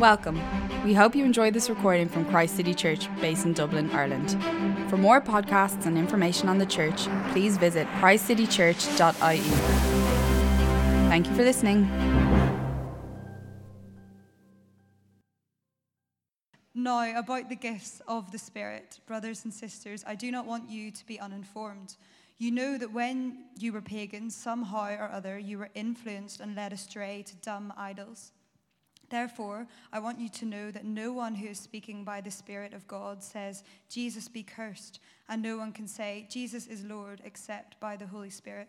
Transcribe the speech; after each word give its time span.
Welcome. 0.00 0.40
We 0.82 0.94
hope 0.94 1.14
you 1.14 1.26
enjoyed 1.26 1.52
this 1.52 1.68
recording 1.68 2.08
from 2.08 2.24
Christ 2.24 2.56
City 2.56 2.72
Church, 2.72 3.06
based 3.20 3.44
in 3.44 3.52
Dublin, 3.52 3.90
Ireland. 3.90 4.30
For 4.88 4.96
more 4.96 5.20
podcasts 5.20 5.84
and 5.84 5.98
information 5.98 6.48
on 6.48 6.56
the 6.56 6.64
church, 6.64 7.06
please 7.32 7.58
visit 7.58 7.86
christcitychurch.ie. 7.98 9.40
Thank 11.10 11.26
you 11.26 11.34
for 11.34 11.42
listening. 11.42 11.82
Now, 16.74 17.18
about 17.18 17.50
the 17.50 17.56
gifts 17.56 18.00
of 18.08 18.32
the 18.32 18.38
Spirit, 18.38 19.00
brothers 19.06 19.44
and 19.44 19.52
sisters, 19.52 20.02
I 20.06 20.14
do 20.14 20.30
not 20.30 20.46
want 20.46 20.70
you 20.70 20.90
to 20.92 21.06
be 21.06 21.20
uninformed. 21.20 21.96
You 22.38 22.52
know 22.52 22.78
that 22.78 22.90
when 22.90 23.44
you 23.58 23.74
were 23.74 23.82
pagans, 23.82 24.34
somehow 24.34 24.96
or 24.98 25.10
other, 25.12 25.38
you 25.38 25.58
were 25.58 25.68
influenced 25.74 26.40
and 26.40 26.56
led 26.56 26.72
astray 26.72 27.22
to 27.24 27.36
dumb 27.36 27.74
idols. 27.76 28.32
Therefore, 29.10 29.66
I 29.92 29.98
want 29.98 30.20
you 30.20 30.28
to 30.28 30.44
know 30.44 30.70
that 30.70 30.84
no 30.84 31.12
one 31.12 31.34
who 31.34 31.48
is 31.48 31.58
speaking 31.58 32.04
by 32.04 32.20
the 32.20 32.30
Spirit 32.30 32.72
of 32.72 32.86
God 32.86 33.22
says, 33.22 33.64
Jesus 33.88 34.28
be 34.28 34.44
cursed, 34.44 35.00
and 35.28 35.42
no 35.42 35.56
one 35.56 35.72
can 35.72 35.88
say, 35.88 36.26
Jesus 36.30 36.68
is 36.68 36.84
Lord, 36.84 37.20
except 37.24 37.78
by 37.80 37.96
the 37.96 38.06
Holy 38.06 38.30
Spirit. 38.30 38.68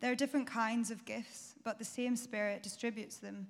There 0.00 0.12
are 0.12 0.16
different 0.16 0.46
kinds 0.46 0.90
of 0.90 1.06
gifts, 1.06 1.54
but 1.64 1.78
the 1.78 1.84
same 1.84 2.16
Spirit 2.16 2.62
distributes 2.62 3.16
them. 3.16 3.48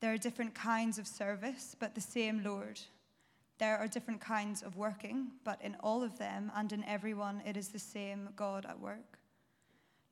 There 0.00 0.12
are 0.12 0.18
different 0.18 0.54
kinds 0.54 0.98
of 0.98 1.06
service, 1.06 1.76
but 1.78 1.94
the 1.94 2.00
same 2.00 2.42
Lord. 2.42 2.80
There 3.58 3.76
are 3.76 3.86
different 3.86 4.20
kinds 4.20 4.62
of 4.62 4.76
working, 4.76 5.28
but 5.44 5.60
in 5.62 5.76
all 5.80 6.02
of 6.02 6.18
them 6.18 6.50
and 6.56 6.72
in 6.72 6.82
everyone, 6.84 7.42
it 7.46 7.56
is 7.56 7.68
the 7.68 7.78
same 7.78 8.30
God 8.34 8.66
at 8.66 8.80
work. 8.80 9.18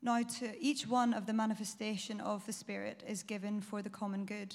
Now, 0.01 0.23
to 0.23 0.61
each 0.61 0.87
one 0.87 1.13
of 1.13 1.27
the 1.27 1.33
manifestation 1.33 2.21
of 2.21 2.47
the 2.47 2.53
Spirit 2.53 3.03
is 3.09 3.25
given 3.25 3.61
for 3.61 3.83
the 3.83 3.91
common 3.91 4.25
good. 4.25 4.55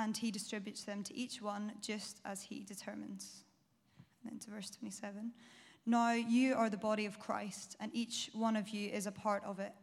and 0.00 0.16
he 0.16 0.30
distributes 0.30 0.84
them 0.84 1.02
to 1.02 1.14
each 1.14 1.42
one 1.42 1.72
just 1.82 2.20
as 2.24 2.42
he 2.42 2.64
determines. 2.64 3.44
And 4.24 4.32
then 4.32 4.38
to 4.40 4.50
verse 4.50 4.70
27 4.70 5.32
Now 5.84 6.12
you 6.12 6.54
are 6.54 6.70
the 6.70 6.78
body 6.78 7.04
of 7.04 7.18
Christ, 7.18 7.76
and 7.78 7.90
each 7.94 8.30
one 8.32 8.56
of 8.56 8.70
you 8.70 8.88
is 8.88 9.06
a 9.06 9.12
part 9.12 9.44
of 9.44 9.60
it. 9.60 9.74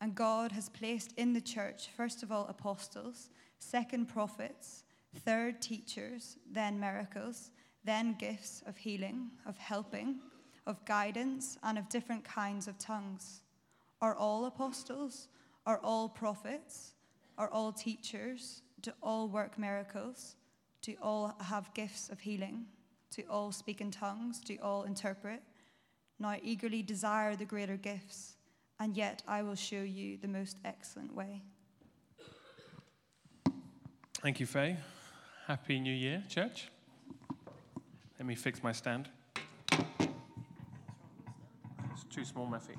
And 0.00 0.14
God 0.14 0.52
has 0.52 0.68
placed 0.68 1.12
in 1.18 1.32
the 1.34 1.40
church, 1.40 1.90
first 1.96 2.22
of 2.22 2.32
all, 2.32 2.46
apostles, 2.48 3.28
second, 3.58 4.06
prophets, 4.08 4.84
third, 5.24 5.60
teachers, 5.60 6.38
then 6.50 6.80
miracles, 6.80 7.50
then 7.84 8.16
gifts 8.18 8.62
of 8.66 8.76
healing, 8.76 9.30
of 9.46 9.58
helping, 9.58 10.20
of 10.66 10.82
guidance, 10.86 11.58
and 11.62 11.78
of 11.78 11.88
different 11.90 12.24
kinds 12.24 12.66
of 12.66 12.78
tongues. 12.78 13.42
Are 14.00 14.16
all 14.16 14.46
apostles? 14.46 15.28
Are 15.66 15.78
all 15.78 16.08
prophets? 16.08 16.94
Are 17.36 17.50
all 17.50 17.72
teachers? 17.72 18.62
Do 18.82 18.92
all 19.00 19.28
work 19.28 19.58
miracles? 19.58 20.34
Do 20.80 20.96
all 21.00 21.36
have 21.40 21.72
gifts 21.72 22.08
of 22.08 22.18
healing? 22.18 22.66
Do 23.14 23.22
all 23.30 23.52
speak 23.52 23.80
in 23.80 23.92
tongues? 23.92 24.40
Do 24.40 24.58
all 24.60 24.82
interpret? 24.82 25.40
Now 26.18 26.36
eagerly 26.42 26.82
desire 26.82 27.36
the 27.36 27.44
greater 27.44 27.76
gifts, 27.76 28.36
and 28.80 28.96
yet 28.96 29.22
I 29.28 29.42
will 29.42 29.54
show 29.54 29.82
you 29.82 30.18
the 30.18 30.26
most 30.26 30.56
excellent 30.64 31.14
way. 31.14 31.42
Thank 34.20 34.40
you, 34.40 34.46
Faye. 34.46 34.76
Happy 35.46 35.78
New 35.78 35.94
Year, 35.94 36.24
church. 36.28 36.68
Let 38.18 38.26
me 38.26 38.34
fix 38.34 38.62
my 38.62 38.72
stand. 38.72 39.08
It's 41.92 42.04
too 42.10 42.24
small, 42.24 42.46
my 42.46 42.58
feet. 42.58 42.78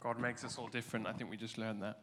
God 0.00 0.18
makes 0.20 0.44
us 0.44 0.56
all 0.56 0.68
different. 0.68 1.06
I 1.06 1.12
think 1.12 1.30
we 1.30 1.36
just 1.36 1.58
learned 1.58 1.82
that. 1.82 1.98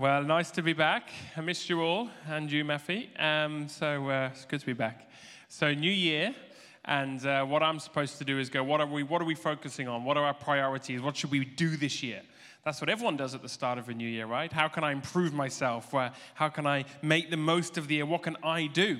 Well, 0.00 0.22
nice 0.22 0.52
to 0.52 0.62
be 0.62 0.74
back. 0.74 1.10
I 1.36 1.40
missed 1.40 1.68
you 1.68 1.80
all 1.80 2.08
and 2.28 2.52
you, 2.52 2.64
Mephi. 2.64 3.08
Um, 3.20 3.66
so 3.66 4.08
uh, 4.08 4.30
it's 4.32 4.44
good 4.44 4.60
to 4.60 4.66
be 4.66 4.72
back. 4.72 5.10
So, 5.48 5.74
new 5.74 5.90
year, 5.90 6.36
and 6.84 7.26
uh, 7.26 7.44
what 7.44 7.64
I'm 7.64 7.80
supposed 7.80 8.18
to 8.18 8.24
do 8.24 8.38
is 8.38 8.48
go, 8.48 8.62
what 8.62 8.80
are, 8.80 8.86
we, 8.86 9.02
what 9.02 9.20
are 9.20 9.24
we 9.24 9.34
focusing 9.34 9.88
on? 9.88 10.04
What 10.04 10.16
are 10.16 10.22
our 10.22 10.34
priorities? 10.34 11.02
What 11.02 11.16
should 11.16 11.32
we 11.32 11.44
do 11.44 11.76
this 11.76 12.00
year? 12.00 12.22
That's 12.64 12.80
what 12.80 12.88
everyone 12.88 13.16
does 13.16 13.34
at 13.34 13.42
the 13.42 13.48
start 13.48 13.76
of 13.76 13.88
a 13.88 13.92
new 13.92 14.06
year, 14.06 14.26
right? 14.26 14.52
How 14.52 14.68
can 14.68 14.84
I 14.84 14.92
improve 14.92 15.34
myself? 15.34 15.92
how 16.34 16.48
can 16.48 16.64
I 16.64 16.84
make 17.02 17.32
the 17.32 17.36
most 17.36 17.76
of 17.76 17.88
the 17.88 17.96
year? 17.96 18.06
What 18.06 18.22
can 18.22 18.36
I 18.44 18.68
do? 18.68 18.98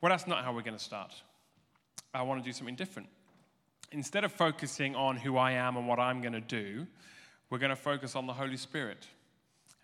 Well, 0.00 0.10
that's 0.10 0.26
not 0.26 0.42
how 0.42 0.52
we're 0.52 0.62
going 0.62 0.76
to 0.76 0.82
start. 0.82 1.14
I 2.12 2.22
want 2.22 2.42
to 2.42 2.44
do 2.44 2.52
something 2.52 2.74
different. 2.74 3.08
Instead 3.92 4.24
of 4.24 4.32
focusing 4.32 4.96
on 4.96 5.18
who 5.18 5.36
I 5.36 5.52
am 5.52 5.76
and 5.76 5.86
what 5.86 6.00
I'm 6.00 6.20
going 6.20 6.32
to 6.32 6.40
do, 6.40 6.84
we're 7.48 7.58
going 7.58 7.70
to 7.70 7.76
focus 7.76 8.16
on 8.16 8.26
the 8.26 8.32
Holy 8.32 8.56
Spirit 8.56 9.06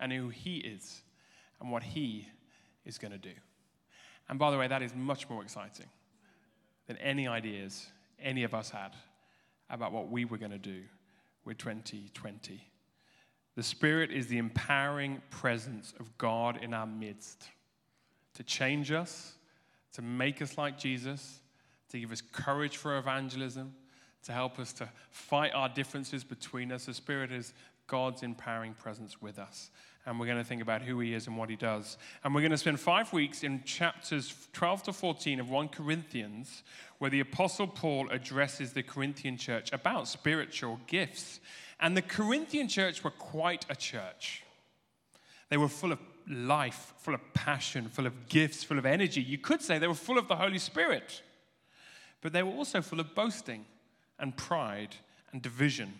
and 0.00 0.12
who 0.12 0.28
He 0.28 0.56
is 0.56 1.02
and 1.60 1.70
what 1.70 1.82
He 1.82 2.28
is 2.84 2.98
going 2.98 3.12
to 3.12 3.18
do. 3.18 3.34
And 4.28 4.38
by 4.38 4.50
the 4.50 4.58
way, 4.58 4.68
that 4.68 4.82
is 4.82 4.94
much 4.94 5.28
more 5.28 5.42
exciting 5.42 5.86
than 6.86 6.96
any 6.98 7.28
ideas 7.28 7.86
any 8.20 8.42
of 8.44 8.54
us 8.54 8.70
had 8.70 8.94
about 9.70 9.92
what 9.92 10.08
we 10.10 10.24
were 10.24 10.38
going 10.38 10.50
to 10.50 10.58
do 10.58 10.82
with 11.44 11.58
2020. 11.58 12.60
The 13.56 13.62
Spirit 13.62 14.10
is 14.10 14.26
the 14.26 14.38
empowering 14.38 15.22
presence 15.30 15.94
of 16.00 16.16
God 16.18 16.58
in 16.62 16.74
our 16.74 16.86
midst 16.86 17.48
to 18.34 18.42
change 18.42 18.90
us, 18.90 19.34
to 19.92 20.02
make 20.02 20.42
us 20.42 20.58
like 20.58 20.78
Jesus, 20.78 21.40
to 21.90 22.00
give 22.00 22.10
us 22.10 22.20
courage 22.20 22.76
for 22.76 22.98
evangelism, 22.98 23.74
to 24.24 24.32
help 24.32 24.58
us 24.58 24.72
to 24.72 24.88
fight 25.10 25.52
our 25.54 25.68
differences 25.68 26.24
between 26.24 26.72
us. 26.72 26.86
The 26.86 26.94
Spirit 26.94 27.30
is 27.30 27.52
God's 27.86 28.22
empowering 28.22 28.74
presence 28.74 29.20
with 29.20 29.38
us. 29.38 29.70
And 30.06 30.20
we're 30.20 30.26
going 30.26 30.38
to 30.38 30.44
think 30.44 30.60
about 30.60 30.82
who 30.82 31.00
he 31.00 31.14
is 31.14 31.26
and 31.26 31.36
what 31.36 31.48
he 31.48 31.56
does. 31.56 31.96
And 32.22 32.34
we're 32.34 32.42
going 32.42 32.50
to 32.50 32.58
spend 32.58 32.78
five 32.78 33.12
weeks 33.12 33.42
in 33.42 33.62
chapters 33.64 34.34
12 34.52 34.84
to 34.84 34.92
14 34.92 35.40
of 35.40 35.50
1 35.50 35.68
Corinthians, 35.68 36.62
where 36.98 37.10
the 37.10 37.20
Apostle 37.20 37.66
Paul 37.66 38.10
addresses 38.10 38.72
the 38.72 38.82
Corinthian 38.82 39.38
church 39.38 39.72
about 39.72 40.08
spiritual 40.08 40.78
gifts. 40.86 41.40
And 41.80 41.96
the 41.96 42.02
Corinthian 42.02 42.68
church 42.68 43.02
were 43.02 43.10
quite 43.10 43.64
a 43.70 43.74
church. 43.74 44.42
They 45.48 45.56
were 45.56 45.68
full 45.68 45.92
of 45.92 45.98
life, 46.28 46.92
full 46.98 47.14
of 47.14 47.20
passion, 47.32 47.88
full 47.88 48.06
of 48.06 48.28
gifts, 48.28 48.62
full 48.62 48.78
of 48.78 48.86
energy. 48.86 49.22
You 49.22 49.38
could 49.38 49.62
say 49.62 49.78
they 49.78 49.86
were 49.86 49.94
full 49.94 50.18
of 50.18 50.28
the 50.28 50.36
Holy 50.36 50.58
Spirit. 50.58 51.22
But 52.20 52.32
they 52.32 52.42
were 52.42 52.52
also 52.52 52.82
full 52.82 53.00
of 53.00 53.14
boasting 53.14 53.64
and 54.18 54.36
pride 54.36 54.96
and 55.32 55.42
division 55.42 55.92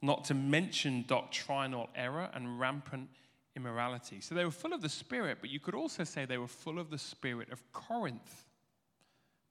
not 0.00 0.24
to 0.24 0.34
mention 0.34 1.04
doctrinal 1.06 1.88
error 1.94 2.30
and 2.34 2.60
rampant 2.60 3.08
immorality. 3.56 4.20
So 4.20 4.34
they 4.34 4.44
were 4.44 4.50
full 4.50 4.72
of 4.72 4.82
the 4.82 4.88
Spirit, 4.88 5.38
but 5.40 5.50
you 5.50 5.60
could 5.60 5.74
also 5.74 6.04
say 6.04 6.24
they 6.24 6.38
were 6.38 6.46
full 6.46 6.78
of 6.78 6.90
the 6.90 6.98
Spirit 6.98 7.50
of 7.50 7.60
Corinth, 7.72 8.44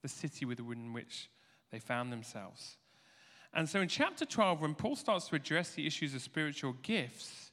the 0.02 0.08
city 0.08 0.46
within 0.46 0.94
which 0.94 1.30
they 1.72 1.80
found 1.80 2.12
themselves. 2.12 2.78
And 3.54 3.68
so 3.68 3.82
in 3.82 3.88
chapter 3.88 4.26
12, 4.26 4.62
when 4.62 4.76
Paul 4.76 4.96
starts 4.96 5.28
to 5.30 5.36
address 5.36 5.72
the 5.72 5.86
issues 5.88 6.14
of 6.14 6.22
spiritual 6.22 6.74
gifts, 6.82 7.52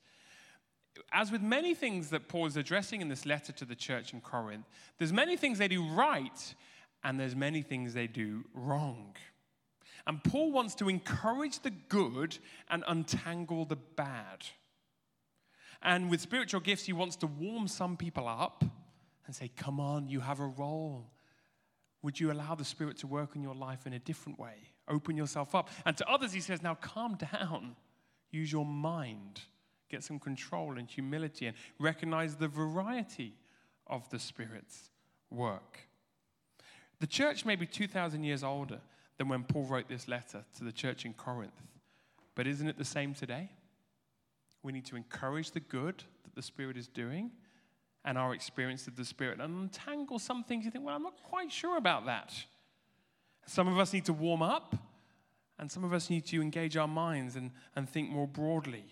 as 1.12 1.32
with 1.32 1.42
many 1.42 1.74
things 1.74 2.10
that 2.10 2.28
Paul 2.28 2.46
is 2.46 2.56
addressing 2.56 3.00
in 3.00 3.08
this 3.08 3.26
letter 3.26 3.52
to 3.52 3.64
the 3.64 3.74
church 3.74 4.12
in 4.12 4.20
Corinth, 4.20 4.66
there's 4.98 5.12
many 5.12 5.36
things 5.36 5.58
they 5.58 5.68
do 5.68 5.82
right, 5.82 6.54
and 7.02 7.18
there's 7.18 7.34
many 7.34 7.62
things 7.62 7.94
they 7.94 8.06
do 8.06 8.44
wrong. 8.54 9.16
And 10.06 10.22
Paul 10.22 10.52
wants 10.52 10.74
to 10.76 10.88
encourage 10.88 11.60
the 11.60 11.70
good 11.70 12.38
and 12.68 12.84
untangle 12.86 13.64
the 13.64 13.76
bad. 13.76 14.44
And 15.82 16.10
with 16.10 16.20
spiritual 16.20 16.60
gifts, 16.60 16.84
he 16.84 16.92
wants 16.92 17.16
to 17.16 17.26
warm 17.26 17.68
some 17.68 17.96
people 17.96 18.28
up 18.28 18.64
and 19.26 19.34
say, 19.34 19.50
Come 19.56 19.80
on, 19.80 20.08
you 20.08 20.20
have 20.20 20.40
a 20.40 20.46
role. 20.46 21.10
Would 22.02 22.20
you 22.20 22.30
allow 22.30 22.54
the 22.54 22.64
Spirit 22.64 22.98
to 22.98 23.06
work 23.06 23.34
in 23.34 23.42
your 23.42 23.54
life 23.54 23.86
in 23.86 23.94
a 23.94 23.98
different 23.98 24.38
way? 24.38 24.54
Open 24.88 25.16
yourself 25.16 25.54
up. 25.54 25.70
And 25.86 25.96
to 25.96 26.08
others, 26.08 26.32
he 26.32 26.40
says, 26.40 26.62
Now 26.62 26.74
calm 26.74 27.16
down. 27.16 27.76
Use 28.30 28.52
your 28.52 28.66
mind. 28.66 29.40
Get 29.88 30.02
some 30.02 30.18
control 30.18 30.78
and 30.78 30.88
humility 30.88 31.46
and 31.46 31.56
recognize 31.78 32.36
the 32.36 32.48
variety 32.48 33.34
of 33.86 34.08
the 34.10 34.18
Spirit's 34.18 34.90
work. 35.30 35.80
The 37.00 37.06
church 37.06 37.44
may 37.44 37.56
be 37.56 37.66
2,000 37.66 38.24
years 38.24 38.42
older, 38.42 38.80
than 39.18 39.28
when 39.28 39.44
Paul 39.44 39.64
wrote 39.64 39.88
this 39.88 40.08
letter 40.08 40.44
to 40.58 40.64
the 40.64 40.72
church 40.72 41.04
in 41.04 41.14
Corinth. 41.14 41.62
But 42.34 42.46
isn't 42.46 42.68
it 42.68 42.78
the 42.78 42.84
same 42.84 43.14
today? 43.14 43.50
We 44.62 44.72
need 44.72 44.86
to 44.86 44.96
encourage 44.96 45.52
the 45.52 45.60
good, 45.60 46.02
that 46.24 46.34
the 46.34 46.42
Spirit 46.42 46.76
is 46.76 46.88
doing 46.88 47.30
and 48.04 48.18
our 48.18 48.34
experience 48.34 48.86
of 48.86 48.96
the 48.96 49.04
Spirit 49.04 49.40
and 49.40 49.62
untangle 49.62 50.18
some 50.18 50.44
things 50.44 50.64
you 50.64 50.70
think, 50.70 50.84
well, 50.84 50.94
I'm 50.94 51.02
not 51.02 51.22
quite 51.22 51.50
sure 51.50 51.76
about 51.76 52.06
that. 52.06 52.34
Some 53.46 53.68
of 53.68 53.78
us 53.78 53.92
need 53.92 54.04
to 54.06 54.12
warm 54.12 54.42
up, 54.42 54.76
and 55.58 55.70
some 55.70 55.84
of 55.84 55.92
us 55.92 56.10
need 56.10 56.26
to 56.26 56.42
engage 56.42 56.76
our 56.76 56.88
minds 56.88 57.36
and, 57.36 57.50
and 57.76 57.88
think 57.88 58.10
more 58.10 58.26
broadly. 58.26 58.84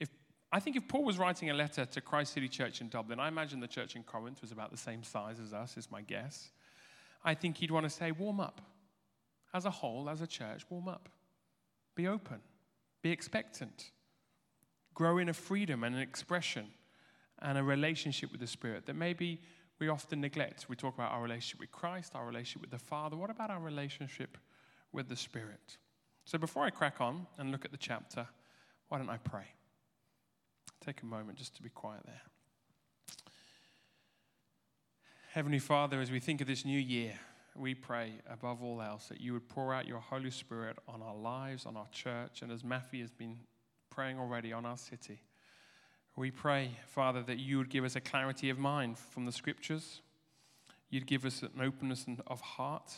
If, 0.00 0.08
I 0.52 0.60
think 0.60 0.76
if 0.76 0.88
Paul 0.88 1.04
was 1.04 1.18
writing 1.18 1.50
a 1.50 1.54
letter 1.54 1.84
to 1.84 2.00
Christ 2.00 2.32
City 2.32 2.48
Church 2.48 2.80
in 2.80 2.88
Dublin, 2.88 3.18
I 3.18 3.28
imagine 3.28 3.60
the 3.60 3.66
church 3.66 3.96
in 3.96 4.02
Corinth 4.02 4.40
was 4.40 4.52
about 4.52 4.70
the 4.70 4.76
same 4.76 5.02
size 5.02 5.40
as 5.40 5.52
us, 5.52 5.76
is 5.76 5.90
my 5.90 6.02
guess. 6.02 6.50
I 7.24 7.34
think 7.34 7.56
he'd 7.56 7.70
want 7.70 7.84
to 7.84 7.90
say, 7.90 8.12
warm 8.12 8.40
up. 8.40 8.60
As 9.56 9.64
a 9.64 9.70
whole, 9.70 10.10
as 10.10 10.20
a 10.20 10.26
church, 10.26 10.66
warm 10.68 10.86
up. 10.86 11.08
Be 11.94 12.06
open. 12.06 12.40
Be 13.00 13.10
expectant. 13.10 13.90
Grow 14.92 15.16
in 15.16 15.30
a 15.30 15.32
freedom 15.32 15.82
and 15.82 15.96
an 15.96 16.02
expression 16.02 16.66
and 17.40 17.56
a 17.56 17.62
relationship 17.62 18.30
with 18.32 18.42
the 18.42 18.46
Spirit 18.46 18.84
that 18.84 18.96
maybe 18.96 19.40
we 19.78 19.88
often 19.88 20.20
neglect. 20.20 20.66
We 20.68 20.76
talk 20.76 20.94
about 20.94 21.12
our 21.12 21.22
relationship 21.22 21.60
with 21.60 21.72
Christ, 21.72 22.12
our 22.14 22.26
relationship 22.26 22.60
with 22.60 22.70
the 22.70 22.78
Father. 22.78 23.16
What 23.16 23.30
about 23.30 23.48
our 23.48 23.58
relationship 23.58 24.36
with 24.92 25.08
the 25.08 25.16
Spirit? 25.16 25.78
So 26.26 26.36
before 26.36 26.66
I 26.66 26.68
crack 26.68 27.00
on 27.00 27.26
and 27.38 27.50
look 27.50 27.64
at 27.64 27.70
the 27.70 27.78
chapter, 27.78 28.28
why 28.90 28.98
don't 28.98 29.08
I 29.08 29.16
pray? 29.16 29.46
Take 30.84 31.00
a 31.00 31.06
moment 31.06 31.38
just 31.38 31.56
to 31.56 31.62
be 31.62 31.70
quiet 31.70 32.02
there. 32.04 32.22
Heavenly 35.32 35.60
Father, 35.60 36.02
as 36.02 36.10
we 36.10 36.20
think 36.20 36.42
of 36.42 36.46
this 36.46 36.66
new 36.66 36.78
year, 36.78 37.18
we 37.58 37.74
pray 37.74 38.12
above 38.30 38.62
all 38.62 38.82
else 38.82 39.08
that 39.08 39.20
you 39.20 39.32
would 39.32 39.48
pour 39.48 39.72
out 39.72 39.86
your 39.86 40.00
Holy 40.00 40.30
Spirit 40.30 40.76
on 40.88 41.02
our 41.02 41.14
lives, 41.14 41.66
on 41.66 41.76
our 41.76 41.88
church, 41.90 42.42
and 42.42 42.50
as 42.50 42.64
Matthew 42.64 43.02
has 43.02 43.10
been 43.10 43.38
praying 43.90 44.18
already, 44.18 44.52
on 44.52 44.66
our 44.66 44.76
city. 44.76 45.20
We 46.16 46.30
pray, 46.30 46.70
Father, 46.86 47.22
that 47.22 47.38
you 47.38 47.58
would 47.58 47.68
give 47.68 47.84
us 47.84 47.94
a 47.94 48.00
clarity 48.00 48.48
of 48.50 48.58
mind 48.58 48.98
from 48.98 49.26
the 49.26 49.32
scriptures. 49.32 50.00
You'd 50.88 51.06
give 51.06 51.24
us 51.24 51.42
an 51.42 51.60
openness 51.60 52.06
of 52.26 52.40
heart 52.40 52.92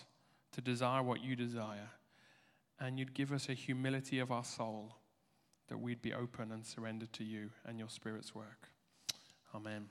to 0.52 0.60
desire 0.60 1.02
what 1.02 1.22
you 1.22 1.34
desire. 1.34 1.90
And 2.80 2.98
you'd 2.98 3.14
give 3.14 3.32
us 3.32 3.48
a 3.48 3.54
humility 3.54 4.20
of 4.20 4.30
our 4.30 4.44
soul 4.44 4.94
that 5.68 5.78
we'd 5.78 6.00
be 6.00 6.14
open 6.14 6.52
and 6.52 6.64
surrendered 6.64 7.12
to 7.14 7.24
you 7.24 7.50
and 7.66 7.78
your 7.78 7.88
Spirit's 7.88 8.34
work. 8.34 8.68
Amen. 9.54 9.88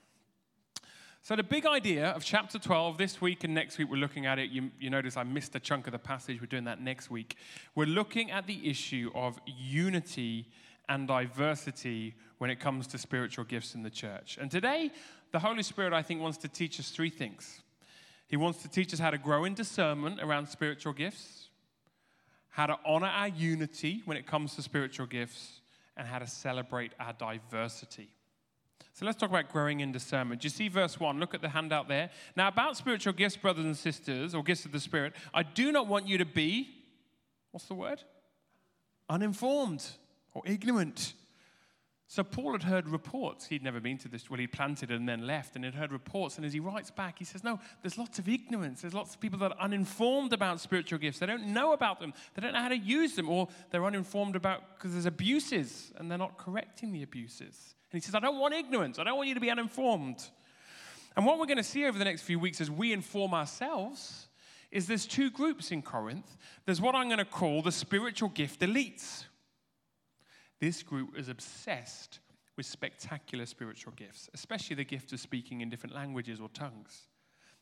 So, 1.27 1.35
the 1.35 1.43
big 1.43 1.65
idea 1.65 2.11
of 2.11 2.23
chapter 2.23 2.57
12, 2.57 2.97
this 2.97 3.19
week 3.19 3.43
and 3.43 3.53
next 3.53 3.77
week, 3.77 3.89
we're 3.91 3.97
looking 3.97 4.25
at 4.25 4.39
it. 4.39 4.49
You, 4.49 4.71
you, 4.79 4.89
notice 4.89 5.17
I 5.17 5.23
missed 5.23 5.53
a 5.57 5.59
chunk 5.59 5.85
of 5.85 5.91
the 5.91 5.99
passage. 5.99 6.39
We're 6.39 6.47
doing 6.47 6.63
that 6.63 6.79
next 6.79 7.11
week. 7.11 7.35
We're 7.75 7.83
looking 7.83 8.31
at 8.31 8.47
the 8.47 8.65
issue 8.65 9.11
of 9.13 9.37
unity 9.45 10.47
and 10.87 11.05
diversity 11.05 12.15
when 12.37 12.49
it 12.49 12.61
comes 12.61 12.87
to 12.87 12.97
spiritual 12.97 13.43
gifts 13.43 13.75
in 13.75 13.83
the 13.83 13.89
church. 13.89 14.37
And 14.39 14.49
today, 14.49 14.89
the 15.33 15.39
Holy 15.39 15.63
Spirit, 15.63 15.91
I 15.91 16.01
think, 16.01 16.21
wants 16.21 16.37
to 16.37 16.47
teach 16.47 16.79
us 16.79 16.91
three 16.91 17.09
things. 17.09 17.59
He 18.29 18.37
wants 18.37 18.61
to 18.61 18.69
teach 18.69 18.93
us 18.93 18.99
how 18.99 19.09
to 19.09 19.17
grow 19.17 19.43
in 19.43 19.53
discernment 19.53 20.21
around 20.21 20.47
spiritual 20.47 20.93
gifts, 20.93 21.49
how 22.51 22.67
to 22.67 22.77
honor 22.85 23.07
our 23.07 23.27
unity 23.27 24.01
when 24.05 24.15
it 24.15 24.27
comes 24.27 24.55
to 24.55 24.61
spiritual 24.61 25.07
gifts, 25.07 25.59
and 25.97 26.07
how 26.07 26.19
to 26.19 26.27
celebrate 26.27 26.93
our 27.01 27.11
diversity. 27.11 28.11
So 28.93 29.05
let's 29.05 29.17
talk 29.19 29.29
about 29.29 29.51
growing 29.51 29.81
in 29.81 29.91
discernment. 29.91 30.41
Do 30.41 30.45
you 30.45 30.49
see 30.49 30.69
verse 30.69 30.99
1? 30.99 31.19
Look 31.19 31.35
at 31.35 31.41
the 31.41 31.49
handout 31.49 31.87
there. 31.87 32.09
Now, 32.35 32.47
about 32.47 32.77
spiritual 32.77 33.13
gifts, 33.13 33.37
brothers 33.37 33.65
and 33.65 33.77
sisters, 33.77 34.33
or 34.33 34.43
gifts 34.43 34.65
of 34.65 34.71
the 34.71 34.79
Spirit, 34.79 35.13
I 35.33 35.43
do 35.43 35.71
not 35.71 35.87
want 35.87 36.07
you 36.07 36.17
to 36.17 36.25
be, 36.25 36.69
what's 37.51 37.67
the 37.67 37.75
word? 37.75 38.01
Uninformed 39.07 39.85
or 40.33 40.41
ignorant. 40.45 41.13
So 42.09 42.23
Paul 42.23 42.53
had 42.53 42.63
heard 42.63 42.87
reports. 42.87 43.47
He'd 43.47 43.63
never 43.63 43.81
been 43.81 43.97
to 43.99 44.07
this, 44.07 44.29
well, 44.29 44.39
he'd 44.39 44.53
planted 44.53 44.91
and 44.91 45.07
then 45.07 45.27
left, 45.27 45.55
and 45.55 45.65
he'd 45.65 45.75
heard 45.75 45.91
reports. 45.91 46.37
And 46.37 46.45
as 46.45 46.53
he 46.53 46.59
writes 46.59 46.89
back, 46.89 47.19
he 47.19 47.25
says, 47.25 47.43
No, 47.43 47.59
there's 47.83 47.97
lots 47.97 48.17
of 48.17 48.29
ignorance. 48.29 48.81
There's 48.81 48.93
lots 48.93 49.13
of 49.13 49.19
people 49.19 49.37
that 49.39 49.51
are 49.51 49.59
uninformed 49.59 50.31
about 50.31 50.61
spiritual 50.61 50.99
gifts. 50.99 51.19
They 51.19 51.25
don't 51.25 51.47
know 51.47 51.73
about 51.73 51.99
them, 51.99 52.13
they 52.33 52.41
don't 52.41 52.53
know 52.53 52.61
how 52.61 52.69
to 52.69 52.77
use 52.77 53.15
them, 53.15 53.29
or 53.29 53.49
they're 53.69 53.85
uninformed 53.85 54.35
about 54.35 54.63
because 54.75 54.93
there's 54.93 55.05
abuses 55.05 55.91
and 55.97 56.09
they're 56.09 56.17
not 56.17 56.37
correcting 56.37 56.93
the 56.93 57.03
abuses. 57.03 57.75
And 57.91 58.01
he 58.01 58.05
says, 58.05 58.15
I 58.15 58.19
don't 58.19 58.39
want 58.39 58.53
ignorance. 58.53 58.99
I 58.99 59.03
don't 59.03 59.17
want 59.17 59.29
you 59.29 59.35
to 59.35 59.41
be 59.41 59.49
uninformed. 59.49 60.27
And 61.15 61.25
what 61.25 61.39
we're 61.39 61.45
going 61.45 61.57
to 61.57 61.63
see 61.63 61.85
over 61.85 61.97
the 61.97 62.05
next 62.05 62.21
few 62.21 62.37
weeks 62.37 62.61
as 62.61 62.69
we 62.69 62.93
inform 62.93 63.33
ourselves 63.33 64.27
is 64.71 64.87
there's 64.87 65.05
two 65.05 65.31
groups 65.31 65.71
in 65.71 65.81
Corinth. 65.81 66.37
There's 66.65 66.81
what 66.81 66.95
I'm 66.95 67.07
going 67.07 67.19
to 67.19 67.25
call 67.25 67.61
the 67.61 67.71
spiritual 67.71 68.29
gift 68.29 68.59
elites. 68.59 69.23
This 70.59 70.83
group 70.83 71.17
is 71.17 71.29
obsessed 71.29 72.19
with 72.57 72.65
spectacular 72.65 73.45
spiritual 73.45 73.93
gifts, 73.95 74.29
especially 74.33 74.75
the 74.75 74.83
gift 74.83 75.13
of 75.13 75.19
speaking 75.19 75.61
in 75.61 75.69
different 75.69 75.95
languages 75.95 76.39
or 76.39 76.49
tongues. 76.49 77.07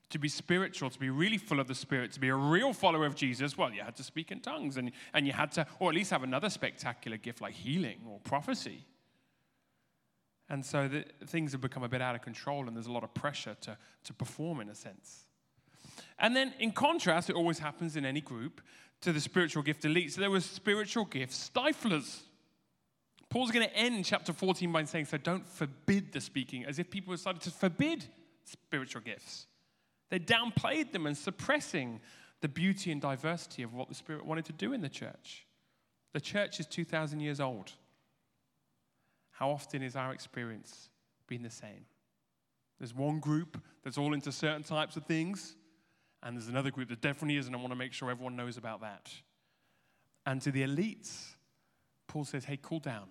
To 0.09 0.19
be 0.19 0.29
spiritual, 0.29 0.89
to 0.89 0.99
be 0.99 1.09
really 1.09 1.37
full 1.37 1.59
of 1.59 1.67
the 1.67 1.75
Spirit, 1.75 2.11
to 2.13 2.19
be 2.19 2.29
a 2.29 2.35
real 2.35 2.73
follower 2.73 3.05
of 3.05 3.15
Jesus, 3.15 3.57
well, 3.57 3.73
you 3.73 3.81
had 3.81 3.95
to 3.97 4.03
speak 4.03 4.31
in 4.31 4.39
tongues 4.39 4.77
and, 4.77 4.91
and 5.13 5.27
you 5.27 5.33
had 5.33 5.51
to, 5.53 5.65
or 5.79 5.89
at 5.89 5.95
least 5.95 6.11
have 6.11 6.23
another 6.23 6.49
spectacular 6.49 7.17
gift 7.17 7.41
like 7.41 7.53
healing 7.53 7.99
or 8.07 8.19
prophecy. 8.19 8.85
And 10.49 10.65
so 10.65 10.87
the, 10.87 11.05
things 11.25 11.53
have 11.53 11.61
become 11.61 11.83
a 11.83 11.89
bit 11.89 12.01
out 12.01 12.15
of 12.15 12.21
control 12.21 12.67
and 12.67 12.75
there's 12.75 12.85
a 12.85 12.91
lot 12.91 13.03
of 13.03 13.13
pressure 13.13 13.55
to, 13.61 13.77
to 14.03 14.13
perform 14.13 14.61
in 14.61 14.69
a 14.69 14.75
sense. 14.75 15.25
And 16.19 16.35
then, 16.35 16.53
in 16.59 16.71
contrast, 16.71 17.29
it 17.29 17.35
always 17.35 17.59
happens 17.59 17.95
in 17.95 18.05
any 18.05 18.21
group 18.21 18.61
to 19.01 19.11
the 19.11 19.19
spiritual 19.19 19.63
gift 19.63 19.85
elite. 19.85 20.13
So 20.13 20.21
there 20.21 20.31
were 20.31 20.39
spiritual 20.39 21.05
gift 21.05 21.33
stiflers. 21.33 22.21
Paul's 23.29 23.51
going 23.51 23.67
to 23.67 23.75
end 23.75 24.05
chapter 24.05 24.33
14 24.33 24.71
by 24.71 24.83
saying, 24.85 25.05
So 25.05 25.17
don't 25.17 25.47
forbid 25.47 26.13
the 26.13 26.21
speaking, 26.21 26.65
as 26.65 26.79
if 26.79 26.89
people 26.89 27.13
decided 27.13 27.41
to 27.41 27.51
forbid 27.51 28.05
spiritual 28.43 29.01
gifts. 29.01 29.47
They 30.09 30.19
downplayed 30.19 30.91
them 30.91 31.07
and 31.07 31.17
suppressing 31.17 31.99
the 32.41 32.47
beauty 32.47 32.91
and 32.91 33.01
diversity 33.01 33.63
of 33.63 33.73
what 33.73 33.89
the 33.89 33.95
Spirit 33.95 34.25
wanted 34.25 34.45
to 34.45 34.53
do 34.53 34.73
in 34.73 34.81
the 34.81 34.89
church. 34.89 35.45
The 36.13 36.21
church 36.21 36.59
is 36.59 36.67
2,000 36.67 37.19
years 37.19 37.39
old. 37.39 37.73
How 39.35 39.49
often 39.49 39.83
is 39.83 39.97
our 39.97 40.13
experience 40.13 40.89
been 41.27 41.43
the 41.43 41.49
same? 41.49 41.85
There's 42.79 42.93
one 42.93 43.19
group 43.19 43.61
that's 43.83 43.97
all 43.97 44.13
into 44.13 44.31
certain 44.31 44.63
types 44.63 44.95
of 44.95 45.05
things, 45.05 45.57
and 46.23 46.37
there's 46.37 46.47
another 46.47 46.71
group 46.71 46.87
that 46.87 47.01
definitely 47.01 47.35
isn't. 47.35 47.53
I 47.53 47.57
want 47.57 47.71
to 47.71 47.75
make 47.75 47.91
sure 47.91 48.09
everyone 48.09 48.37
knows 48.37 48.55
about 48.55 48.79
that. 48.81 49.11
And 50.25 50.41
to 50.41 50.51
the 50.51 50.63
elites, 50.63 51.35
Paul 52.07 52.23
says, 52.23 52.45
hey, 52.45 52.57
cool 52.61 52.79
down. 52.79 53.07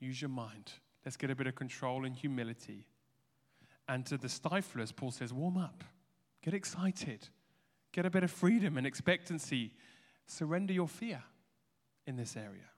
Use 0.00 0.20
your 0.20 0.30
mind. 0.30 0.72
Let's 1.04 1.18
get 1.18 1.30
a 1.30 1.34
bit 1.34 1.46
of 1.46 1.54
control 1.54 2.06
and 2.06 2.16
humility. 2.16 2.86
And 3.86 4.04
to 4.06 4.16
the 4.16 4.28
stiflers, 4.28 4.96
Paul 4.96 5.10
says, 5.10 5.30
warm 5.30 5.58
up, 5.58 5.84
get 6.42 6.54
excited, 6.54 7.28
get 7.92 8.06
a 8.06 8.10
bit 8.10 8.24
of 8.24 8.30
freedom 8.30 8.78
and 8.78 8.86
expectancy. 8.86 9.72
Surrender 10.26 10.72
your 10.72 10.88
fear 10.88 11.22
in 12.06 12.16
this 12.16 12.34
area. 12.34 12.70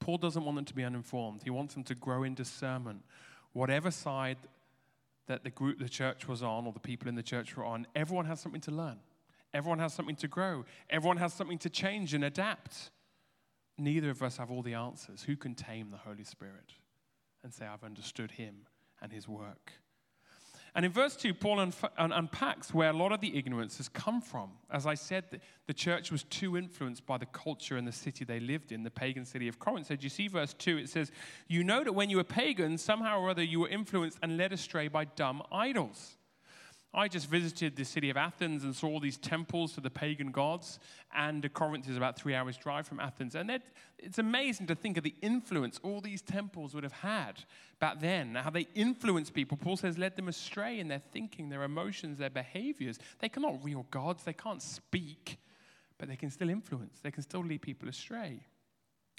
Paul 0.00 0.18
doesn't 0.18 0.44
want 0.44 0.56
them 0.56 0.64
to 0.64 0.74
be 0.74 0.82
uninformed. 0.82 1.42
He 1.44 1.50
wants 1.50 1.74
them 1.74 1.84
to 1.84 1.94
grow 1.94 2.24
in 2.24 2.34
discernment. 2.34 3.02
Whatever 3.52 3.90
side 3.90 4.38
that 5.26 5.44
the 5.44 5.50
group, 5.50 5.78
the 5.78 5.88
church 5.88 6.26
was 6.26 6.42
on, 6.42 6.66
or 6.66 6.72
the 6.72 6.80
people 6.80 7.08
in 7.08 7.14
the 7.14 7.22
church 7.22 7.56
were 7.56 7.64
on, 7.64 7.86
everyone 7.94 8.24
has 8.26 8.40
something 8.40 8.60
to 8.62 8.70
learn. 8.70 8.98
Everyone 9.54 9.78
has 9.78 9.92
something 9.94 10.16
to 10.16 10.28
grow. 10.28 10.64
Everyone 10.88 11.18
has 11.18 11.32
something 11.32 11.58
to 11.58 11.70
change 11.70 12.14
and 12.14 12.24
adapt 12.24 12.90
neither 13.80 14.10
of 14.10 14.22
us 14.22 14.36
have 14.36 14.50
all 14.50 14.62
the 14.62 14.74
answers. 14.74 15.22
Who 15.22 15.36
can 15.36 15.54
tame 15.54 15.90
the 15.90 15.96
Holy 15.96 16.24
Spirit 16.24 16.74
and 17.42 17.52
say, 17.52 17.66
I've 17.66 17.84
understood 17.84 18.32
him 18.32 18.66
and 19.00 19.12
his 19.12 19.26
work? 19.26 19.72
And 20.74 20.84
in 20.84 20.92
verse 20.92 21.16
2, 21.16 21.34
Paul 21.34 21.56
unf- 21.56 21.90
un- 21.98 22.12
unpacks 22.12 22.72
where 22.72 22.90
a 22.90 22.92
lot 22.92 23.12
of 23.12 23.20
the 23.20 23.36
ignorance 23.36 23.78
has 23.78 23.88
come 23.88 24.20
from. 24.20 24.50
As 24.70 24.86
I 24.86 24.94
said, 24.94 25.24
the, 25.30 25.40
the 25.66 25.74
church 25.74 26.12
was 26.12 26.22
too 26.24 26.56
influenced 26.56 27.06
by 27.06 27.18
the 27.18 27.26
culture 27.26 27.76
and 27.76 27.86
the 27.86 27.92
city 27.92 28.24
they 28.24 28.38
lived 28.38 28.70
in, 28.70 28.82
the 28.82 28.90
pagan 28.90 29.24
city 29.24 29.48
of 29.48 29.58
Corinth. 29.58 29.88
So, 29.88 29.96
do 29.96 30.04
you 30.04 30.10
see 30.10 30.28
verse 30.28 30.54
2? 30.54 30.78
It 30.78 30.88
says, 30.88 31.10
You 31.48 31.64
know 31.64 31.82
that 31.82 31.92
when 31.92 32.10
you 32.10 32.18
were 32.18 32.24
pagans, 32.24 32.82
somehow 32.82 33.20
or 33.20 33.30
other 33.30 33.42
you 33.42 33.60
were 33.60 33.68
influenced 33.68 34.18
and 34.22 34.36
led 34.36 34.52
astray 34.52 34.88
by 34.88 35.06
dumb 35.06 35.42
idols. 35.50 36.16
I 36.92 37.06
just 37.06 37.28
visited 37.28 37.76
the 37.76 37.84
city 37.84 38.10
of 38.10 38.16
Athens 38.16 38.64
and 38.64 38.74
saw 38.74 38.88
all 38.88 39.00
these 39.00 39.16
temples 39.16 39.74
to 39.74 39.80
the 39.80 39.90
pagan 39.90 40.32
gods. 40.32 40.80
And 41.14 41.42
the 41.42 41.48
Corinth 41.48 41.88
is 41.88 41.96
about 41.96 42.16
three 42.16 42.34
hours' 42.34 42.56
drive 42.56 42.86
from 42.86 42.98
Athens. 42.98 43.36
And 43.36 43.60
it's 43.98 44.18
amazing 44.18 44.66
to 44.66 44.74
think 44.74 44.96
of 44.96 45.04
the 45.04 45.14
influence 45.22 45.78
all 45.84 46.00
these 46.00 46.20
temples 46.20 46.74
would 46.74 46.82
have 46.82 46.92
had 46.92 47.44
back 47.78 48.00
then, 48.00 48.34
how 48.34 48.50
they 48.50 48.66
influenced 48.74 49.34
people. 49.34 49.56
Paul 49.56 49.76
says, 49.76 49.98
led 49.98 50.16
them 50.16 50.28
astray 50.28 50.80
in 50.80 50.88
their 50.88 51.02
thinking, 51.12 51.48
their 51.48 51.62
emotions, 51.62 52.18
their 52.18 52.28
behaviors. 52.28 52.98
They 53.20 53.28
are 53.28 53.40
not 53.40 53.64
real 53.64 53.86
gods, 53.90 54.24
they 54.24 54.32
can't 54.32 54.60
speak, 54.60 55.38
but 55.96 56.08
they 56.08 56.16
can 56.16 56.30
still 56.30 56.50
influence, 56.50 56.98
they 57.00 57.10
can 57.12 57.22
still 57.22 57.44
lead 57.44 57.62
people 57.62 57.88
astray. 57.88 58.44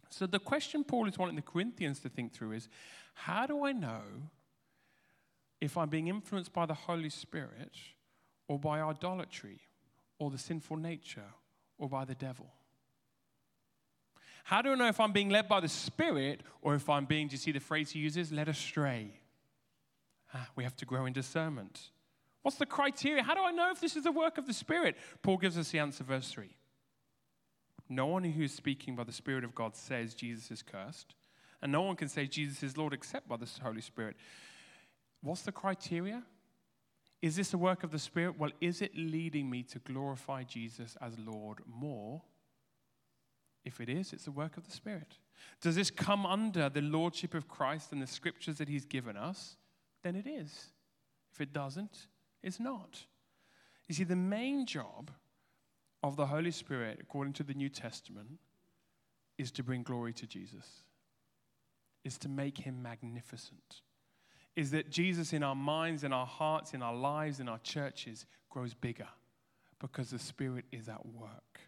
So 0.09 0.27
the 0.27 0.39
question 0.39 0.83
Paul 0.83 1.07
is 1.07 1.17
wanting 1.17 1.37
the 1.37 1.41
Corinthians 1.41 2.01
to 2.01 2.09
think 2.09 2.33
through 2.33 2.51
is 2.51 2.67
how 3.13 3.47
do 3.47 3.63
I 3.63 3.71
know 3.71 4.01
if 5.61 5.77
I'm 5.77 5.89
being 5.89 6.07
influenced 6.07 6.51
by 6.51 6.65
the 6.65 6.73
Holy 6.73 7.09
Spirit 7.09 7.71
or 8.47 8.59
by 8.59 8.81
idolatry 8.81 9.61
or 10.19 10.31
the 10.31 10.37
sinful 10.37 10.77
nature 10.77 11.29
or 11.77 11.87
by 11.87 12.03
the 12.03 12.15
devil? 12.15 12.51
How 14.43 14.61
do 14.61 14.71
I 14.71 14.75
know 14.75 14.87
if 14.87 14.99
I'm 14.99 15.11
being 15.11 15.29
led 15.29 15.47
by 15.47 15.59
the 15.59 15.69
Spirit 15.69 16.41
or 16.61 16.75
if 16.75 16.89
I'm 16.89 17.05
being, 17.05 17.27
do 17.27 17.33
you 17.33 17.37
see 17.37 17.51
the 17.51 17.59
phrase 17.59 17.91
he 17.91 17.99
uses? 17.99 18.31
Led 18.31 18.49
astray. 18.49 19.11
Ah, 20.33 20.49
we 20.55 20.63
have 20.63 20.75
to 20.77 20.85
grow 20.85 21.05
in 21.05 21.13
discernment. 21.13 21.91
What's 22.41 22.57
the 22.57 22.65
criteria? 22.65 23.21
How 23.21 23.35
do 23.35 23.41
I 23.41 23.51
know 23.51 23.69
if 23.71 23.79
this 23.79 23.95
is 23.95 24.03
the 24.03 24.11
work 24.11 24.37
of 24.37 24.47
the 24.47 24.53
Spirit? 24.53 24.97
Paul 25.21 25.37
gives 25.37 25.57
us 25.57 25.69
the 25.69 25.79
answer, 25.79 26.03
verse 26.03 26.29
3. 26.31 26.49
No 27.87 28.07
one 28.07 28.23
who 28.23 28.43
is 28.43 28.53
speaking 28.53 28.95
by 28.95 29.03
the 29.03 29.11
Spirit 29.11 29.43
of 29.43 29.53
God 29.53 29.75
says 29.75 30.15
Jesus 30.15 30.49
is 30.49 30.63
cursed, 30.63 31.13
and 31.61 31.71
no 31.71 31.81
one 31.81 31.95
can 31.95 32.07
say 32.07 32.25
Jesus 32.25 32.63
is 32.63 32.77
Lord 32.77 32.93
except 32.93 33.27
by 33.27 33.37
the 33.37 33.49
Holy 33.61 33.81
Spirit. 33.81 34.15
What's 35.21 35.43
the 35.43 35.51
criteria? 35.51 36.23
Is 37.21 37.35
this 37.35 37.53
a 37.53 37.57
work 37.57 37.83
of 37.83 37.91
the 37.91 37.99
Spirit? 37.99 38.39
Well, 38.39 38.51
is 38.59 38.81
it 38.81 38.95
leading 38.95 39.49
me 39.49 39.63
to 39.63 39.79
glorify 39.79 40.43
Jesus 40.43 40.97
as 41.01 41.13
Lord 41.19 41.59
more? 41.67 42.23
If 43.63 43.79
it 43.79 43.89
is, 43.89 44.11
it's 44.11 44.25
the 44.25 44.31
work 44.31 44.57
of 44.57 44.65
the 44.65 44.71
Spirit. 44.71 45.19
Does 45.61 45.75
this 45.75 45.91
come 45.91 46.25
under 46.25 46.67
the 46.67 46.81
Lordship 46.81 47.35
of 47.35 47.47
Christ 47.47 47.91
and 47.91 48.01
the 48.01 48.07
scriptures 48.07 48.57
that 48.57 48.67
He's 48.67 48.85
given 48.85 49.15
us? 49.15 49.57
Then 50.01 50.15
it 50.15 50.25
is. 50.25 50.71
If 51.31 51.41
it 51.41 51.53
doesn't, 51.53 52.07
it's 52.41 52.59
not. 52.59 53.05
You 53.87 53.93
see, 53.93 54.03
the 54.03 54.15
main 54.15 54.65
job 54.65 55.11
of 56.01 56.15
the 56.15 56.25
Holy 56.25 56.51
Spirit, 56.51 56.97
according 56.99 57.33
to 57.33 57.43
the 57.43 57.53
New 57.53 57.69
Testament, 57.69 58.39
is 59.37 59.51
to 59.51 59.63
bring 59.63 59.83
glory 59.83 60.13
to 60.13 60.25
Jesus, 60.25 60.65
is 62.03 62.17
to 62.17 62.29
make 62.29 62.57
Him 62.57 62.81
magnificent 62.81 63.81
is 64.55 64.71
that 64.71 64.89
Jesus 64.89 65.33
in 65.33 65.43
our 65.43 65.55
minds, 65.55 66.03
in 66.03 66.11
our 66.11 66.25
hearts, 66.25 66.73
in 66.73 66.81
our 66.81 66.95
lives, 66.95 67.39
in 67.39 67.47
our 67.47 67.59
churches 67.59 68.25
grows 68.49 68.73
bigger 68.73 69.07
because 69.79 70.11
the 70.11 70.19
Spirit 70.19 70.65
is 70.71 70.89
at 70.89 71.05
work. 71.05 71.61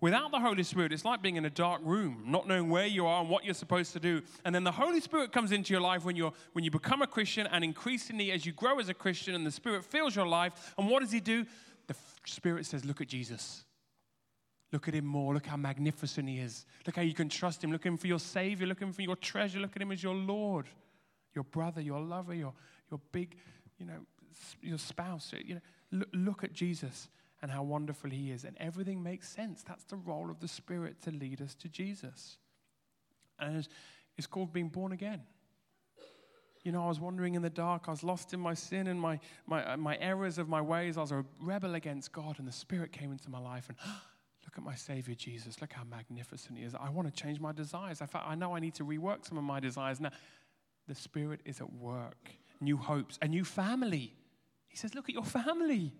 Without 0.00 0.32
the 0.32 0.40
Holy 0.40 0.64
Spirit, 0.64 0.92
it's 0.92 1.04
like 1.04 1.22
being 1.22 1.36
in 1.36 1.44
a 1.44 1.50
dark 1.50 1.80
room, 1.84 2.24
not 2.26 2.48
knowing 2.48 2.68
where 2.68 2.86
you 2.86 3.06
are 3.06 3.20
and 3.20 3.30
what 3.30 3.44
you're 3.44 3.54
supposed 3.54 3.92
to 3.92 4.00
do. 4.00 4.20
And 4.44 4.52
then 4.52 4.64
the 4.64 4.72
Holy 4.72 5.00
Spirit 5.00 5.30
comes 5.30 5.52
into 5.52 5.72
your 5.72 5.80
life 5.80 6.04
when, 6.04 6.16
you're, 6.16 6.32
when 6.54 6.64
you 6.64 6.72
become 6.72 7.02
a 7.02 7.06
Christian, 7.06 7.46
and 7.46 7.62
increasingly 7.62 8.32
as 8.32 8.44
you 8.44 8.52
grow 8.52 8.80
as 8.80 8.88
a 8.88 8.94
Christian 8.94 9.36
and 9.36 9.46
the 9.46 9.50
Spirit 9.52 9.84
fills 9.84 10.16
your 10.16 10.26
life. 10.26 10.74
And 10.76 10.88
what 10.88 11.02
does 11.02 11.12
He 11.12 11.20
do? 11.20 11.46
The 11.86 11.94
Spirit 12.26 12.66
says, 12.66 12.84
Look 12.84 13.00
at 13.00 13.06
Jesus. 13.06 13.64
Look 14.72 14.88
at 14.88 14.94
him 14.94 15.04
more. 15.04 15.34
Look 15.34 15.46
how 15.46 15.58
magnificent 15.58 16.26
he 16.26 16.38
is. 16.38 16.64
Look 16.86 16.96
how 16.96 17.02
you 17.02 17.12
can 17.12 17.28
trust 17.28 17.62
him. 17.62 17.70
Look 17.70 17.82
at 17.82 17.88
him 17.88 17.98
for 17.98 18.06
your 18.06 18.18
Savior. 18.18 18.66
Look 18.66 18.78
at 18.78 18.88
him 18.88 18.94
for 18.94 19.02
your 19.02 19.16
treasure. 19.16 19.60
Look 19.60 19.76
at 19.76 19.82
him 19.82 19.92
as 19.92 20.02
your 20.02 20.14
Lord 20.14 20.66
your 21.34 21.44
brother, 21.44 21.80
your 21.80 22.00
lover, 22.00 22.34
your, 22.34 22.52
your 22.90 23.00
big, 23.12 23.36
you 23.78 23.86
know, 23.86 24.06
your 24.62 24.78
spouse. 24.78 25.32
You 25.44 25.56
know, 25.56 25.60
look, 25.90 26.08
look 26.12 26.44
at 26.44 26.52
Jesus 26.52 27.08
and 27.42 27.50
how 27.50 27.62
wonderful 27.62 28.10
he 28.10 28.30
is. 28.30 28.44
And 28.44 28.56
everything 28.58 29.02
makes 29.02 29.28
sense. 29.28 29.62
That's 29.66 29.84
the 29.84 29.96
role 29.96 30.30
of 30.30 30.40
the 30.40 30.48
Spirit 30.48 31.02
to 31.02 31.10
lead 31.10 31.42
us 31.42 31.54
to 31.56 31.68
Jesus. 31.68 32.38
And 33.38 33.56
it's, 33.56 33.68
it's 34.16 34.26
called 34.26 34.52
being 34.52 34.68
born 34.68 34.92
again. 34.92 35.22
You 36.62 36.70
know, 36.70 36.84
I 36.84 36.88
was 36.88 37.00
wandering 37.00 37.34
in 37.34 37.42
the 37.42 37.50
dark. 37.50 37.84
I 37.88 37.90
was 37.90 38.04
lost 38.04 38.32
in 38.32 38.38
my 38.38 38.54
sin 38.54 38.86
and 38.86 39.00
my, 39.00 39.18
my, 39.46 39.72
uh, 39.72 39.76
my 39.76 39.98
errors 39.98 40.38
of 40.38 40.48
my 40.48 40.60
ways. 40.60 40.96
I 40.96 41.00
was 41.00 41.10
a 41.10 41.24
rebel 41.40 41.74
against 41.74 42.12
God, 42.12 42.38
and 42.38 42.46
the 42.46 42.52
Spirit 42.52 42.92
came 42.92 43.10
into 43.10 43.28
my 43.28 43.40
life. 43.40 43.68
And 43.68 43.76
look 44.44 44.56
at 44.56 44.62
my 44.62 44.76
Savior 44.76 45.16
Jesus. 45.16 45.60
Look 45.60 45.72
how 45.72 45.82
magnificent 45.82 46.56
He 46.56 46.64
is. 46.64 46.76
I 46.76 46.88
want 46.90 47.12
to 47.12 47.22
change 47.22 47.40
my 47.40 47.50
desires. 47.50 48.00
I, 48.00 48.06
I 48.14 48.36
know 48.36 48.54
I 48.54 48.60
need 48.60 48.74
to 48.74 48.84
rework 48.84 49.26
some 49.26 49.38
of 49.38 49.44
my 49.44 49.58
desires. 49.58 50.00
Now, 50.00 50.10
the 50.88 50.94
Spirit 50.94 51.40
is 51.44 51.60
at 51.60 51.72
work. 51.72 52.30
New 52.60 52.76
hopes, 52.76 53.18
a 53.22 53.28
new 53.28 53.44
family. 53.44 54.14
He 54.68 54.76
says, 54.76 54.94
Look 54.94 55.08
at 55.08 55.14
your 55.14 55.24
family. 55.24 55.92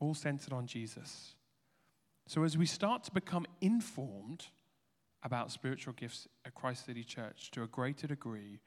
All 0.00 0.14
centered 0.14 0.52
on 0.52 0.66
Jesus. 0.66 1.34
So, 2.26 2.44
as 2.44 2.56
we 2.56 2.66
start 2.66 3.04
to 3.04 3.10
become 3.10 3.46
informed 3.60 4.46
about 5.22 5.50
spiritual 5.50 5.94
gifts 5.94 6.28
at 6.44 6.54
Christ 6.54 6.86
City 6.86 7.02
Church 7.02 7.50
to 7.52 7.62
a 7.62 7.66
greater 7.66 8.06
degree, 8.06 8.60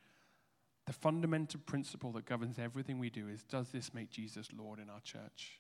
the 0.88 0.94
fundamental 0.94 1.60
principle 1.66 2.12
that 2.14 2.26
governs 2.26 2.60
everything 2.60 3.00
we 3.00 3.10
do 3.10 3.28
is 3.28 3.44
does 3.44 3.70
this 3.70 3.94
make 3.94 4.10
Jesus 4.10 4.50
Lord 4.58 4.80
in 4.80 4.90
our 4.90 5.00
church? 5.02 5.60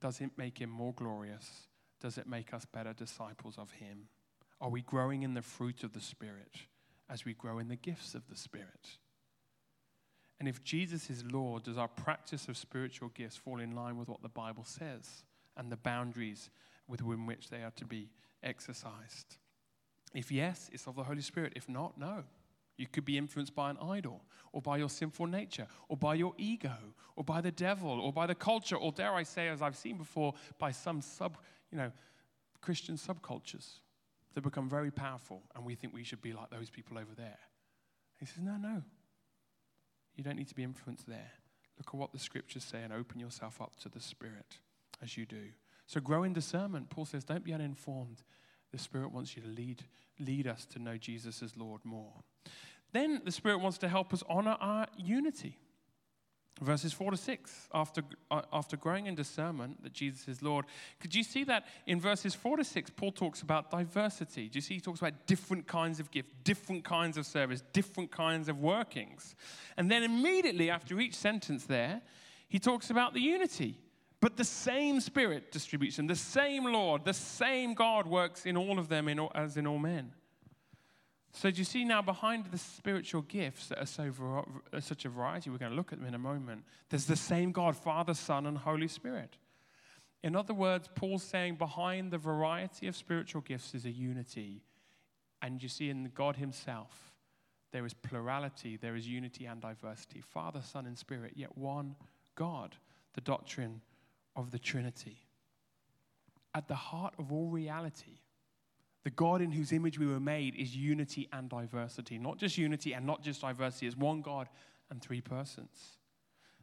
Does 0.00 0.20
it 0.20 0.30
make 0.36 0.58
him 0.58 0.70
more 0.70 0.94
glorious? 0.94 1.66
Does 2.00 2.16
it 2.16 2.28
make 2.28 2.54
us 2.54 2.64
better 2.64 2.92
disciples 2.92 3.56
of 3.58 3.72
him? 3.72 4.08
Are 4.60 4.70
we 4.70 4.82
growing 4.82 5.24
in 5.24 5.34
the 5.34 5.42
fruit 5.42 5.82
of 5.82 5.92
the 5.92 6.00
Spirit? 6.00 6.56
As 7.10 7.24
we 7.24 7.34
grow 7.34 7.58
in 7.58 7.68
the 7.68 7.76
gifts 7.76 8.14
of 8.14 8.28
the 8.28 8.36
Spirit. 8.36 8.98
And 10.38 10.48
if 10.48 10.62
Jesus 10.62 11.10
is 11.10 11.24
Lord, 11.24 11.64
does 11.64 11.78
our 11.78 11.88
practice 11.88 12.48
of 12.48 12.56
spiritual 12.56 13.08
gifts 13.08 13.36
fall 13.36 13.60
in 13.60 13.74
line 13.74 13.96
with 13.96 14.08
what 14.08 14.22
the 14.22 14.28
Bible 14.28 14.64
says 14.64 15.24
and 15.56 15.70
the 15.70 15.76
boundaries 15.76 16.50
within 16.86 17.26
which 17.26 17.50
they 17.50 17.62
are 17.62 17.72
to 17.72 17.84
be 17.84 18.08
exercised? 18.42 19.38
If 20.14 20.30
yes, 20.30 20.70
it's 20.72 20.86
of 20.86 20.94
the 20.94 21.02
Holy 21.02 21.22
Spirit. 21.22 21.54
If 21.56 21.68
not, 21.68 21.98
no. 21.98 22.24
You 22.76 22.86
could 22.86 23.04
be 23.04 23.18
influenced 23.18 23.56
by 23.56 23.70
an 23.70 23.78
idol, 23.82 24.22
or 24.52 24.62
by 24.62 24.76
your 24.76 24.88
sinful 24.88 25.26
nature, 25.26 25.66
or 25.88 25.96
by 25.96 26.14
your 26.14 26.32
ego, 26.38 26.76
or 27.16 27.24
by 27.24 27.40
the 27.40 27.50
devil, 27.50 27.90
or 28.00 28.12
by 28.12 28.26
the 28.26 28.36
culture, 28.36 28.76
or 28.76 28.92
dare 28.92 29.14
I 29.14 29.24
say, 29.24 29.48
as 29.48 29.60
I've 29.60 29.76
seen 29.76 29.98
before, 29.98 30.34
by 30.58 30.70
some 30.70 31.00
sub, 31.00 31.36
you 31.72 31.78
know, 31.78 31.90
Christian 32.60 32.94
subcultures 32.94 33.80
that 34.34 34.42
become 34.42 34.68
very 34.68 34.90
powerful, 34.90 35.42
and 35.54 35.64
we 35.64 35.74
think 35.74 35.94
we 35.94 36.04
should 36.04 36.22
be 36.22 36.32
like 36.32 36.50
those 36.50 36.70
people 36.70 36.98
over 36.98 37.14
there. 37.16 37.38
He 38.18 38.26
says, 38.26 38.42
No, 38.42 38.56
no. 38.56 38.82
You 40.16 40.24
don't 40.24 40.36
need 40.36 40.48
to 40.48 40.54
be 40.54 40.64
influenced 40.64 41.06
there. 41.06 41.32
Look 41.78 41.88
at 41.88 41.94
what 41.94 42.12
the 42.12 42.18
scriptures 42.18 42.64
say 42.64 42.82
and 42.82 42.92
open 42.92 43.20
yourself 43.20 43.60
up 43.60 43.76
to 43.82 43.88
the 43.88 44.00
Spirit 44.00 44.58
as 45.02 45.16
you 45.16 45.26
do. 45.26 45.50
So 45.86 46.00
grow 46.00 46.24
in 46.24 46.32
discernment. 46.32 46.90
Paul 46.90 47.04
says, 47.04 47.24
Don't 47.24 47.44
be 47.44 47.52
uninformed. 47.52 48.22
The 48.72 48.78
Spirit 48.78 49.12
wants 49.12 49.36
you 49.36 49.42
to 49.42 49.48
lead, 49.48 49.84
lead 50.18 50.46
us 50.46 50.66
to 50.66 50.78
know 50.78 50.96
Jesus 50.96 51.42
as 51.42 51.56
Lord 51.56 51.80
more. 51.84 52.12
Then 52.92 53.22
the 53.24 53.32
Spirit 53.32 53.58
wants 53.58 53.78
to 53.78 53.88
help 53.88 54.12
us 54.12 54.22
honor 54.28 54.56
our 54.60 54.86
unity 54.96 55.58
verses 56.60 56.92
4 56.92 57.12
to 57.12 57.16
6 57.16 57.68
after, 57.72 58.02
uh, 58.30 58.42
after 58.52 58.76
growing 58.76 59.06
in 59.06 59.14
discernment 59.14 59.82
that 59.82 59.92
jesus 59.92 60.28
is 60.28 60.42
lord. 60.42 60.64
Could 61.00 61.14
you 61.14 61.22
see 61.22 61.44
that 61.44 61.66
in 61.86 62.00
verses 62.00 62.34
4 62.34 62.58
to 62.58 62.64
6 62.64 62.90
paul 62.90 63.12
talks 63.12 63.42
about 63.42 63.70
diversity? 63.70 64.48
Do 64.48 64.56
you 64.56 64.60
see 64.60 64.74
he 64.74 64.80
talks 64.80 65.00
about 65.00 65.26
different 65.26 65.66
kinds 65.66 66.00
of 66.00 66.10
gift 66.10 66.32
different 66.44 66.84
kinds 66.84 67.16
of 67.16 67.26
service 67.26 67.62
different 67.72 68.10
kinds 68.10 68.48
of 68.48 68.58
workings? 68.58 69.34
And 69.76 69.90
then 69.90 70.02
immediately 70.02 70.70
after 70.70 70.98
each 71.00 71.14
sentence 71.14 71.64
there 71.64 72.02
he 72.48 72.58
talks 72.58 72.90
about 72.90 73.14
the 73.14 73.20
unity. 73.20 73.78
But 74.20 74.36
the 74.36 74.44
same 74.44 75.00
spirit 75.00 75.52
distributes 75.52 75.96
them. 75.96 76.08
The 76.08 76.16
same 76.16 76.64
lord 76.64 77.04
the 77.04 77.14
same 77.14 77.74
god 77.74 78.06
works 78.06 78.46
in 78.46 78.56
all 78.56 78.78
of 78.78 78.88
them 78.88 79.08
in 79.08 79.18
all, 79.18 79.32
as 79.34 79.56
in 79.56 79.66
all 79.66 79.78
men 79.78 80.12
so, 81.32 81.50
do 81.50 81.58
you 81.58 81.64
see 81.64 81.84
now 81.84 82.02
behind 82.02 82.46
the 82.46 82.58
spiritual 82.58 83.22
gifts 83.22 83.68
that 83.68 83.78
are 83.78 83.86
so 83.86 84.12
such 84.80 85.04
a 85.04 85.08
variety, 85.08 85.50
we're 85.50 85.58
going 85.58 85.70
to 85.70 85.76
look 85.76 85.92
at 85.92 85.98
them 85.98 86.08
in 86.08 86.14
a 86.14 86.18
moment, 86.18 86.64
there's 86.88 87.04
the 87.04 87.16
same 87.16 87.52
God, 87.52 87.76
Father, 87.76 88.14
Son, 88.14 88.46
and 88.46 88.58
Holy 88.58 88.88
Spirit. 88.88 89.36
In 90.22 90.34
other 90.34 90.54
words, 90.54 90.88
Paul's 90.94 91.22
saying 91.22 91.56
behind 91.56 92.10
the 92.10 92.18
variety 92.18 92.88
of 92.88 92.96
spiritual 92.96 93.42
gifts 93.42 93.74
is 93.74 93.84
a 93.84 93.90
unity. 93.90 94.64
And 95.42 95.62
you 95.62 95.68
see 95.68 95.90
in 95.90 96.10
God 96.14 96.36
Himself, 96.36 97.12
there 97.70 97.86
is 97.86 97.94
plurality, 97.94 98.76
there 98.76 98.96
is 98.96 99.06
unity 99.06 99.44
and 99.44 99.60
diversity. 99.60 100.20
Father, 100.20 100.60
Son, 100.62 100.86
and 100.86 100.98
Spirit, 100.98 101.34
yet 101.36 101.56
one 101.56 101.94
God, 102.34 102.74
the 103.14 103.20
doctrine 103.20 103.82
of 104.34 104.50
the 104.50 104.58
Trinity. 104.58 105.18
At 106.54 106.66
the 106.66 106.74
heart 106.74 107.14
of 107.18 107.30
all 107.30 107.48
reality 107.48 108.18
the 109.08 109.14
God 109.14 109.40
in 109.40 109.50
whose 109.50 109.72
image 109.72 109.98
we 109.98 110.06
were 110.06 110.20
made 110.20 110.54
is 110.54 110.76
unity 110.76 111.30
and 111.32 111.48
diversity. 111.48 112.18
Not 112.18 112.36
just 112.36 112.58
unity 112.58 112.92
and 112.92 113.06
not 113.06 113.22
just 113.22 113.40
diversity, 113.40 113.86
it's 113.86 113.96
one 113.96 114.20
God 114.20 114.50
and 114.90 115.00
three 115.00 115.22
persons. 115.22 115.96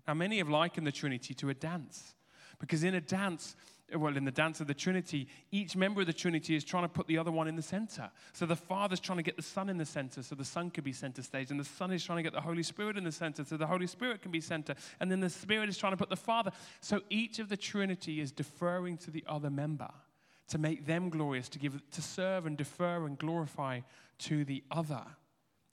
Now, 0.07 0.13
many 0.13 0.37
have 0.37 0.47
likened 0.47 0.85
the 0.85 0.91
Trinity 0.91 1.33
to 1.33 1.49
a 1.49 1.55
dance, 1.55 2.13
because 2.59 2.83
in 2.83 2.93
a 2.93 3.01
dance, 3.01 3.55
well, 3.95 4.15
in 4.15 4.25
the 4.25 4.31
dance 4.31 4.61
of 4.61 4.67
the 4.67 4.75
Trinity, 4.75 5.27
each 5.51 5.75
member 5.75 6.01
of 6.01 6.05
the 6.05 6.13
Trinity 6.13 6.55
is 6.55 6.63
trying 6.63 6.83
to 6.83 6.87
put 6.87 7.07
the 7.07 7.17
other 7.17 7.31
one 7.31 7.47
in 7.47 7.55
the 7.55 7.63
center. 7.63 8.11
So 8.33 8.45
the 8.45 8.55
Father's 8.55 8.99
trying 8.99 9.17
to 9.17 9.23
get 9.23 9.37
the 9.37 9.41
Son 9.41 9.67
in 9.67 9.79
the 9.79 9.83
center 9.83 10.21
so 10.21 10.35
the 10.35 10.45
Son 10.45 10.69
can 10.69 10.83
be 10.83 10.93
center 10.93 11.23
stage, 11.23 11.49
and 11.49 11.59
the 11.59 11.65
Son 11.65 11.91
is 11.91 12.03
trying 12.03 12.17
to 12.17 12.23
get 12.23 12.33
the 12.33 12.41
Holy 12.41 12.61
Spirit 12.61 12.95
in 12.95 13.05
the 13.05 13.11
center 13.11 13.43
so 13.43 13.57
the 13.57 13.65
Holy 13.65 13.87
Spirit 13.87 14.21
can 14.21 14.29
be 14.29 14.39
center, 14.39 14.75
and 14.99 15.11
then 15.11 15.19
the 15.19 15.31
Spirit 15.31 15.67
is 15.67 15.79
trying 15.79 15.93
to 15.93 15.97
put 15.97 16.09
the 16.09 16.15
Father. 16.15 16.51
So 16.79 17.01
each 17.09 17.39
of 17.39 17.49
the 17.49 17.57
Trinity 17.57 18.21
is 18.21 18.31
deferring 18.31 18.97
to 18.97 19.09
the 19.09 19.23
other 19.27 19.49
member 19.49 19.89
to 20.49 20.57
make 20.57 20.85
them 20.85 21.09
glorious, 21.09 21.49
to 21.49 21.59
give 21.59 21.81
to 21.91 22.01
serve 22.01 22.45
and 22.45 22.57
defer 22.57 23.05
and 23.05 23.17
glorify 23.17 23.81
to 24.19 24.45
the 24.45 24.63
other. 24.71 25.03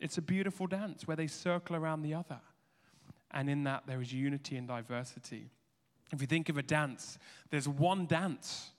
It's 0.01 0.19
a 0.19 0.23
beautiful 0.23 0.67
dance 0.67 1.07
where 1.07 1.17
they 1.17 1.27
circle 1.27 1.77
around 1.77 2.03
the 2.03 2.15
other. 2.15 2.41
And 3.31 3.49
in 3.49 3.65
that 3.65 3.85
there 3.87 4.01
is 4.01 4.13
unity 4.13 4.57
and 4.57 4.67
diversity. 4.67 5.51
If 6.13 6.21
you 6.21 6.27
think 6.27 6.49
of 6.49 6.59
a 6.59 6.63
dance, 6.63 7.19
there's 7.51 7.69
one 7.69 8.07
dance. 8.07 8.71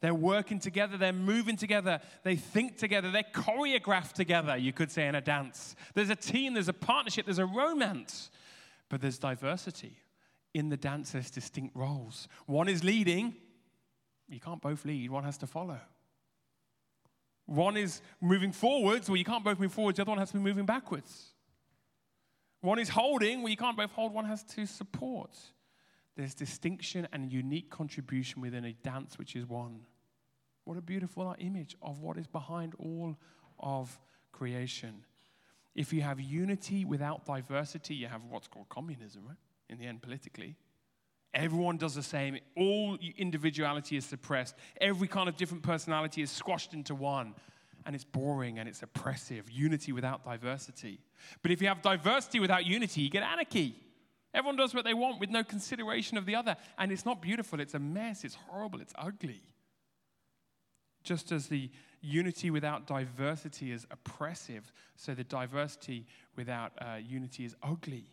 They're 0.00 0.14
working 0.14 0.58
together, 0.58 0.98
they're 0.98 1.14
moving 1.14 1.56
together, 1.56 1.98
they 2.24 2.36
think 2.36 2.76
together, 2.76 3.10
they're 3.10 3.24
choreographed 3.32 4.12
together, 4.12 4.54
you 4.54 4.70
could 4.70 4.90
say, 4.90 5.08
in 5.08 5.14
a 5.14 5.20
dance. 5.22 5.74
There's 5.94 6.10
a 6.10 6.16
team, 6.16 6.52
there's 6.52 6.68
a 6.68 6.74
partnership, 6.74 7.24
there's 7.24 7.38
a 7.38 7.46
romance, 7.46 8.30
but 8.90 9.00
there's 9.00 9.18
diversity. 9.18 9.96
In 10.52 10.68
the 10.68 10.76
dance, 10.76 11.12
there's 11.12 11.30
distinct 11.30 11.74
roles. 11.74 12.28
One 12.44 12.68
is 12.68 12.84
leading, 12.84 13.34
you 14.28 14.40
can't 14.40 14.60
both 14.60 14.84
lead, 14.84 15.10
one 15.10 15.24
has 15.24 15.38
to 15.38 15.46
follow. 15.46 15.78
One 17.46 17.76
is 17.76 18.00
moving 18.20 18.52
forwards, 18.52 19.08
well, 19.08 19.16
you 19.16 19.24
can't 19.24 19.44
both 19.44 19.58
move 19.58 19.72
forwards, 19.72 19.96
the 19.96 20.02
other 20.02 20.10
one 20.10 20.18
has 20.18 20.30
to 20.30 20.36
be 20.36 20.42
moving 20.42 20.64
backwards. 20.64 21.34
One 22.60 22.78
is 22.78 22.88
holding, 22.88 23.42
well, 23.42 23.50
you 23.50 23.56
can't 23.56 23.76
both 23.76 23.90
hold, 23.90 24.14
one 24.14 24.24
has 24.24 24.42
to 24.44 24.64
support. 24.64 25.36
There's 26.16 26.34
distinction 26.34 27.06
and 27.12 27.30
unique 27.30 27.70
contribution 27.70 28.40
within 28.40 28.64
a 28.64 28.72
dance 28.72 29.18
which 29.18 29.36
is 29.36 29.46
one. 29.46 29.80
What 30.64 30.78
a 30.78 30.80
beautiful 30.80 31.34
image 31.38 31.76
of 31.82 32.00
what 32.00 32.16
is 32.16 32.26
behind 32.26 32.74
all 32.78 33.16
of 33.58 33.98
creation. 34.32 35.04
If 35.74 35.92
you 35.92 36.02
have 36.02 36.20
unity 36.20 36.84
without 36.84 37.26
diversity, 37.26 37.96
you 37.96 38.06
have 38.06 38.22
what's 38.30 38.48
called 38.48 38.68
communism, 38.68 39.24
right? 39.26 39.36
In 39.68 39.78
the 39.78 39.86
end, 39.86 40.00
politically. 40.00 40.56
Everyone 41.34 41.76
does 41.76 41.96
the 41.96 42.02
same. 42.02 42.38
All 42.56 42.96
individuality 43.16 43.96
is 43.96 44.04
suppressed. 44.04 44.54
Every 44.80 45.08
kind 45.08 45.28
of 45.28 45.36
different 45.36 45.64
personality 45.64 46.22
is 46.22 46.30
squashed 46.30 46.74
into 46.74 46.94
one. 46.94 47.34
And 47.86 47.94
it's 47.94 48.04
boring 48.04 48.58
and 48.58 48.68
it's 48.68 48.82
oppressive. 48.82 49.50
Unity 49.50 49.92
without 49.92 50.24
diversity. 50.24 51.00
But 51.42 51.50
if 51.50 51.60
you 51.60 51.68
have 51.68 51.82
diversity 51.82 52.40
without 52.40 52.64
unity, 52.64 53.02
you 53.02 53.10
get 53.10 53.24
anarchy. 53.24 53.74
Everyone 54.32 54.56
does 54.56 54.74
what 54.74 54.84
they 54.84 54.94
want 54.94 55.20
with 55.20 55.30
no 55.30 55.44
consideration 55.44 56.16
of 56.16 56.24
the 56.24 56.36
other. 56.36 56.56
And 56.78 56.92
it's 56.92 57.04
not 57.04 57.20
beautiful, 57.20 57.60
it's 57.60 57.74
a 57.74 57.78
mess, 57.78 58.24
it's 58.24 58.36
horrible, 58.48 58.80
it's 58.80 58.94
ugly. 58.96 59.42
Just 61.02 61.32
as 61.32 61.48
the 61.48 61.70
unity 62.00 62.50
without 62.50 62.86
diversity 62.86 63.70
is 63.70 63.86
oppressive, 63.90 64.72
so 64.96 65.14
the 65.14 65.24
diversity 65.24 66.06
without 66.36 66.72
uh, 66.80 66.96
unity 66.96 67.44
is 67.44 67.54
ugly. 67.62 68.06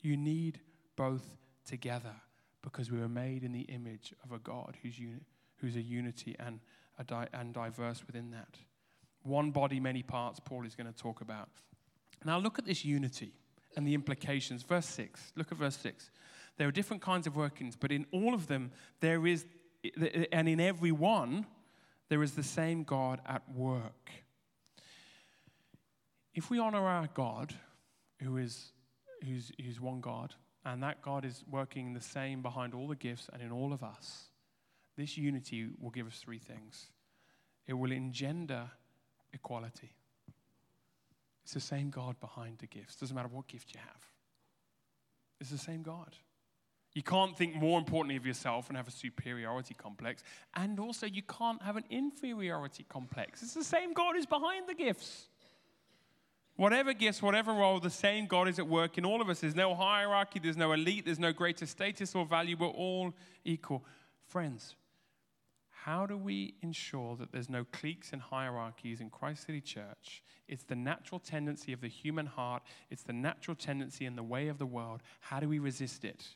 You 0.00 0.16
need 0.16 0.60
both 0.96 1.36
together 1.64 2.14
because 2.62 2.90
we 2.90 2.98
were 2.98 3.08
made 3.08 3.42
in 3.42 3.52
the 3.52 3.62
image 3.62 4.14
of 4.24 4.32
a 4.32 4.38
God 4.38 4.76
who's, 4.82 4.98
uni- 4.98 5.20
who's 5.56 5.76
a 5.76 5.80
unity 5.80 6.36
and, 6.38 6.60
a 6.98 7.04
di- 7.04 7.28
and 7.32 7.54
diverse 7.54 8.02
within 8.06 8.30
that. 8.30 8.56
One 9.22 9.50
body, 9.50 9.80
many 9.80 10.02
parts, 10.02 10.40
Paul 10.40 10.64
is 10.66 10.74
going 10.74 10.92
to 10.92 10.96
talk 10.96 11.20
about. 11.20 11.48
Now, 12.24 12.38
look 12.38 12.58
at 12.58 12.66
this 12.66 12.84
unity 12.84 13.32
and 13.76 13.86
the 13.86 13.94
implications. 13.94 14.62
Verse 14.62 14.86
6, 14.86 15.32
look 15.36 15.52
at 15.52 15.58
verse 15.58 15.76
6. 15.78 16.10
There 16.56 16.68
are 16.68 16.72
different 16.72 17.02
kinds 17.02 17.26
of 17.26 17.36
workings, 17.36 17.76
but 17.76 17.92
in 17.92 18.06
all 18.12 18.34
of 18.34 18.46
them, 18.46 18.72
there 19.00 19.26
is, 19.26 19.46
and 20.32 20.48
in 20.48 20.60
every 20.60 20.92
one, 20.92 21.46
there 22.08 22.22
is 22.22 22.32
the 22.32 22.42
same 22.42 22.82
God 22.82 23.20
at 23.26 23.42
work. 23.54 24.10
If 26.34 26.50
we 26.50 26.58
honor 26.58 26.86
our 26.86 27.08
God, 27.14 27.54
who 28.20 28.36
is 28.36 28.72
who's, 29.24 29.52
who's 29.62 29.80
one 29.80 30.00
God, 30.00 30.34
and 30.64 30.82
that 30.82 31.02
God 31.02 31.24
is 31.24 31.44
working 31.50 31.94
the 31.94 32.00
same 32.00 32.42
behind 32.42 32.74
all 32.74 32.88
the 32.88 32.96
gifts 32.96 33.28
and 33.32 33.42
in 33.42 33.50
all 33.50 33.72
of 33.72 33.82
us, 33.82 34.28
this 34.96 35.16
unity 35.16 35.68
will 35.80 35.90
give 35.90 36.06
us 36.06 36.18
three 36.18 36.38
things. 36.38 36.90
It 37.66 37.74
will 37.74 37.92
engender 37.92 38.70
equality. 39.32 39.92
It's 41.44 41.54
the 41.54 41.60
same 41.60 41.90
God 41.90 42.20
behind 42.20 42.58
the 42.58 42.66
gifts. 42.66 42.96
Doesn't 42.96 43.14
matter 43.14 43.28
what 43.28 43.48
gift 43.48 43.72
you 43.74 43.80
have. 43.80 44.06
It's 45.40 45.50
the 45.50 45.58
same 45.58 45.82
God. 45.82 46.14
You 46.92 47.02
can't 47.02 47.36
think 47.36 47.54
more 47.54 47.78
importantly 47.78 48.16
of 48.16 48.26
yourself 48.26 48.68
and 48.68 48.76
have 48.76 48.88
a 48.88 48.92
superiority 48.92 49.74
complex. 49.74 50.22
And 50.54 50.78
also, 50.80 51.06
you 51.06 51.22
can't 51.22 51.62
have 51.62 51.76
an 51.76 51.84
inferiority 51.88 52.84
complex. 52.88 53.42
It's 53.42 53.54
the 53.54 53.64
same 53.64 53.92
God 53.92 54.16
who's 54.16 54.26
behind 54.26 54.68
the 54.68 54.74
gifts. 54.74 55.28
Whatever 56.60 56.92
gifts, 56.92 57.22
whatever 57.22 57.54
role, 57.54 57.80
the 57.80 57.88
same 57.88 58.26
God 58.26 58.46
is 58.46 58.58
at 58.58 58.68
work 58.68 58.98
in 58.98 59.06
all 59.06 59.22
of 59.22 59.30
us. 59.30 59.40
There's 59.40 59.56
no 59.56 59.74
hierarchy, 59.74 60.40
there's 60.40 60.58
no 60.58 60.72
elite, 60.72 61.06
there's 61.06 61.18
no 61.18 61.32
greater 61.32 61.64
status 61.64 62.14
or 62.14 62.26
value. 62.26 62.54
We're 62.54 62.66
all 62.66 63.14
equal. 63.46 63.82
Friends, 64.26 64.76
how 65.70 66.04
do 66.04 66.18
we 66.18 66.56
ensure 66.60 67.16
that 67.16 67.32
there's 67.32 67.48
no 67.48 67.64
cliques 67.64 68.12
and 68.12 68.20
hierarchies 68.20 69.00
in 69.00 69.08
Christ 69.08 69.46
City 69.46 69.62
Church? 69.62 70.22
It's 70.48 70.64
the 70.64 70.76
natural 70.76 71.18
tendency 71.18 71.72
of 71.72 71.80
the 71.80 71.88
human 71.88 72.26
heart, 72.26 72.62
it's 72.90 73.04
the 73.04 73.14
natural 73.14 73.54
tendency 73.54 74.04
in 74.04 74.14
the 74.14 74.22
way 74.22 74.48
of 74.48 74.58
the 74.58 74.66
world. 74.66 75.00
How 75.20 75.40
do 75.40 75.48
we 75.48 75.60
resist 75.60 76.04
it? 76.04 76.26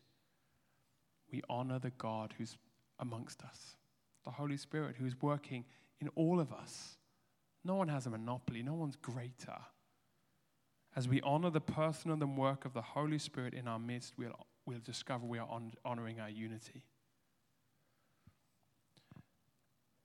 We 1.31 1.43
honor 1.51 1.79
the 1.79 1.91
God 1.91 2.33
who's 2.39 2.57
amongst 2.99 3.43
us, 3.43 3.77
the 4.25 4.31
Holy 4.31 4.57
Spirit 4.57 4.97
who 4.99 5.05
is 5.05 5.21
working 5.21 5.67
in 6.01 6.09
all 6.15 6.41
of 6.41 6.51
us. 6.51 6.97
No 7.63 7.75
one 7.75 7.89
has 7.89 8.07
a 8.07 8.11
monopoly, 8.11 8.63
no 8.63 8.73
one's 8.73 8.97
greater. 8.97 9.59
As 10.97 11.09
we 11.09 11.21
honor 11.23 11.51
the 11.51 11.61
person 11.61 12.11
and 12.11 12.23
the 12.23 12.27
work 12.27 12.65
of 12.65 12.73
the 12.73 12.83
Holy 12.83 13.19
Spirit 13.19 13.55
in 13.55 13.67
our 13.67 13.79
midst, 13.79 14.15
we'll, 14.17 14.33
we'll 14.65 14.79
discover 14.79 15.27
we 15.27 15.39
are 15.39 15.49
on, 15.51 15.73
honoring 15.85 16.21
our 16.21 16.31
unity. 16.31 16.85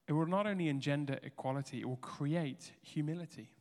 It 0.07 0.13
will 0.13 0.25
not 0.25 0.47
only 0.47 0.67
engender 0.67 1.19
equality, 1.21 1.81
it 1.81 1.87
will 1.87 1.97
create 1.97 2.71
humility. 2.81 3.51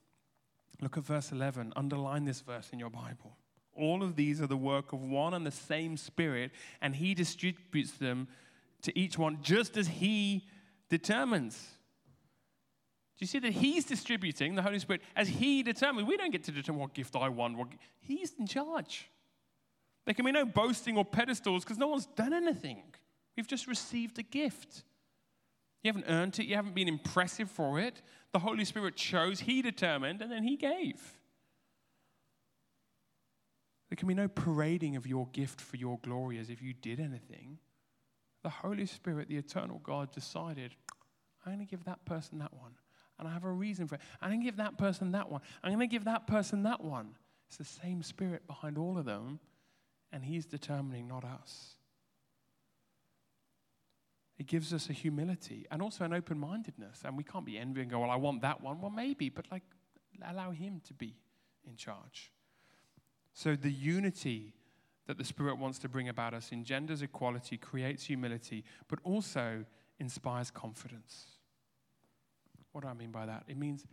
Look 0.80 0.96
at 0.96 1.04
verse 1.04 1.30
11. 1.30 1.74
Underline 1.76 2.24
this 2.24 2.40
verse 2.40 2.70
in 2.72 2.78
your 2.78 2.88
Bible. 2.88 3.36
All 3.74 4.02
of 4.02 4.16
these 4.16 4.40
are 4.40 4.46
the 4.46 4.56
work 4.56 4.94
of 4.94 5.02
one 5.02 5.34
and 5.34 5.46
the 5.46 5.50
same 5.50 5.98
Spirit, 5.98 6.52
and 6.80 6.96
He 6.96 7.14
distributes 7.14 7.92
them 7.92 8.28
to 8.82 8.98
each 8.98 9.18
one 9.18 9.38
just 9.42 9.76
as 9.76 9.88
He 9.88 10.46
determines. 10.88 11.77
Do 13.18 13.24
you 13.24 13.26
see 13.26 13.40
that 13.40 13.52
He's 13.52 13.84
distributing 13.84 14.54
the 14.54 14.62
Holy 14.62 14.78
Spirit 14.78 15.02
as 15.16 15.28
He 15.28 15.64
determines? 15.64 16.06
We 16.06 16.16
don't 16.16 16.30
get 16.30 16.44
to 16.44 16.52
determine 16.52 16.80
what 16.80 16.94
gift 16.94 17.16
I 17.16 17.28
want. 17.28 17.58
What, 17.58 17.68
he's 17.98 18.32
in 18.38 18.46
charge. 18.46 19.10
There 20.04 20.14
can 20.14 20.24
be 20.24 20.32
no 20.32 20.44
boasting 20.46 20.96
or 20.96 21.04
pedestals 21.04 21.64
because 21.64 21.78
no 21.78 21.88
one's 21.88 22.06
done 22.06 22.32
anything. 22.32 22.82
We've 23.36 23.48
just 23.48 23.66
received 23.66 24.18
a 24.20 24.22
gift. 24.22 24.84
You 25.82 25.88
haven't 25.88 26.06
earned 26.08 26.38
it, 26.38 26.46
you 26.46 26.54
haven't 26.54 26.74
been 26.74 26.88
impressive 26.88 27.50
for 27.50 27.80
it. 27.80 28.02
The 28.32 28.38
Holy 28.38 28.64
Spirit 28.64 28.94
chose, 28.94 29.40
He 29.40 29.62
determined, 29.62 30.22
and 30.22 30.30
then 30.30 30.44
He 30.44 30.56
gave. 30.56 31.18
There 33.88 33.96
can 33.96 34.06
be 34.06 34.14
no 34.14 34.28
parading 34.28 34.96
of 34.96 35.06
your 35.06 35.28
gift 35.32 35.60
for 35.60 35.76
your 35.76 35.98
glory 36.02 36.38
as 36.38 36.50
if 36.50 36.62
you 36.62 36.72
did 36.72 37.00
anything. 37.00 37.58
The 38.44 38.50
Holy 38.50 38.86
Spirit, 38.86 39.28
the 39.28 39.38
eternal 39.38 39.80
God, 39.82 40.12
decided, 40.12 40.76
I'm 41.44 41.54
going 41.54 41.66
to 41.66 41.70
give 41.70 41.84
that 41.84 42.04
person 42.04 42.38
that 42.38 42.52
one 42.52 42.74
and 43.18 43.28
I 43.28 43.32
have 43.32 43.44
a 43.44 43.50
reason 43.50 43.86
for 43.86 43.96
it. 43.96 44.00
I'm 44.20 44.30
going 44.30 44.40
to 44.40 44.44
give 44.44 44.56
that 44.56 44.78
person 44.78 45.12
that 45.12 45.30
one. 45.30 45.40
I'm 45.62 45.72
going 45.72 45.88
to 45.88 45.92
give 45.92 46.04
that 46.04 46.26
person 46.26 46.62
that 46.64 46.82
one. 46.82 47.10
It's 47.48 47.56
the 47.56 47.64
same 47.64 48.02
spirit 48.02 48.46
behind 48.46 48.78
all 48.78 48.98
of 48.98 49.04
them, 49.04 49.40
and 50.12 50.24
He's 50.24 50.46
determining, 50.46 51.08
not 51.08 51.24
us. 51.24 51.74
It 54.38 54.46
gives 54.46 54.72
us 54.72 54.88
a 54.88 54.92
humility 54.92 55.66
and 55.70 55.82
also 55.82 56.04
an 56.04 56.12
open 56.12 56.38
mindedness. 56.38 57.02
And 57.04 57.16
we 57.16 57.24
can't 57.24 57.44
be 57.44 57.58
envying 57.58 57.86
and 57.86 57.90
go, 57.90 58.00
well, 58.00 58.10
I 58.10 58.16
want 58.16 58.42
that 58.42 58.62
one. 58.62 58.80
Well, 58.80 58.90
maybe, 58.90 59.30
but 59.30 59.46
like, 59.50 59.64
allow 60.24 60.52
Him 60.52 60.80
to 60.86 60.94
be 60.94 61.16
in 61.66 61.76
charge. 61.76 62.32
So 63.32 63.56
the 63.56 63.72
unity 63.72 64.54
that 65.06 65.18
the 65.18 65.24
Spirit 65.24 65.58
wants 65.58 65.78
to 65.80 65.88
bring 65.88 66.08
about 66.08 66.34
us 66.34 66.52
engenders 66.52 67.02
equality, 67.02 67.56
creates 67.56 68.04
humility, 68.04 68.62
but 68.88 69.00
also 69.02 69.64
inspires 69.98 70.50
confidence. 70.50 71.37
What 72.72 72.82
do 72.82 72.88
I 72.88 72.94
mean 72.94 73.10
by 73.10 73.26
that? 73.26 73.44
It 73.48 73.56
means 73.56 73.84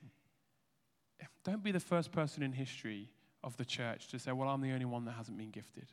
don't 1.43 1.63
be 1.63 1.71
the 1.71 1.79
first 1.79 2.11
person 2.11 2.43
in 2.43 2.51
history 2.51 3.09
of 3.43 3.55
the 3.57 3.65
church 3.65 4.07
to 4.09 4.19
say, 4.19 4.31
Well, 4.31 4.49
I'm 4.49 4.61
the 4.61 4.71
only 4.71 4.85
one 4.85 5.05
that 5.05 5.13
hasn't 5.13 5.37
been 5.37 5.51
gifted. 5.51 5.91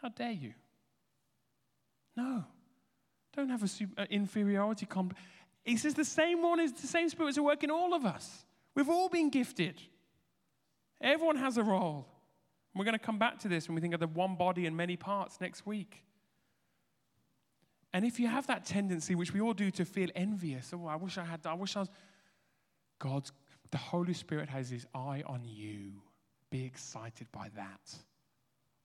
How 0.00 0.08
dare 0.10 0.32
you? 0.32 0.54
No. 2.16 2.44
Don't 3.34 3.48
have 3.48 3.62
an 3.62 3.70
uh, 3.96 4.04
inferiority 4.10 4.86
complex. 4.86 5.20
He 5.64 5.76
says 5.76 5.94
the 5.94 6.04
same 6.04 6.42
one 6.42 6.60
is 6.60 6.72
the 6.72 6.86
same 6.86 7.08
spirits 7.08 7.38
are 7.38 7.42
working 7.42 7.70
all 7.70 7.94
of 7.94 8.04
us. 8.04 8.44
We've 8.74 8.88
all 8.88 9.08
been 9.08 9.30
gifted. 9.30 9.80
Everyone 11.00 11.36
has 11.36 11.56
a 11.56 11.62
role. 11.62 12.06
We're 12.74 12.84
going 12.84 12.98
to 12.98 13.04
come 13.04 13.18
back 13.18 13.38
to 13.40 13.48
this 13.48 13.68
when 13.68 13.74
we 13.74 13.80
think 13.80 13.94
of 13.94 14.00
the 14.00 14.06
one 14.06 14.36
body 14.36 14.66
and 14.66 14.76
many 14.76 14.96
parts 14.96 15.40
next 15.40 15.66
week. 15.66 16.04
And 17.98 18.06
if 18.06 18.20
you 18.20 18.28
have 18.28 18.46
that 18.46 18.64
tendency, 18.64 19.16
which 19.16 19.34
we 19.34 19.40
all 19.40 19.54
do, 19.54 19.72
to 19.72 19.84
feel 19.84 20.08
envious, 20.14 20.70
oh, 20.72 20.86
I 20.86 20.94
wish 20.94 21.18
I 21.18 21.24
had, 21.24 21.42
that, 21.42 21.48
I 21.48 21.54
wish 21.54 21.74
I 21.74 21.80
was. 21.80 21.88
God's, 23.00 23.32
the 23.72 23.76
Holy 23.76 24.14
Spirit 24.14 24.48
has 24.50 24.70
his 24.70 24.86
eye 24.94 25.24
on 25.26 25.40
you. 25.44 25.94
Be 26.48 26.64
excited 26.64 27.26
by 27.32 27.48
that. 27.56 27.92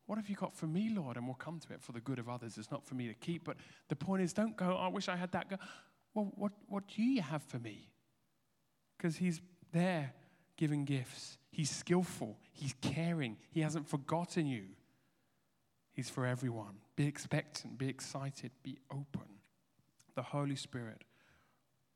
What 0.07 0.17
have 0.17 0.29
you 0.29 0.35
got 0.35 0.55
for 0.55 0.65
me, 0.65 0.89
Lord? 0.89 1.17
And 1.17 1.27
we'll 1.27 1.35
come 1.35 1.59
to 1.59 1.73
it 1.73 1.79
for 1.83 1.91
the 1.91 1.99
good 1.99 2.17
of 2.17 2.27
others. 2.27 2.57
It's 2.57 2.71
not 2.71 2.87
for 2.87 2.95
me 2.95 3.07
to 3.07 3.13
keep. 3.13 3.43
But 3.43 3.57
the 3.87 3.95
point 3.95 4.23
is, 4.23 4.33
don't 4.33 4.57
go, 4.57 4.77
I 4.77 4.87
wish 4.87 5.07
I 5.07 5.15
had 5.15 5.31
that. 5.33 5.47
Go, 5.47 5.57
well, 6.15 6.31
what, 6.33 6.53
what 6.67 6.87
do 6.87 7.03
you 7.03 7.21
have 7.21 7.43
for 7.43 7.59
me? 7.59 7.91
Because 8.97 9.17
he's 9.17 9.41
there 9.73 10.11
giving 10.57 10.85
gifts. 10.85 11.37
He's 11.51 11.69
skillful. 11.69 12.39
He's 12.51 12.73
caring. 12.81 13.37
He 13.51 13.61
hasn't 13.61 13.87
forgotten 13.87 14.47
you. 14.47 14.69
He's 15.93 16.09
for 16.09 16.25
everyone. 16.25 16.75
Be 16.95 17.05
expectant, 17.05 17.77
be 17.77 17.87
excited, 17.87 18.51
be 18.63 18.79
open. 18.91 19.29
The 20.15 20.23
Holy 20.23 20.55
Spirit 20.55 21.03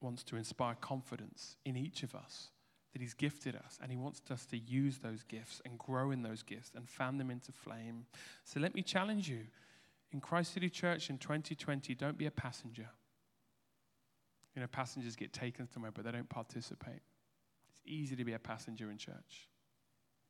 wants 0.01 0.23
to 0.23 0.35
inspire 0.35 0.75
confidence 0.75 1.57
in 1.65 1.75
each 1.75 2.03
of 2.03 2.15
us 2.15 2.49
that 2.93 3.01
He's 3.01 3.13
gifted 3.13 3.55
us, 3.55 3.77
and 3.81 3.91
He 3.91 3.97
wants 3.97 4.21
us 4.31 4.45
to 4.47 4.57
use 4.57 4.99
those 4.99 5.23
gifts 5.23 5.61
and 5.65 5.77
grow 5.77 6.11
in 6.11 6.21
those 6.21 6.43
gifts 6.43 6.71
and 6.75 6.87
fan 6.87 7.17
them 7.17 7.29
into 7.29 7.51
flame. 7.51 8.05
So 8.43 8.59
let 8.59 8.75
me 8.75 8.81
challenge 8.81 9.27
you 9.27 9.47
in 10.11 10.21
Christ 10.21 10.53
City 10.53 10.69
Church 10.69 11.09
in 11.09 11.17
2020, 11.17 11.93
don't 11.95 12.17
be 12.17 12.27
a 12.27 12.31
passenger. 12.31 12.87
You 14.55 14.61
know, 14.61 14.67
passengers 14.67 15.15
get 15.15 15.33
taken 15.33 15.67
somewhere, 15.69 15.91
but 15.91 16.05
they 16.05 16.11
don't 16.11 16.29
participate. 16.29 17.01
It's 17.69 17.81
easy 17.85 18.15
to 18.15 18.23
be 18.23 18.33
a 18.33 18.39
passenger 18.39 18.89
in 18.89 18.97
church. 18.97 19.47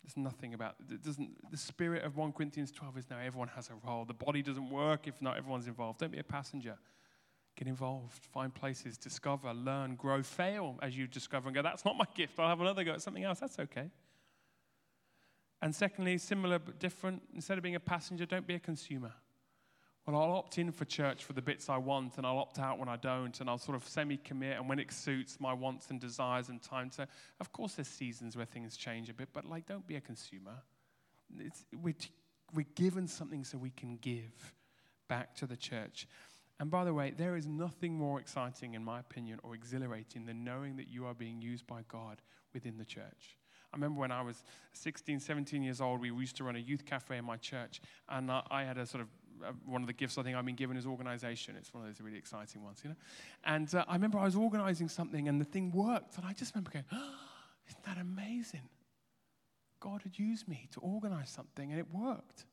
There's 0.07 0.23
nothing 0.23 0.53
about 0.53 0.75
it 0.89 1.03
doesn't 1.03 1.51
the 1.51 1.57
spirit 1.57 2.05
of 2.05 2.15
1 2.15 2.31
Corinthians 2.31 2.71
12 2.71 2.97
is 2.97 3.09
now 3.09 3.17
everyone 3.19 3.49
has 3.49 3.69
a 3.69 3.73
role. 3.85 4.05
The 4.05 4.13
body 4.13 4.41
doesn't 4.41 4.69
work 4.69 5.05
if 5.05 5.21
not 5.21 5.35
everyone's 5.35 5.67
involved. 5.67 5.99
Don't 5.99 6.13
be 6.13 6.19
a 6.19 6.23
passenger. 6.23 6.77
Get 7.57 7.67
involved, 7.67 8.23
find 8.31 8.53
places, 8.53 8.97
discover, 8.97 9.53
learn, 9.53 9.95
grow, 9.95 10.23
fail 10.23 10.79
as 10.81 10.97
you 10.97 11.07
discover 11.07 11.49
and 11.49 11.55
go, 11.55 11.61
that's 11.61 11.83
not 11.83 11.97
my 11.97 12.05
gift. 12.15 12.39
I'll 12.39 12.47
have 12.47 12.61
another 12.61 12.85
go 12.85 12.93
at 12.93 13.01
something 13.01 13.25
else. 13.25 13.39
That's 13.39 13.59
okay. 13.59 13.89
And 15.61 15.75
secondly, 15.75 16.17
similar 16.19 16.59
but 16.59 16.79
different, 16.79 17.23
instead 17.33 17.57
of 17.57 17.63
being 17.63 17.75
a 17.75 17.79
passenger, 17.79 18.25
don't 18.25 18.47
be 18.47 18.55
a 18.55 18.59
consumer. 18.59 19.11
Well, 20.07 20.21
I'll 20.21 20.37
opt 20.37 20.57
in 20.57 20.71
for 20.71 20.85
church 20.85 21.25
for 21.25 21.33
the 21.33 21.41
bits 21.41 21.67
I 21.67 21.75
want, 21.75 22.17
and 22.17 22.25
I'll 22.25 22.37
opt 22.37 22.59
out 22.59 22.79
when 22.79 22.87
I 22.87 22.95
don't, 22.95 23.37
and 23.41 23.49
I'll 23.49 23.57
sort 23.57 23.75
of 23.75 23.85
semi 23.85 24.15
commit, 24.15 24.55
and 24.55 24.69
when 24.69 24.79
it 24.79 24.89
suits 24.93 25.37
my 25.41 25.51
wants 25.51 25.89
and 25.89 25.99
desires 25.99 26.47
and 26.47 26.61
time. 26.61 26.89
So, 26.91 27.05
of 27.41 27.51
course, 27.51 27.73
there's 27.73 27.89
seasons 27.89 28.37
where 28.37 28.45
things 28.45 28.77
change 28.77 29.09
a 29.09 29.13
bit, 29.13 29.27
but 29.33 29.43
like, 29.43 29.65
don't 29.65 29.85
be 29.85 29.97
a 29.97 30.01
consumer. 30.01 30.53
It's, 31.37 31.65
we're, 31.83 31.93
we're 32.55 32.65
given 32.75 33.05
something 33.05 33.43
so 33.43 33.57
we 33.57 33.71
can 33.71 33.97
give 33.97 34.53
back 35.09 35.35
to 35.35 35.45
the 35.45 35.57
church. 35.57 36.07
And 36.61 36.71
by 36.71 36.85
the 36.85 36.93
way, 36.93 37.11
there 37.11 37.35
is 37.35 37.45
nothing 37.45 37.93
more 37.93 38.17
exciting, 38.21 38.75
in 38.75 38.85
my 38.85 39.01
opinion, 39.01 39.39
or 39.43 39.55
exhilarating 39.55 40.25
than 40.25 40.45
knowing 40.45 40.77
that 40.77 40.87
you 40.87 41.05
are 41.05 41.13
being 41.13 41.41
used 41.41 41.67
by 41.67 41.81
God 41.89 42.21
within 42.53 42.77
the 42.77 42.85
church. 42.85 43.37
I 43.73 43.75
remember 43.75 43.99
when 43.99 44.11
I 44.11 44.21
was 44.21 44.45
16, 44.71 45.19
17 45.19 45.61
years 45.61 45.81
old, 45.81 45.99
we 45.99 46.09
used 46.09 46.37
to 46.37 46.45
run 46.45 46.55
a 46.55 46.59
youth 46.59 46.85
cafe 46.85 47.17
in 47.17 47.25
my 47.25 47.35
church, 47.35 47.81
and 48.07 48.31
I 48.31 48.63
had 48.63 48.77
a 48.77 48.85
sort 48.85 49.01
of 49.01 49.09
one 49.65 49.81
of 49.81 49.87
the 49.87 49.93
gifts 49.93 50.17
I 50.17 50.23
think 50.23 50.35
I've 50.35 50.45
been 50.45 50.55
given 50.55 50.77
is 50.77 50.85
organization. 50.85 51.55
It's 51.57 51.73
one 51.73 51.83
of 51.83 51.89
those 51.89 52.01
really 52.01 52.17
exciting 52.17 52.63
ones, 52.63 52.81
you 52.83 52.89
know. 52.89 52.95
And 53.43 53.73
uh, 53.73 53.85
I 53.87 53.93
remember 53.93 54.19
I 54.19 54.25
was 54.25 54.35
organizing 54.35 54.89
something, 54.89 55.27
and 55.27 55.39
the 55.39 55.45
thing 55.45 55.71
worked, 55.71 56.17
and 56.17 56.25
I 56.25 56.33
just 56.33 56.53
remember 56.53 56.71
going, 56.71 56.85
oh, 56.91 57.15
"Isn't 57.67 57.83
that 57.83 57.97
amazing?" 57.97 58.69
God 59.79 60.01
had 60.03 60.17
used 60.17 60.47
me 60.47 60.67
to 60.73 60.79
organize 60.79 61.29
something, 61.29 61.71
and 61.71 61.79
it 61.79 61.87
worked. 61.93 62.45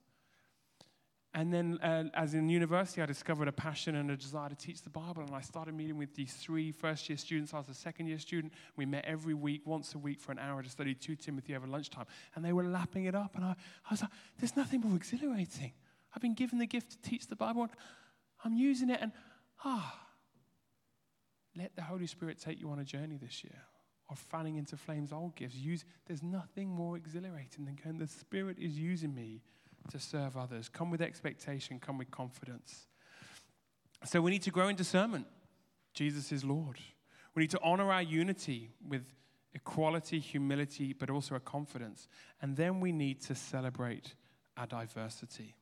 And 1.37 1.53
then, 1.53 1.81
uh, 1.83 2.05
as 2.15 2.35
in 2.35 2.49
university, 2.49 3.03
I 3.03 3.07
discovered 3.07 3.49
a 3.49 3.53
passion 3.53 3.97
and 3.97 4.09
a 4.09 4.17
desire 4.17 4.51
to 4.51 4.55
teach 4.55 4.83
the 4.83 4.91
Bible. 4.91 5.23
And 5.23 5.35
I 5.35 5.41
started 5.41 5.75
meeting 5.75 5.99
with 5.99 6.15
these 6.15 6.33
three 6.33 6.71
first 6.71 7.09
year 7.09 7.19
students. 7.19 7.53
I 7.53 7.59
was 7.59 7.69
a 7.69 7.75
second 7.75 8.07
year 8.07 8.21
student. 8.21 8.53
We 8.77 8.87
met 8.87 9.05
every 9.05 9.35
week, 9.35 9.63
once 9.65 9.97
a 9.97 9.99
week, 9.99 10.21
for 10.21 10.31
an 10.31 10.39
hour 10.39 10.63
to 10.63 10.71
study 10.71 10.95
2 10.95 11.17
Timothy 11.17 11.57
over 11.57 11.67
lunchtime. 11.67 12.07
And 12.37 12.45
they 12.45 12.53
were 12.53 12.63
lapping 12.63 13.07
it 13.07 13.17
up. 13.17 13.35
And 13.35 13.45
I, 13.45 13.49
I 13.51 13.91
was 13.91 14.03
like, 14.03 14.13
there's 14.39 14.57
nothing 14.57 14.81
more 14.81 14.95
exhilarating. 14.95 15.73
I've 16.15 16.23
been 16.23 16.35
given 16.35 16.59
the 16.59 16.67
gift 16.67 16.91
to 16.93 17.11
teach 17.11 17.27
the 17.27 17.37
Bible. 17.37 17.69
I'm 18.45 18.55
using 18.55 18.91
it. 18.91 19.01
And 19.01 19.13
ah, 19.65 20.01
let 21.57 21.75
the 21.77 21.83
Holy 21.83 22.07
Spirit 22.07 22.39
take 22.39 22.61
you 22.61 22.71
on 22.71 22.79
a 22.79 22.85
journey 22.85 23.17
this 23.17 23.43
year 23.45 23.63
of 24.11 24.19
fanning 24.19 24.57
into 24.57 24.77
flames 24.77 25.13
old 25.13 25.35
gifts. 25.35 25.57
Use, 25.57 25.85
there's 26.07 26.23
nothing 26.23 26.69
more 26.69 26.97
exhilarating 26.97 27.65
than 27.65 27.79
going, 27.83 27.99
the 27.99 28.07
Spirit 28.07 28.59
is 28.59 28.79
using 28.79 29.15
me 29.15 29.43
to 29.91 29.99
serve 29.99 30.37
others. 30.37 30.69
Come 30.69 30.91
with 30.91 31.01
expectation, 31.01 31.79
come 31.79 31.99
with 31.99 32.11
confidence. 32.11 32.87
So 34.05 34.21
we 34.21 34.31
need 34.31 34.43
to 34.43 34.51
grow 34.51 34.69
in 34.69 34.77
discernment. 34.77 35.27
Jesus 35.95 36.33
is 36.33 36.45
Lord. 36.45 36.79
We 37.35 37.43
need 37.43 37.51
to 37.51 37.61
honor 37.63 37.91
our 37.91 38.03
unity 38.03 38.71
with 38.87 39.03
equality, 39.55 40.19
humility, 40.19 40.93
but 40.93 41.11
also 41.11 41.35
a 41.35 41.41
confidence. 41.41 42.09
And 42.43 42.57
then 42.57 42.81
we 42.81 42.93
need 42.93 43.21
to 43.23 43.35
celebrate 43.35 44.15
our 44.57 44.67
diversity. 44.67 45.55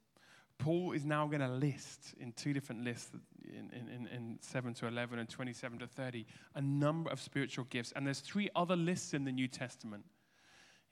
Paul 0.62 0.92
is 0.92 1.04
now 1.04 1.26
going 1.26 1.40
to 1.40 1.48
list 1.48 2.14
in 2.20 2.30
two 2.30 2.52
different 2.52 2.84
lists 2.84 3.10
in, 3.44 3.68
in, 3.72 4.06
in 4.06 4.38
7 4.40 4.72
to 4.74 4.86
11 4.86 5.18
and 5.18 5.28
27 5.28 5.80
to 5.80 5.88
30 5.88 6.24
a 6.54 6.62
number 6.62 7.10
of 7.10 7.20
spiritual 7.20 7.64
gifts. 7.64 7.92
And 7.96 8.06
there's 8.06 8.20
three 8.20 8.48
other 8.54 8.76
lists 8.76 9.12
in 9.12 9.24
the 9.24 9.32
New 9.32 9.48
Testament 9.48 10.04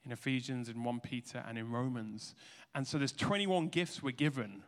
in 0.05 0.11
Ephesians, 0.11 0.69
in 0.69 0.83
1 0.83 1.01
Peter, 1.01 1.45
and 1.47 1.57
in 1.57 1.71
Romans. 1.71 2.35
And 2.75 2.85
so 2.85 2.99
there's 2.99 3.13
21 3.13 3.69
gifts 3.69 4.03
we're 4.03 4.11
given 4.11 4.65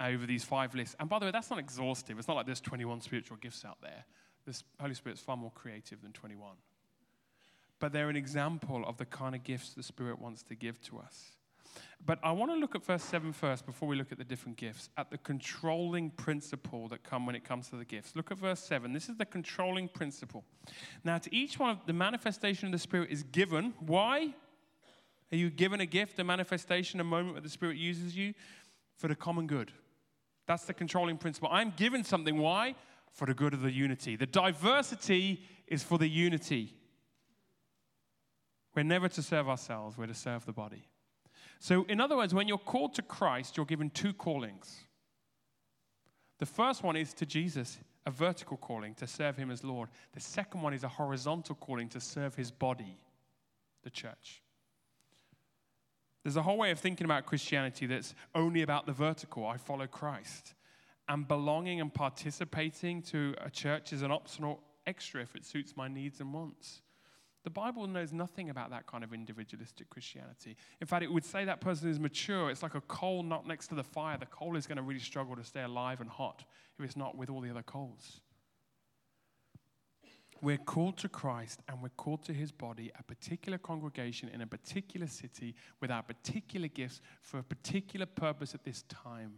over 0.00 0.24
these 0.24 0.44
five 0.44 0.74
lists. 0.74 0.96
And 0.98 1.10
by 1.10 1.18
the 1.18 1.26
way, 1.26 1.32
that's 1.32 1.50
not 1.50 1.58
exhaustive. 1.58 2.18
It's 2.18 2.28
not 2.28 2.36
like 2.38 2.46
there's 2.46 2.62
21 2.62 3.02
spiritual 3.02 3.36
gifts 3.36 3.66
out 3.66 3.76
there. 3.82 4.06
The 4.46 4.58
Holy 4.80 4.94
Spirit's 4.94 5.20
far 5.20 5.36
more 5.36 5.52
creative 5.54 6.00
than 6.00 6.12
21. 6.12 6.52
But 7.78 7.92
they're 7.92 8.08
an 8.08 8.16
example 8.16 8.84
of 8.86 8.96
the 8.96 9.04
kind 9.04 9.34
of 9.34 9.44
gifts 9.44 9.74
the 9.74 9.82
Spirit 9.82 10.18
wants 10.18 10.42
to 10.44 10.54
give 10.54 10.80
to 10.84 10.98
us. 10.98 11.32
But 12.04 12.18
I 12.22 12.32
want 12.32 12.50
to 12.50 12.56
look 12.56 12.74
at 12.74 12.84
verse 12.84 13.02
7 13.04 13.32
first 13.32 13.66
before 13.66 13.86
we 13.88 13.96
look 13.96 14.10
at 14.10 14.18
the 14.18 14.24
different 14.24 14.56
gifts, 14.56 14.88
at 14.96 15.10
the 15.10 15.18
controlling 15.18 16.10
principle 16.10 16.88
that 16.88 17.02
come 17.02 17.26
when 17.26 17.34
it 17.34 17.44
comes 17.44 17.68
to 17.68 17.76
the 17.76 17.84
gifts. 17.84 18.16
Look 18.16 18.30
at 18.30 18.38
verse 18.38 18.60
7. 18.60 18.92
This 18.92 19.08
is 19.08 19.16
the 19.16 19.26
controlling 19.26 19.88
principle. 19.88 20.44
Now, 21.04 21.18
to 21.18 21.34
each 21.34 21.58
one, 21.58 21.70
of 21.70 21.86
the 21.86 21.92
manifestation 21.92 22.66
of 22.66 22.72
the 22.72 22.78
Spirit 22.78 23.10
is 23.10 23.22
given. 23.22 23.74
Why? 23.80 24.34
Are 25.30 25.36
you 25.36 25.50
given 25.50 25.80
a 25.80 25.86
gift, 25.86 26.18
a 26.18 26.24
manifestation, 26.24 27.00
a 27.00 27.04
moment 27.04 27.34
where 27.34 27.42
the 27.42 27.50
Spirit 27.50 27.76
uses 27.76 28.16
you 28.16 28.34
for 28.96 29.08
the 29.08 29.14
common 29.14 29.46
good? 29.46 29.70
That's 30.46 30.64
the 30.64 30.74
controlling 30.74 31.18
principle. 31.18 31.50
I'm 31.52 31.72
given 31.76 32.02
something. 32.02 32.38
Why? 32.38 32.74
For 33.12 33.26
the 33.26 33.34
good 33.34 33.52
of 33.52 33.60
the 33.60 33.70
unity. 33.70 34.16
The 34.16 34.26
diversity 34.26 35.42
is 35.66 35.82
for 35.82 35.98
the 35.98 36.08
unity. 36.08 36.74
We're 38.74 38.84
never 38.84 39.08
to 39.08 39.22
serve 39.22 39.48
ourselves, 39.48 39.98
we're 39.98 40.06
to 40.06 40.14
serve 40.14 40.46
the 40.46 40.52
body. 40.52 40.89
So, 41.60 41.84
in 41.90 42.00
other 42.00 42.16
words, 42.16 42.32
when 42.32 42.48
you're 42.48 42.58
called 42.58 42.94
to 42.94 43.02
Christ, 43.02 43.56
you're 43.56 43.66
given 43.66 43.90
two 43.90 44.14
callings. 44.14 44.80
The 46.38 46.46
first 46.46 46.82
one 46.82 46.96
is 46.96 47.12
to 47.14 47.26
Jesus, 47.26 47.78
a 48.06 48.10
vertical 48.10 48.56
calling 48.56 48.94
to 48.94 49.06
serve 49.06 49.36
him 49.36 49.50
as 49.50 49.62
Lord. 49.62 49.90
The 50.12 50.20
second 50.20 50.62
one 50.62 50.72
is 50.72 50.84
a 50.84 50.88
horizontal 50.88 51.54
calling 51.54 51.90
to 51.90 52.00
serve 52.00 52.34
his 52.34 52.50
body, 52.50 52.96
the 53.82 53.90
church. 53.90 54.42
There's 56.22 56.36
a 56.36 56.42
whole 56.42 56.56
way 56.56 56.70
of 56.70 56.78
thinking 56.78 57.04
about 57.04 57.26
Christianity 57.26 57.84
that's 57.84 58.14
only 58.34 58.62
about 58.62 58.86
the 58.86 58.92
vertical. 58.92 59.46
I 59.46 59.58
follow 59.58 59.86
Christ. 59.86 60.54
And 61.08 61.28
belonging 61.28 61.82
and 61.82 61.92
participating 61.92 63.02
to 63.02 63.34
a 63.38 63.50
church 63.50 63.92
is 63.92 64.00
an 64.00 64.10
optional 64.10 64.62
extra 64.86 65.20
if 65.20 65.36
it 65.36 65.44
suits 65.44 65.76
my 65.76 65.88
needs 65.88 66.20
and 66.20 66.32
wants. 66.32 66.80
The 67.42 67.50
Bible 67.50 67.86
knows 67.86 68.12
nothing 68.12 68.50
about 68.50 68.70
that 68.70 68.86
kind 68.86 69.02
of 69.02 69.14
individualistic 69.14 69.88
Christianity. 69.88 70.56
In 70.80 70.86
fact, 70.86 71.02
it 71.02 71.10
would 71.10 71.24
say 71.24 71.46
that 71.46 71.60
person 71.60 71.88
is 71.88 71.98
mature. 71.98 72.50
It's 72.50 72.62
like 72.62 72.74
a 72.74 72.82
coal 72.82 73.22
not 73.22 73.46
next 73.46 73.68
to 73.68 73.74
the 73.74 73.82
fire. 73.82 74.18
The 74.18 74.26
coal 74.26 74.56
is 74.56 74.66
going 74.66 74.76
to 74.76 74.82
really 74.82 75.00
struggle 75.00 75.34
to 75.36 75.44
stay 75.44 75.62
alive 75.62 76.00
and 76.00 76.10
hot 76.10 76.44
if 76.78 76.84
it's 76.84 76.96
not 76.96 77.16
with 77.16 77.30
all 77.30 77.40
the 77.40 77.50
other 77.50 77.62
coals. 77.62 78.20
We're 80.42 80.58
called 80.58 80.96
to 80.98 81.08
Christ 81.08 81.60
and 81.68 81.82
we're 81.82 81.90
called 81.90 82.24
to 82.24 82.32
his 82.32 82.50
body, 82.50 82.90
a 82.98 83.02
particular 83.02 83.58
congregation 83.58 84.28
in 84.30 84.40
a 84.40 84.46
particular 84.46 85.06
city 85.06 85.54
with 85.80 85.90
our 85.90 86.02
particular 86.02 86.68
gifts 86.68 87.00
for 87.20 87.38
a 87.38 87.42
particular 87.42 88.06
purpose 88.06 88.54
at 88.54 88.64
this 88.64 88.82
time. 88.88 89.34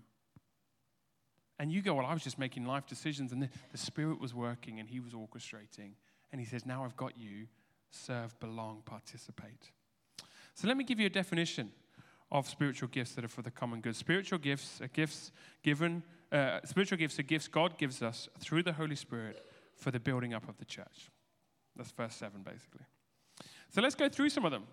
And 1.58 1.72
you 1.72 1.82
go, 1.82 1.94
Well, 1.94 2.06
I 2.06 2.12
was 2.12 2.22
just 2.22 2.38
making 2.38 2.66
life 2.66 2.86
decisions 2.86 3.32
and 3.32 3.42
the, 3.42 3.48
the 3.70 3.78
Spirit 3.78 4.20
was 4.20 4.34
working 4.34 4.80
and 4.80 4.88
he 4.88 5.00
was 5.00 5.12
orchestrating. 5.12 5.92
And 6.30 6.40
he 6.40 6.46
says, 6.46 6.64
Now 6.64 6.84
I've 6.84 6.96
got 6.96 7.18
you. 7.18 7.46
Serve, 7.92 8.38
belong, 8.40 8.82
participate. 8.84 9.70
So 10.54 10.66
let 10.66 10.76
me 10.76 10.84
give 10.84 10.98
you 10.98 11.06
a 11.06 11.10
definition 11.10 11.70
of 12.30 12.48
spiritual 12.48 12.88
gifts 12.88 13.12
that 13.14 13.24
are 13.24 13.28
for 13.28 13.42
the 13.42 13.50
common 13.50 13.80
good. 13.80 13.94
Spiritual 13.94 14.38
gifts 14.38 14.80
are 14.80 14.88
gifts 14.88 15.30
given, 15.62 16.02
uh, 16.32 16.60
spiritual 16.64 16.96
gifts 16.96 17.18
are 17.18 17.22
gifts 17.22 17.46
God 17.46 17.76
gives 17.76 18.02
us 18.02 18.28
through 18.40 18.62
the 18.62 18.72
Holy 18.72 18.96
Spirit 18.96 19.44
for 19.76 19.90
the 19.90 20.00
building 20.00 20.32
up 20.32 20.48
of 20.48 20.56
the 20.56 20.64
church. 20.64 21.10
That's 21.76 21.92
verse 21.92 22.14
7, 22.14 22.42
basically. 22.42 22.86
So 23.68 23.82
let's 23.82 23.94
go 23.94 24.08
through 24.08 24.30
some 24.30 24.46
of 24.46 24.52
them. 24.52 24.64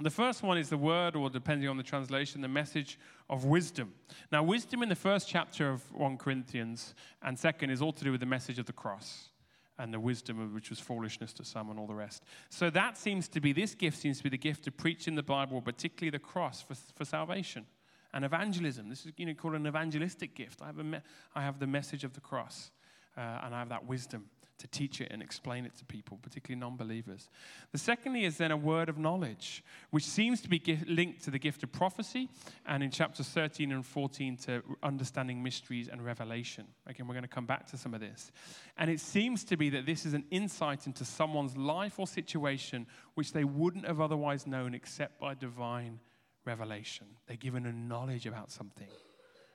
The 0.00 0.10
first 0.10 0.42
one 0.42 0.58
is 0.58 0.68
the 0.68 0.76
word, 0.76 1.16
or 1.16 1.30
depending 1.30 1.68
on 1.68 1.76
the 1.76 1.82
translation, 1.82 2.40
the 2.40 2.48
message 2.48 2.98
of 3.30 3.44
wisdom. 3.44 3.94
Now, 4.30 4.42
wisdom 4.42 4.82
in 4.82 4.88
the 4.88 4.94
first 4.94 5.28
chapter 5.28 5.70
of 5.70 5.82
1 5.92 6.18
Corinthians 6.18 6.94
and 7.22 7.38
second 7.38 7.70
is 7.70 7.80
all 7.80 7.92
to 7.92 8.04
do 8.04 8.10
with 8.10 8.20
the 8.20 8.26
message 8.26 8.58
of 8.58 8.66
the 8.66 8.72
cross 8.72 9.30
and 9.78 9.92
the 9.92 10.00
wisdom 10.00 10.40
of 10.40 10.54
which 10.54 10.70
was 10.70 10.78
foolishness 10.78 11.32
to 11.34 11.44
some 11.44 11.70
and 11.70 11.78
all 11.78 11.86
the 11.86 11.94
rest. 11.94 12.22
So 12.48 12.70
that 12.70 12.96
seems 12.96 13.28
to 13.28 13.40
be, 13.40 13.52
this 13.52 13.74
gift 13.74 13.98
seems 13.98 14.18
to 14.18 14.22
be 14.22 14.30
the 14.30 14.38
gift 14.38 14.66
of 14.66 14.76
preaching 14.76 15.14
the 15.14 15.22
Bible, 15.22 15.60
particularly 15.60 16.10
the 16.10 16.18
cross 16.18 16.62
for, 16.62 16.74
for 16.94 17.04
salvation 17.04 17.66
and 18.12 18.24
evangelism. 18.24 18.88
This 18.88 19.04
is 19.04 19.12
you 19.16 19.26
know, 19.26 19.34
called 19.34 19.54
an 19.54 19.66
evangelistic 19.66 20.34
gift. 20.34 20.62
I 20.62 20.66
have, 20.66 20.76
me- 20.76 21.00
I 21.34 21.42
have 21.42 21.58
the 21.58 21.66
message 21.66 22.04
of 22.04 22.12
the 22.12 22.20
cross 22.20 22.70
uh, 23.16 23.20
and 23.44 23.54
I 23.54 23.58
have 23.58 23.68
that 23.70 23.86
wisdom 23.86 24.26
to 24.58 24.66
teach 24.68 25.00
it 25.00 25.08
and 25.10 25.20
explain 25.22 25.64
it 25.64 25.76
to 25.76 25.84
people, 25.84 26.18
particularly 26.22 26.60
non 26.60 26.76
believers. 26.76 27.28
The 27.72 27.78
secondly 27.78 28.24
is 28.24 28.36
then 28.36 28.50
a 28.50 28.56
word 28.56 28.88
of 28.88 28.98
knowledge, 28.98 29.64
which 29.90 30.04
seems 30.04 30.40
to 30.42 30.48
be 30.48 30.60
linked 30.86 31.24
to 31.24 31.30
the 31.30 31.38
gift 31.38 31.62
of 31.62 31.72
prophecy, 31.72 32.28
and 32.66 32.82
in 32.82 32.90
chapters 32.90 33.28
13 33.28 33.72
and 33.72 33.84
14 33.84 34.36
to 34.38 34.62
understanding 34.82 35.42
mysteries 35.42 35.88
and 35.88 36.04
revelation. 36.04 36.66
Again, 36.86 37.06
we're 37.06 37.14
going 37.14 37.22
to 37.22 37.28
come 37.28 37.46
back 37.46 37.66
to 37.68 37.76
some 37.76 37.94
of 37.94 38.00
this. 38.00 38.30
And 38.76 38.90
it 38.90 39.00
seems 39.00 39.44
to 39.44 39.56
be 39.56 39.70
that 39.70 39.86
this 39.86 40.06
is 40.06 40.14
an 40.14 40.24
insight 40.30 40.86
into 40.86 41.04
someone's 41.04 41.56
life 41.56 41.98
or 41.98 42.06
situation 42.06 42.86
which 43.14 43.32
they 43.32 43.44
wouldn't 43.44 43.86
have 43.86 44.00
otherwise 44.00 44.46
known 44.46 44.74
except 44.74 45.18
by 45.18 45.34
divine 45.34 46.00
revelation. 46.44 47.06
They're 47.26 47.36
given 47.36 47.66
a 47.66 47.72
knowledge 47.72 48.26
about 48.26 48.50
something, 48.50 48.88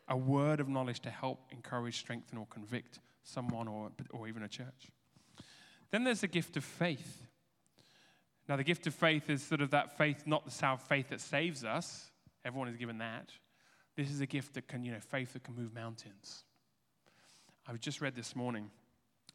a 0.07 0.17
word 0.17 0.59
of 0.59 0.67
knowledge 0.67 0.99
to 1.01 1.09
help 1.09 1.39
encourage, 1.51 1.97
strengthen, 1.97 2.37
or 2.37 2.47
convict 2.47 2.99
someone 3.23 3.67
or, 3.67 3.91
or 4.11 4.27
even 4.27 4.43
a 4.43 4.47
church. 4.47 4.89
Then 5.91 6.03
there's 6.03 6.21
the 6.21 6.27
gift 6.27 6.57
of 6.57 6.63
faith. 6.63 7.23
Now, 8.47 8.55
the 8.55 8.63
gift 8.63 8.87
of 8.87 8.95
faith 8.95 9.29
is 9.29 9.43
sort 9.43 9.61
of 9.61 9.71
that 9.71 9.97
faith, 9.97 10.23
not 10.25 10.45
the 10.45 10.51
sound 10.51 10.81
faith 10.81 11.09
that 11.09 11.21
saves 11.21 11.63
us. 11.63 12.09
Everyone 12.43 12.67
is 12.67 12.77
given 12.77 12.97
that. 12.97 13.31
This 13.95 14.09
is 14.09 14.21
a 14.21 14.25
gift 14.25 14.53
that 14.55 14.67
can, 14.67 14.83
you 14.83 14.91
know, 14.91 14.99
faith 14.99 15.33
that 15.33 15.43
can 15.43 15.55
move 15.55 15.73
mountains. 15.73 16.43
I've 17.67 17.79
just 17.79 18.01
read 18.01 18.15
this 18.15 18.35
morning 18.35 18.71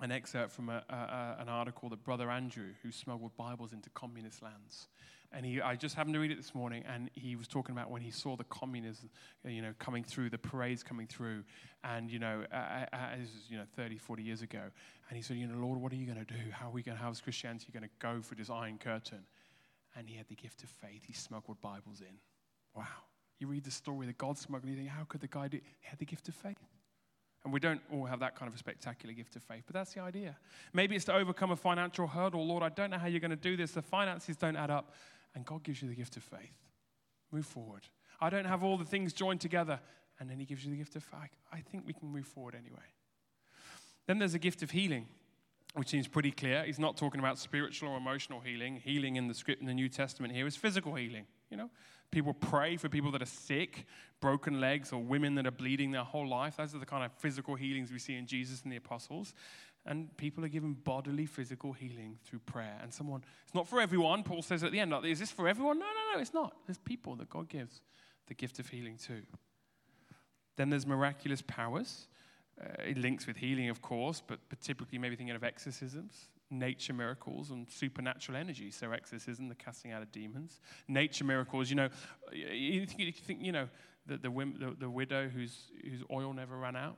an 0.00 0.10
excerpt 0.10 0.50
from 0.50 0.68
a, 0.68 0.82
a, 0.88 1.40
an 1.40 1.48
article 1.48 1.88
that 1.90 2.02
Brother 2.02 2.30
Andrew, 2.30 2.70
who 2.82 2.90
smuggled 2.90 3.36
Bibles 3.36 3.72
into 3.72 3.90
communist 3.90 4.42
lands, 4.42 4.88
and 5.34 5.44
he, 5.44 5.60
I 5.60 5.74
just 5.74 5.96
happened 5.96 6.14
to 6.14 6.20
read 6.20 6.30
it 6.30 6.36
this 6.36 6.54
morning, 6.54 6.84
and 6.86 7.10
he 7.14 7.34
was 7.34 7.48
talking 7.48 7.74
about 7.74 7.90
when 7.90 8.02
he 8.02 8.10
saw 8.10 8.36
the 8.36 8.44
communism, 8.44 9.10
you 9.44 9.62
know, 9.62 9.74
coming 9.78 10.04
through, 10.04 10.30
the 10.30 10.38
parades 10.38 10.82
coming 10.82 11.08
through, 11.08 11.42
and, 11.82 12.10
you 12.10 12.20
know, 12.20 12.44
uh, 12.52 12.86
uh, 12.92 13.16
this 13.18 13.32
was, 13.32 13.50
you 13.50 13.56
know, 13.56 13.64
30, 13.74 13.98
40 13.98 14.22
years 14.22 14.42
ago. 14.42 14.60
And 15.08 15.16
he 15.16 15.22
said, 15.22 15.36
you 15.36 15.46
know, 15.46 15.58
Lord, 15.58 15.80
what 15.80 15.92
are 15.92 15.96
you 15.96 16.06
going 16.06 16.24
to 16.24 16.32
do? 16.32 16.40
How 16.52 16.68
are 16.68 16.70
we 16.70 16.82
going 16.82 16.96
to, 16.96 17.02
how 17.02 17.10
is 17.10 17.20
Christianity 17.20 17.66
going 17.72 17.82
to 17.82 17.90
go 17.98 18.22
for 18.22 18.36
this 18.36 18.48
iron 18.48 18.78
curtain? 18.78 19.26
And 19.96 20.08
he 20.08 20.16
had 20.16 20.28
the 20.28 20.36
gift 20.36 20.62
of 20.62 20.68
faith. 20.68 21.02
He 21.06 21.12
smuggled 21.12 21.60
Bibles 21.60 22.00
in. 22.00 22.16
Wow. 22.74 22.84
You 23.40 23.48
read 23.48 23.64
the 23.64 23.70
story, 23.70 24.06
the 24.06 24.12
God's 24.12 24.40
Smuggler, 24.40 24.70
you 24.70 24.76
think, 24.76 24.88
how 24.88 25.04
could 25.04 25.20
the 25.20 25.28
guy 25.28 25.48
do? 25.48 25.56
He 25.56 25.88
had 25.88 25.98
the 25.98 26.04
gift 26.04 26.28
of 26.28 26.34
faith. 26.34 26.58
And 27.44 27.52
we 27.52 27.60
don't 27.60 27.80
all 27.92 28.06
have 28.06 28.20
that 28.20 28.36
kind 28.36 28.48
of 28.48 28.54
a 28.54 28.58
spectacular 28.58 29.12
gift 29.12 29.36
of 29.36 29.42
faith, 29.42 29.64
but 29.66 29.74
that's 29.74 29.92
the 29.92 30.00
idea. 30.00 30.36
Maybe 30.72 30.96
it's 30.96 31.04
to 31.06 31.14
overcome 31.14 31.50
a 31.50 31.56
financial 31.56 32.06
hurdle. 32.06 32.46
Lord, 32.46 32.62
I 32.62 32.70
don't 32.70 32.90
know 32.90 32.96
how 32.96 33.06
you're 33.06 33.20
going 33.20 33.30
to 33.32 33.36
do 33.36 33.54
this. 33.54 33.72
The 33.72 33.82
finances 33.82 34.36
don't 34.36 34.56
add 34.56 34.70
up 34.70 34.94
and 35.34 35.44
God 35.44 35.62
gives 35.62 35.82
you 35.82 35.88
the 35.88 35.94
gift 35.94 36.16
of 36.16 36.22
faith. 36.22 36.56
Move 37.32 37.46
forward. 37.46 37.82
I 38.20 38.30
don't 38.30 38.44
have 38.44 38.62
all 38.62 38.78
the 38.78 38.84
things 38.84 39.12
joined 39.12 39.40
together, 39.40 39.80
and 40.20 40.30
then 40.30 40.38
He 40.38 40.44
gives 40.44 40.64
you 40.64 40.70
the 40.70 40.76
gift 40.76 40.96
of 40.96 41.02
faith. 41.02 41.36
I 41.52 41.60
think 41.60 41.84
we 41.86 41.92
can 41.92 42.08
move 42.08 42.26
forward 42.26 42.54
anyway. 42.54 42.84
Then 44.06 44.18
there's 44.18 44.34
a 44.34 44.38
gift 44.38 44.62
of 44.62 44.70
healing, 44.70 45.06
which 45.74 45.88
seems 45.88 46.06
pretty 46.06 46.30
clear. 46.30 46.64
He's 46.64 46.78
not 46.78 46.96
talking 46.96 47.20
about 47.20 47.38
spiritual 47.38 47.88
or 47.88 47.96
emotional 47.96 48.40
healing. 48.40 48.80
Healing 48.84 49.16
in 49.16 49.28
the 49.28 49.34
script 49.34 49.60
in 49.60 49.66
the 49.66 49.74
New 49.74 49.88
Testament 49.88 50.32
here 50.32 50.46
is 50.46 50.56
physical 50.56 50.94
healing. 50.94 51.26
You 51.50 51.56
know, 51.56 51.70
people 52.10 52.34
pray 52.34 52.76
for 52.76 52.88
people 52.88 53.10
that 53.12 53.22
are 53.22 53.26
sick, 53.26 53.86
broken 54.20 54.60
legs, 54.60 54.92
or 54.92 55.02
women 55.02 55.34
that 55.36 55.46
are 55.46 55.52
bleeding 55.52 55.90
their 55.90 56.04
whole 56.04 56.28
life. 56.28 56.56
Those 56.56 56.74
are 56.74 56.78
the 56.78 56.86
kind 56.86 57.04
of 57.04 57.12
physical 57.12 57.54
healings 57.54 57.90
we 57.90 57.98
see 57.98 58.16
in 58.16 58.26
Jesus 58.26 58.62
and 58.62 58.72
the 58.72 58.76
apostles. 58.76 59.34
And 59.86 60.16
people 60.16 60.44
are 60.44 60.48
given 60.48 60.72
bodily, 60.72 61.26
physical 61.26 61.72
healing 61.72 62.16
through 62.24 62.38
prayer. 62.40 62.78
And 62.82 62.92
someone, 62.92 63.22
it's 63.44 63.54
not 63.54 63.68
for 63.68 63.80
everyone. 63.80 64.22
Paul 64.22 64.40
says 64.40 64.64
at 64.64 64.72
the 64.72 64.80
end, 64.80 64.94
is 65.04 65.18
this 65.18 65.30
for 65.30 65.46
everyone? 65.46 65.78
No, 65.78 65.84
no, 65.84 66.14
no, 66.14 66.20
it's 66.20 66.32
not. 66.32 66.56
There's 66.66 66.78
people 66.78 67.16
that 67.16 67.28
God 67.28 67.48
gives 67.48 67.82
the 68.26 68.34
gift 68.34 68.58
of 68.58 68.68
healing 68.68 68.96
to. 69.06 69.20
Then 70.56 70.70
there's 70.70 70.86
miraculous 70.86 71.42
powers. 71.42 72.08
Uh, 72.58 72.82
it 72.86 72.96
links 72.96 73.26
with 73.26 73.36
healing, 73.36 73.68
of 73.68 73.82
course, 73.82 74.22
but, 74.26 74.38
but 74.48 74.60
typically 74.60 74.96
maybe 74.96 75.16
thinking 75.16 75.36
of 75.36 75.44
exorcisms, 75.44 76.28
nature 76.50 76.94
miracles, 76.94 77.50
and 77.50 77.68
supernatural 77.70 78.38
energy. 78.38 78.70
So 78.70 78.90
exorcism, 78.92 79.48
the 79.48 79.54
casting 79.54 79.92
out 79.92 80.00
of 80.00 80.10
demons. 80.12 80.60
Nature 80.88 81.24
miracles, 81.24 81.68
you 81.68 81.76
know, 81.76 81.88
you 82.32 82.86
think, 82.86 83.00
you, 83.00 83.12
think, 83.12 83.42
you 83.42 83.52
know, 83.52 83.68
the, 84.06 84.16
the, 84.16 84.30
the, 84.30 84.76
the 84.78 84.90
widow 84.90 85.28
whose, 85.28 85.70
whose 85.82 86.02
oil 86.10 86.32
never 86.32 86.56
ran 86.56 86.76
out 86.76 86.96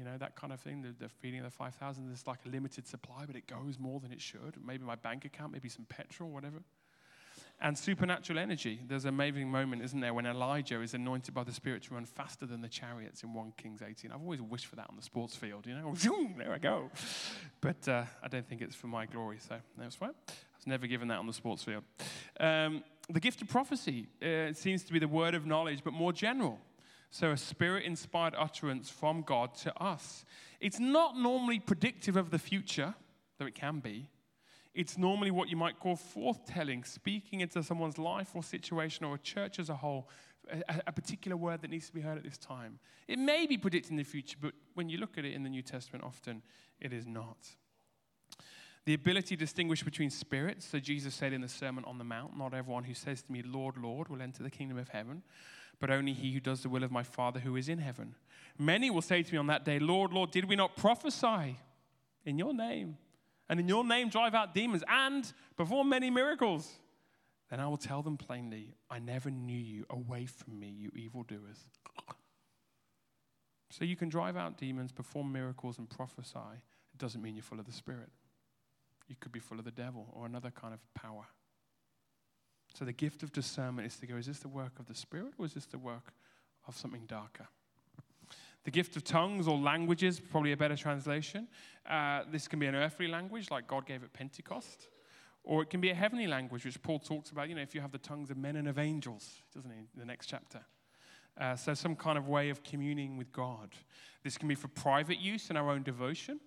you 0.00 0.06
know, 0.06 0.16
that 0.16 0.34
kind 0.34 0.50
of 0.50 0.58
thing. 0.58 0.80
The, 0.80 0.94
the 0.98 1.10
feeding 1.10 1.40
of 1.40 1.44
the 1.44 1.50
5,000, 1.50 2.06
there's 2.06 2.26
like 2.26 2.38
a 2.46 2.48
limited 2.48 2.86
supply, 2.86 3.24
but 3.26 3.36
it 3.36 3.46
goes 3.46 3.78
more 3.78 4.00
than 4.00 4.12
it 4.12 4.20
should. 4.20 4.56
Maybe 4.64 4.82
my 4.82 4.94
bank 4.94 5.26
account, 5.26 5.52
maybe 5.52 5.68
some 5.68 5.84
petrol, 5.90 6.30
whatever. 6.30 6.62
And 7.60 7.76
supernatural 7.76 8.38
energy. 8.38 8.80
There's 8.88 9.04
an 9.04 9.10
amazing 9.10 9.50
moment, 9.50 9.82
isn't 9.82 10.00
there, 10.00 10.14
when 10.14 10.24
Elijah 10.24 10.80
is 10.80 10.94
anointed 10.94 11.34
by 11.34 11.44
the 11.44 11.52
Spirit 11.52 11.82
to 11.82 11.94
run 11.94 12.06
faster 12.06 12.46
than 12.46 12.62
the 12.62 12.68
chariots 12.68 13.22
in 13.22 13.34
1 13.34 13.52
Kings 13.58 13.82
18. 13.86 14.10
I've 14.10 14.22
always 14.22 14.40
wished 14.40 14.64
for 14.64 14.76
that 14.76 14.86
on 14.88 14.96
the 14.96 15.02
sports 15.02 15.36
field, 15.36 15.66
you 15.66 15.74
know. 15.74 15.94
there 16.38 16.54
I 16.54 16.56
go. 16.58 16.90
But 17.60 17.86
uh, 17.86 18.04
I 18.22 18.28
don't 18.28 18.48
think 18.48 18.62
it's 18.62 18.74
for 18.74 18.86
my 18.86 19.04
glory, 19.04 19.36
so 19.46 19.56
that's 19.76 19.96
fine. 19.96 20.14
I 20.28 20.32
was 20.56 20.66
never 20.66 20.86
given 20.86 21.08
that 21.08 21.18
on 21.18 21.26
the 21.26 21.34
sports 21.34 21.62
field. 21.62 21.84
Um, 22.38 22.82
the 23.10 23.20
gift 23.20 23.42
of 23.42 23.48
prophecy 23.48 24.06
uh, 24.22 24.54
seems 24.54 24.82
to 24.84 24.94
be 24.94 24.98
the 24.98 25.08
word 25.08 25.34
of 25.34 25.44
knowledge, 25.44 25.80
but 25.84 25.92
more 25.92 26.14
general. 26.14 26.58
So, 27.12 27.32
a 27.32 27.36
spirit 27.36 27.84
inspired 27.84 28.34
utterance 28.38 28.88
from 28.88 29.22
God 29.22 29.54
to 29.56 29.76
us. 29.82 30.24
It's 30.60 30.78
not 30.78 31.16
normally 31.16 31.58
predictive 31.58 32.16
of 32.16 32.30
the 32.30 32.38
future, 32.38 32.94
though 33.38 33.46
it 33.46 33.56
can 33.56 33.80
be. 33.80 34.08
It's 34.74 34.96
normally 34.96 35.32
what 35.32 35.48
you 35.48 35.56
might 35.56 35.80
call 35.80 35.96
forthtelling, 35.96 36.86
speaking 36.86 37.40
into 37.40 37.64
someone's 37.64 37.98
life 37.98 38.30
or 38.34 38.44
situation 38.44 39.04
or 39.04 39.16
a 39.16 39.18
church 39.18 39.58
as 39.58 39.68
a 39.68 39.74
whole, 39.74 40.08
a, 40.48 40.82
a, 40.86 40.92
particular 40.92 41.36
word 41.36 41.62
that 41.62 41.70
needs 41.70 41.88
to 41.88 41.92
be 41.92 42.00
heard 42.00 42.16
at 42.16 42.22
this 42.22 42.38
time. 42.38 42.78
It 43.08 43.18
may 43.18 43.46
be 43.46 43.58
predicting 43.58 43.96
the 43.96 44.04
future, 44.04 44.36
but 44.40 44.52
when 44.74 44.88
you 44.88 44.98
look 44.98 45.18
at 45.18 45.24
it 45.24 45.34
in 45.34 45.42
the 45.42 45.50
New 45.50 45.62
Testament, 45.62 46.04
often 46.04 46.42
it 46.80 46.92
is 46.92 47.08
not. 47.08 47.38
The 48.84 48.94
ability 48.94 49.36
to 49.36 49.40
distinguish 49.44 49.82
between 49.82 50.10
spirits. 50.10 50.64
So, 50.64 50.78
Jesus 50.78 51.14
said 51.14 51.32
in 51.32 51.40
the 51.40 51.48
Sermon 51.48 51.84
on 51.84 51.98
the 51.98 52.04
Mount, 52.04 52.38
Not 52.38 52.54
everyone 52.54 52.84
who 52.84 52.94
says 52.94 53.22
to 53.22 53.32
me, 53.32 53.42
Lord, 53.42 53.76
Lord, 53.76 54.08
will 54.08 54.22
enter 54.22 54.44
the 54.44 54.50
kingdom 54.50 54.78
of 54.78 54.88
heaven 54.88 55.22
but 55.80 55.90
only 55.90 56.12
he 56.12 56.32
who 56.32 56.40
does 56.40 56.62
the 56.62 56.68
will 56.68 56.84
of 56.84 56.92
my 56.92 57.02
Father 57.02 57.40
who 57.40 57.56
is 57.56 57.68
in 57.68 57.78
heaven. 57.78 58.14
Many 58.58 58.90
will 58.90 59.02
say 59.02 59.22
to 59.22 59.32
me 59.32 59.38
on 59.38 59.46
that 59.48 59.64
day, 59.64 59.78
Lord, 59.78 60.12
Lord, 60.12 60.30
did 60.30 60.44
we 60.44 60.54
not 60.54 60.76
prophesy 60.76 61.58
in 62.24 62.38
your 62.38 62.52
name? 62.52 62.98
And 63.48 63.58
in 63.58 63.66
your 63.66 63.84
name 63.84 64.10
drive 64.10 64.34
out 64.34 64.54
demons 64.54 64.84
and 64.86 65.30
perform 65.56 65.88
many 65.88 66.10
miracles? 66.10 66.78
Then 67.50 67.58
I 67.58 67.66
will 67.66 67.78
tell 67.78 68.02
them 68.02 68.16
plainly, 68.16 68.74
I 68.88 69.00
never 69.00 69.30
knew 69.30 69.58
you. 69.58 69.84
Away 69.90 70.26
from 70.26 70.60
me, 70.60 70.68
you 70.68 70.92
evildoers. 70.94 71.58
So 73.70 73.84
you 73.84 73.96
can 73.96 74.08
drive 74.08 74.36
out 74.36 74.58
demons, 74.58 74.92
perform 74.92 75.32
miracles, 75.32 75.78
and 75.78 75.88
prophesy. 75.88 76.38
It 76.92 76.98
doesn't 76.98 77.22
mean 77.22 77.34
you're 77.34 77.42
full 77.42 77.58
of 77.58 77.66
the 77.66 77.72
Spirit. 77.72 78.10
You 79.08 79.16
could 79.18 79.32
be 79.32 79.40
full 79.40 79.58
of 79.58 79.64
the 79.64 79.72
devil 79.72 80.06
or 80.12 80.26
another 80.26 80.50
kind 80.50 80.74
of 80.74 80.80
power. 80.94 81.26
So 82.74 82.84
the 82.84 82.92
gift 82.92 83.22
of 83.22 83.32
discernment 83.32 83.86
is 83.86 83.96
to 83.98 84.06
go, 84.06 84.16
is 84.16 84.26
this 84.26 84.38
the 84.38 84.48
work 84.48 84.78
of 84.78 84.86
the 84.86 84.94
Spirit 84.94 85.32
or 85.38 85.46
is 85.46 85.54
this 85.54 85.66
the 85.66 85.78
work 85.78 86.12
of 86.66 86.76
something 86.76 87.04
darker? 87.06 87.46
The 88.64 88.70
gift 88.70 88.96
of 88.96 89.04
tongues 89.04 89.48
or 89.48 89.56
languages, 89.56 90.20
probably 90.20 90.52
a 90.52 90.56
better 90.56 90.76
translation. 90.76 91.48
Uh, 91.88 92.22
this 92.30 92.46
can 92.46 92.58
be 92.58 92.66
an 92.66 92.74
earthly 92.74 93.08
language 93.08 93.50
like 93.50 93.66
God 93.66 93.86
gave 93.86 94.02
at 94.04 94.12
Pentecost, 94.12 94.88
or 95.44 95.62
it 95.62 95.70
can 95.70 95.80
be 95.80 95.90
a 95.90 95.94
heavenly 95.94 96.26
language, 96.26 96.64
which 96.66 96.80
Paul 96.82 96.98
talks 96.98 97.30
about, 97.30 97.48
you 97.48 97.54
know, 97.54 97.62
if 97.62 97.74
you 97.74 97.80
have 97.80 97.92
the 97.92 97.98
tongues 97.98 98.30
of 98.30 98.36
men 98.36 98.56
and 98.56 98.68
of 98.68 98.78
angels, 98.78 99.40
doesn't 99.54 99.70
he, 99.70 99.86
the 99.96 100.04
next 100.04 100.26
chapter. 100.26 100.60
Uh, 101.40 101.56
so, 101.56 101.72
some 101.72 101.96
kind 101.96 102.18
of 102.18 102.28
way 102.28 102.50
of 102.50 102.62
communing 102.62 103.16
with 103.16 103.32
God. 103.32 103.70
This 104.22 104.36
can 104.36 104.46
be 104.46 104.54
for 104.54 104.68
private 104.68 105.18
use 105.18 105.48
in 105.48 105.56
our 105.56 105.70
own 105.70 105.82
devotion, 105.82 106.38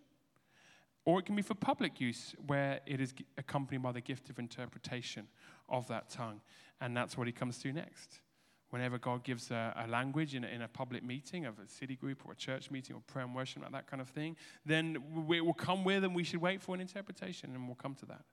or 1.05 1.19
it 1.19 1.25
can 1.25 1.35
be 1.35 1.41
for 1.41 1.55
public 1.55 1.99
use 1.99 2.33
where 2.47 2.79
it 2.85 3.01
is 3.01 3.13
accompanied 3.37 3.81
by 3.81 3.91
the 3.91 4.01
gift 4.01 4.29
of 4.29 4.39
interpretation 4.39 5.27
of 5.69 5.87
that 5.87 6.09
tongue. 6.09 6.41
And 6.79 6.95
that's 6.95 7.17
what 7.17 7.27
he 7.27 7.33
comes 7.33 7.57
to 7.59 7.73
next. 7.73 8.21
Whenever 8.69 8.97
God 8.97 9.23
gives 9.23 9.51
a, 9.51 9.73
a 9.85 9.87
language 9.87 10.33
in 10.33 10.43
a, 10.43 10.47
in 10.47 10.61
a, 10.61 10.67
public 10.67 11.03
meeting 11.03 11.45
of 11.45 11.59
a 11.59 11.67
city 11.67 11.95
group 11.95 12.25
or 12.25 12.31
a 12.31 12.35
church 12.35 12.71
meeting 12.71 12.95
or 12.95 13.01
prayer 13.05 13.25
and 13.25 13.35
worship, 13.35 13.61
like 13.61 13.71
that 13.71 13.87
kind 13.87 14.01
of 14.01 14.09
thing, 14.09 14.35
then 14.65 14.97
it 15.29 15.45
will 15.45 15.53
come 15.53 15.83
with 15.83 16.03
and 16.03 16.15
we 16.15 16.23
should 16.23 16.41
wait 16.41 16.61
for 16.61 16.73
an 16.73 16.81
interpretation 16.81 17.51
and 17.53 17.67
we'll 17.67 17.75
come 17.75 17.93
to 17.95 18.05
that. 18.07 18.23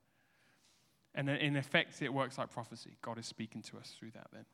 And 1.14 1.28
in 1.28 1.56
effect, 1.56 2.00
it 2.00 2.14
works 2.14 2.38
like 2.38 2.50
prophecy. 2.50 2.96
God 3.02 3.18
is 3.18 3.26
speaking 3.26 3.62
to 3.62 3.76
us 3.76 3.94
through 3.98 4.12
that 4.12 4.28
then. 4.32 4.44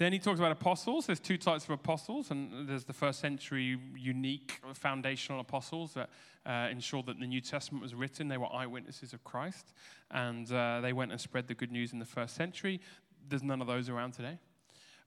Then 0.00 0.14
he 0.14 0.18
talks 0.18 0.38
about 0.38 0.50
apostles. 0.50 1.04
There's 1.04 1.20
two 1.20 1.36
types 1.36 1.64
of 1.64 1.72
apostles, 1.72 2.30
and 2.30 2.66
there's 2.66 2.84
the 2.84 2.94
first 2.94 3.20
century 3.20 3.78
unique 3.94 4.58
foundational 4.72 5.40
apostles 5.40 5.92
that 5.92 6.08
uh, 6.46 6.68
ensured 6.70 7.04
that 7.04 7.20
the 7.20 7.26
New 7.26 7.42
Testament 7.42 7.82
was 7.82 7.94
written. 7.94 8.26
They 8.26 8.38
were 8.38 8.50
eyewitnesses 8.50 9.12
of 9.12 9.22
Christ, 9.24 9.74
and 10.10 10.50
uh, 10.50 10.80
they 10.80 10.94
went 10.94 11.12
and 11.12 11.20
spread 11.20 11.48
the 11.48 11.54
good 11.54 11.70
news 11.70 11.92
in 11.92 11.98
the 11.98 12.06
first 12.06 12.34
century. 12.34 12.80
There's 13.28 13.42
none 13.42 13.60
of 13.60 13.66
those 13.66 13.90
around 13.90 14.12
today. 14.12 14.38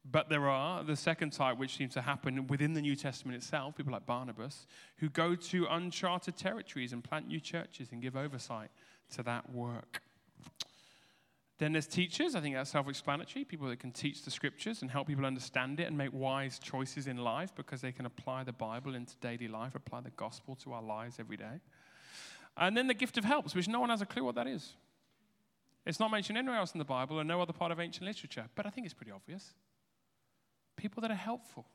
But 0.05 0.29
there 0.29 0.47
are 0.47 0.83
the 0.83 0.95
second 0.95 1.31
type, 1.31 1.57
which 1.57 1.75
seems 1.75 1.95
to 1.95 2.01
happen 2.03 2.45
within 2.45 2.73
the 2.73 2.81
New 2.81 2.95
Testament 2.95 3.35
itself, 3.35 3.75
people 3.75 3.93
like 3.93 4.05
Barnabas, 4.05 4.67
who 4.97 5.09
go 5.09 5.33
to 5.33 5.65
uncharted 5.71 6.37
territories 6.37 6.93
and 6.93 7.03
plant 7.03 7.27
new 7.27 7.39
churches 7.39 7.87
and 7.91 7.99
give 7.99 8.15
oversight 8.15 8.69
to 9.15 9.23
that 9.23 9.51
work. 9.51 10.03
Then 11.63 11.71
there's 11.71 11.87
teachers. 11.87 12.35
I 12.35 12.41
think 12.41 12.55
that's 12.55 12.71
self 12.71 12.89
explanatory. 12.89 13.45
People 13.45 13.69
that 13.69 13.79
can 13.79 13.93
teach 13.93 14.23
the 14.23 14.31
scriptures 14.31 14.81
and 14.81 14.91
help 14.91 15.07
people 15.07 15.25
understand 15.25 15.79
it 15.79 15.87
and 15.87 15.97
make 15.97 16.09
wise 16.11 16.59
choices 16.59 17.07
in 17.07 17.15
life 17.15 17.55
because 17.55 17.79
they 17.79 17.93
can 17.93 18.05
apply 18.05 18.43
the 18.43 18.51
Bible 18.51 18.95
into 18.95 19.15
daily 19.21 19.47
life, 19.47 19.73
apply 19.73 20.01
the 20.01 20.09
gospel 20.09 20.55
to 20.57 20.73
our 20.73 20.81
lives 20.81 21.21
every 21.21 21.37
day. 21.37 21.61
And 22.57 22.75
then 22.75 22.87
the 22.87 22.93
gift 22.93 23.17
of 23.17 23.23
helps, 23.23 23.55
which 23.55 23.69
no 23.69 23.79
one 23.79 23.91
has 23.91 24.01
a 24.01 24.05
clue 24.05 24.25
what 24.25 24.35
that 24.35 24.45
is. 24.45 24.73
It's 25.85 26.01
not 26.01 26.11
mentioned 26.11 26.37
anywhere 26.37 26.57
else 26.57 26.73
in 26.73 26.79
the 26.79 26.83
Bible 26.83 27.19
and 27.19 27.29
no 27.29 27.41
other 27.41 27.53
part 27.53 27.71
of 27.71 27.79
ancient 27.79 28.05
literature, 28.05 28.49
but 28.55 28.65
I 28.65 28.69
think 28.69 28.83
it's 28.83 28.93
pretty 28.93 29.13
obvious. 29.13 29.53
People 30.75 30.99
that 30.99 31.11
are 31.11 31.15
helpful, 31.15 31.65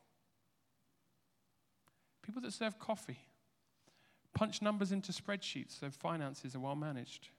people 2.21 2.43
that 2.43 2.53
serve 2.53 2.79
coffee, 2.79 3.21
punch 4.35 4.61
numbers 4.61 4.93
into 4.93 5.13
spreadsheets 5.13 5.81
so 5.81 5.89
finances 5.91 6.55
are 6.55 6.61
well 6.61 6.77
managed, 6.77 7.31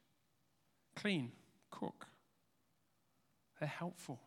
clean, 0.96 1.32
cook 1.70 2.08
they're 3.60 3.68
helpful. 3.68 4.20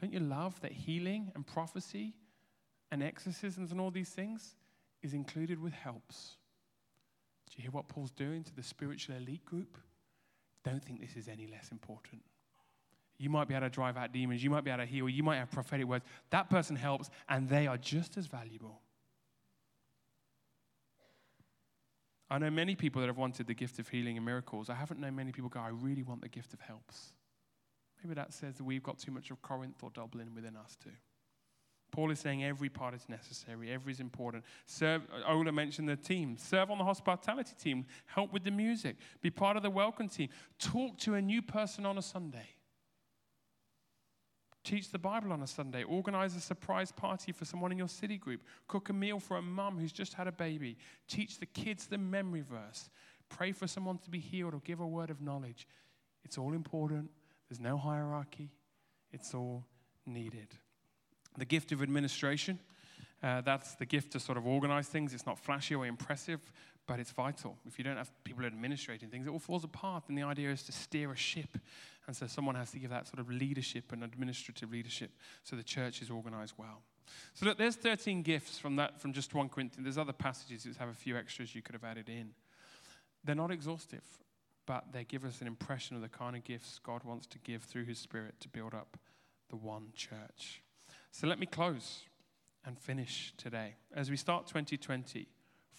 Don't 0.00 0.12
you 0.12 0.20
love 0.20 0.60
that 0.60 0.72
healing 0.72 1.30
and 1.34 1.46
prophecy 1.46 2.14
and 2.90 3.02
exorcisms 3.02 3.70
and 3.70 3.80
all 3.80 3.90
these 3.90 4.10
things 4.10 4.56
is 5.02 5.14
included 5.14 5.60
with 5.60 5.72
helps? 5.72 6.36
Do 7.50 7.56
you 7.58 7.62
hear 7.62 7.70
what 7.70 7.88
Paul's 7.88 8.10
doing 8.10 8.42
to 8.44 8.54
the 8.54 8.62
spiritual 8.62 9.16
elite 9.16 9.44
group? 9.44 9.76
Don't 10.64 10.82
think 10.82 11.00
this 11.00 11.16
is 11.16 11.28
any 11.28 11.46
less 11.46 11.70
important. 11.70 12.22
You 13.18 13.30
might 13.30 13.46
be 13.46 13.54
able 13.54 13.66
to 13.66 13.70
drive 13.70 13.96
out 13.96 14.12
demons, 14.12 14.42
you 14.42 14.50
might 14.50 14.64
be 14.64 14.70
able 14.70 14.82
to 14.82 14.86
heal, 14.86 15.08
you 15.08 15.22
might 15.22 15.36
have 15.36 15.50
prophetic 15.50 15.86
words. 15.86 16.04
That 16.30 16.50
person 16.50 16.74
helps, 16.76 17.10
and 17.28 17.48
they 17.48 17.66
are 17.66 17.76
just 17.76 18.16
as 18.16 18.26
valuable. 18.26 18.80
I 22.30 22.38
know 22.38 22.50
many 22.50 22.74
people 22.74 23.00
that 23.02 23.08
have 23.08 23.18
wanted 23.18 23.46
the 23.46 23.54
gift 23.54 23.78
of 23.78 23.88
healing 23.88 24.16
and 24.16 24.24
miracles. 24.24 24.70
I 24.70 24.74
haven't 24.74 24.98
known 24.98 25.14
many 25.14 25.32
people 25.32 25.50
go, 25.50 25.60
I 25.60 25.68
really 25.68 26.02
want 26.02 26.22
the 26.22 26.28
gift 26.28 26.54
of 26.54 26.60
helps. 26.60 27.12
Maybe 28.02 28.14
that 28.14 28.32
says 28.32 28.56
that 28.56 28.64
we've 28.64 28.82
got 28.82 28.98
too 28.98 29.12
much 29.12 29.30
of 29.30 29.40
Corinth 29.42 29.82
or 29.82 29.90
Dublin 29.90 30.34
within 30.34 30.56
us 30.56 30.76
too. 30.82 30.90
Paul 31.92 32.10
is 32.10 32.20
saying 32.20 32.42
every 32.42 32.70
part 32.70 32.94
is 32.94 33.06
necessary, 33.08 33.70
every 33.70 33.92
is 33.92 34.00
important. 34.00 34.44
Serve, 34.64 35.02
Ola 35.28 35.52
mentioned 35.52 35.88
the 35.88 35.96
team. 35.96 36.38
Serve 36.38 36.70
on 36.70 36.78
the 36.78 36.84
hospitality 36.84 37.52
team, 37.62 37.84
help 38.06 38.32
with 38.32 38.44
the 38.44 38.50
music, 38.50 38.96
be 39.20 39.30
part 39.30 39.58
of 39.58 39.62
the 39.62 39.70
welcome 39.70 40.08
team, 40.08 40.30
talk 40.58 40.96
to 40.98 41.14
a 41.14 41.22
new 41.22 41.42
person 41.42 41.84
on 41.84 41.98
a 41.98 42.02
Sunday. 42.02 42.48
Teach 44.64 44.90
the 44.90 44.98
Bible 44.98 45.32
on 45.32 45.42
a 45.42 45.46
Sunday. 45.46 45.82
Organize 45.82 46.36
a 46.36 46.40
surprise 46.40 46.92
party 46.92 47.32
for 47.32 47.44
someone 47.44 47.72
in 47.72 47.78
your 47.78 47.88
city 47.88 48.16
group. 48.16 48.42
Cook 48.68 48.90
a 48.90 48.92
meal 48.92 49.18
for 49.18 49.36
a 49.36 49.42
mum 49.42 49.76
who's 49.76 49.92
just 49.92 50.14
had 50.14 50.28
a 50.28 50.32
baby. 50.32 50.76
Teach 51.08 51.40
the 51.40 51.46
kids 51.46 51.88
the 51.88 51.98
memory 51.98 52.42
verse. 52.42 52.88
Pray 53.28 53.50
for 53.50 53.66
someone 53.66 53.98
to 53.98 54.10
be 54.10 54.20
healed 54.20 54.54
or 54.54 54.60
give 54.60 54.78
a 54.78 54.86
word 54.86 55.10
of 55.10 55.20
knowledge. 55.20 55.66
It's 56.24 56.38
all 56.38 56.52
important. 56.52 57.10
There's 57.52 57.60
no 57.60 57.76
hierarchy. 57.76 58.48
It's 59.12 59.34
all 59.34 59.66
needed. 60.06 60.48
The 61.36 61.44
gift 61.44 61.70
of 61.70 61.82
administration. 61.82 62.58
Uh, 63.22 63.42
that's 63.42 63.74
the 63.74 63.84
gift 63.84 64.12
to 64.12 64.20
sort 64.20 64.38
of 64.38 64.46
organize 64.46 64.88
things. 64.88 65.12
It's 65.12 65.26
not 65.26 65.38
flashy 65.38 65.74
or 65.74 65.84
impressive, 65.84 66.40
but 66.86 66.98
it's 66.98 67.10
vital. 67.10 67.58
If 67.66 67.76
you 67.76 67.84
don't 67.84 67.98
have 67.98 68.10
people 68.24 68.46
administrating 68.46 69.10
things, 69.10 69.26
it 69.26 69.30
all 69.30 69.38
falls 69.38 69.64
apart. 69.64 70.04
And 70.08 70.16
the 70.16 70.22
idea 70.22 70.50
is 70.50 70.62
to 70.62 70.72
steer 70.72 71.12
a 71.12 71.14
ship. 71.14 71.58
And 72.06 72.16
so 72.16 72.26
someone 72.26 72.54
has 72.54 72.70
to 72.70 72.78
give 72.78 72.88
that 72.88 73.06
sort 73.06 73.18
of 73.18 73.30
leadership 73.30 73.92
and 73.92 74.02
administrative 74.02 74.72
leadership 74.72 75.10
so 75.44 75.54
the 75.54 75.62
church 75.62 76.00
is 76.00 76.08
organized 76.08 76.54
well. 76.56 76.80
So 77.34 77.44
look, 77.44 77.58
there's 77.58 77.76
13 77.76 78.22
gifts 78.22 78.58
from 78.58 78.76
that 78.76 78.98
from 78.98 79.12
just 79.12 79.34
1 79.34 79.50
Corinthians. 79.50 79.84
There's 79.84 79.98
other 79.98 80.14
passages 80.14 80.64
that 80.64 80.78
have 80.78 80.88
a 80.88 80.94
few 80.94 81.18
extras 81.18 81.54
you 81.54 81.60
could 81.60 81.74
have 81.74 81.84
added 81.84 82.08
in. 82.08 82.30
They're 83.22 83.34
not 83.34 83.50
exhaustive, 83.50 84.04
but 84.66 84.92
they 84.92 85.04
give 85.04 85.24
us 85.24 85.40
an 85.40 85.46
impression 85.46 85.96
of 85.96 86.02
the 86.02 86.08
kind 86.08 86.36
of 86.36 86.44
gifts 86.44 86.80
God 86.82 87.04
wants 87.04 87.26
to 87.28 87.38
give 87.38 87.62
through 87.62 87.84
his 87.84 87.98
spirit 87.98 88.34
to 88.40 88.48
build 88.48 88.74
up 88.74 88.96
the 89.50 89.56
one 89.56 89.88
church. 89.94 90.62
So 91.10 91.26
let 91.26 91.38
me 91.38 91.46
close 91.46 92.02
and 92.64 92.78
finish 92.78 93.34
today. 93.36 93.74
As 93.94 94.10
we 94.10 94.16
start 94.16 94.46
2020, 94.46 95.26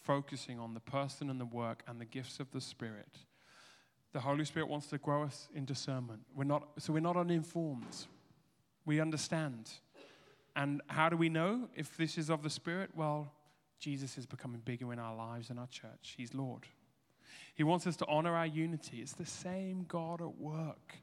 focusing 0.03 0.59
on 0.59 0.73
the 0.73 0.79
person 0.79 1.29
and 1.29 1.39
the 1.39 1.45
work 1.45 1.81
and 1.87 1.99
the 1.99 2.05
gifts 2.05 2.39
of 2.39 2.51
the 2.51 2.61
Spirit, 2.61 3.17
the 4.11 4.19
Holy 4.19 4.45
Spirit 4.45 4.69
wants 4.69 4.87
to 4.87 4.97
grow 4.97 5.23
us 5.23 5.47
in 5.55 5.65
discernment. 5.65 6.21
We're 6.35 6.43
not, 6.43 6.67
so 6.77 6.93
we're 6.93 6.99
not 6.99 7.17
uninformed. 7.17 8.05
We 8.85 8.99
understand. 8.99 9.71
And 10.55 10.81
how 10.87 11.09
do 11.09 11.17
we 11.17 11.29
know 11.29 11.69
if 11.73 11.97
this 11.97 12.17
is 12.17 12.29
of 12.29 12.43
the 12.43 12.49
Spirit? 12.49 12.91
Well, 12.95 13.31
Jesus 13.79 14.17
is 14.17 14.25
becoming 14.25 14.61
bigger 14.63 14.93
in 14.93 14.99
our 14.99 15.15
lives 15.15 15.49
and 15.49 15.59
our 15.59 15.67
church. 15.67 16.13
He's 16.15 16.33
Lord. 16.33 16.67
He 17.55 17.63
wants 17.63 17.87
us 17.87 17.95
to 17.97 18.07
honor 18.07 18.35
our 18.35 18.45
unity. 18.45 19.01
It's 19.01 19.13
the 19.13 19.25
same 19.25 19.85
God 19.87 20.21
at 20.21 20.37
work. 20.37 20.95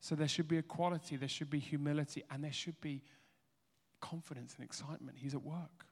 So 0.00 0.14
there 0.14 0.28
should 0.28 0.48
be 0.48 0.58
equality, 0.58 1.16
there 1.16 1.28
should 1.28 1.50
be 1.50 1.58
humility, 1.58 2.22
and 2.30 2.44
there 2.44 2.52
should 2.52 2.80
be 2.80 3.02
confidence 4.00 4.54
and 4.58 4.64
excitement. 4.64 5.16
He's 5.18 5.34
at 5.34 5.42
work. 5.42 5.86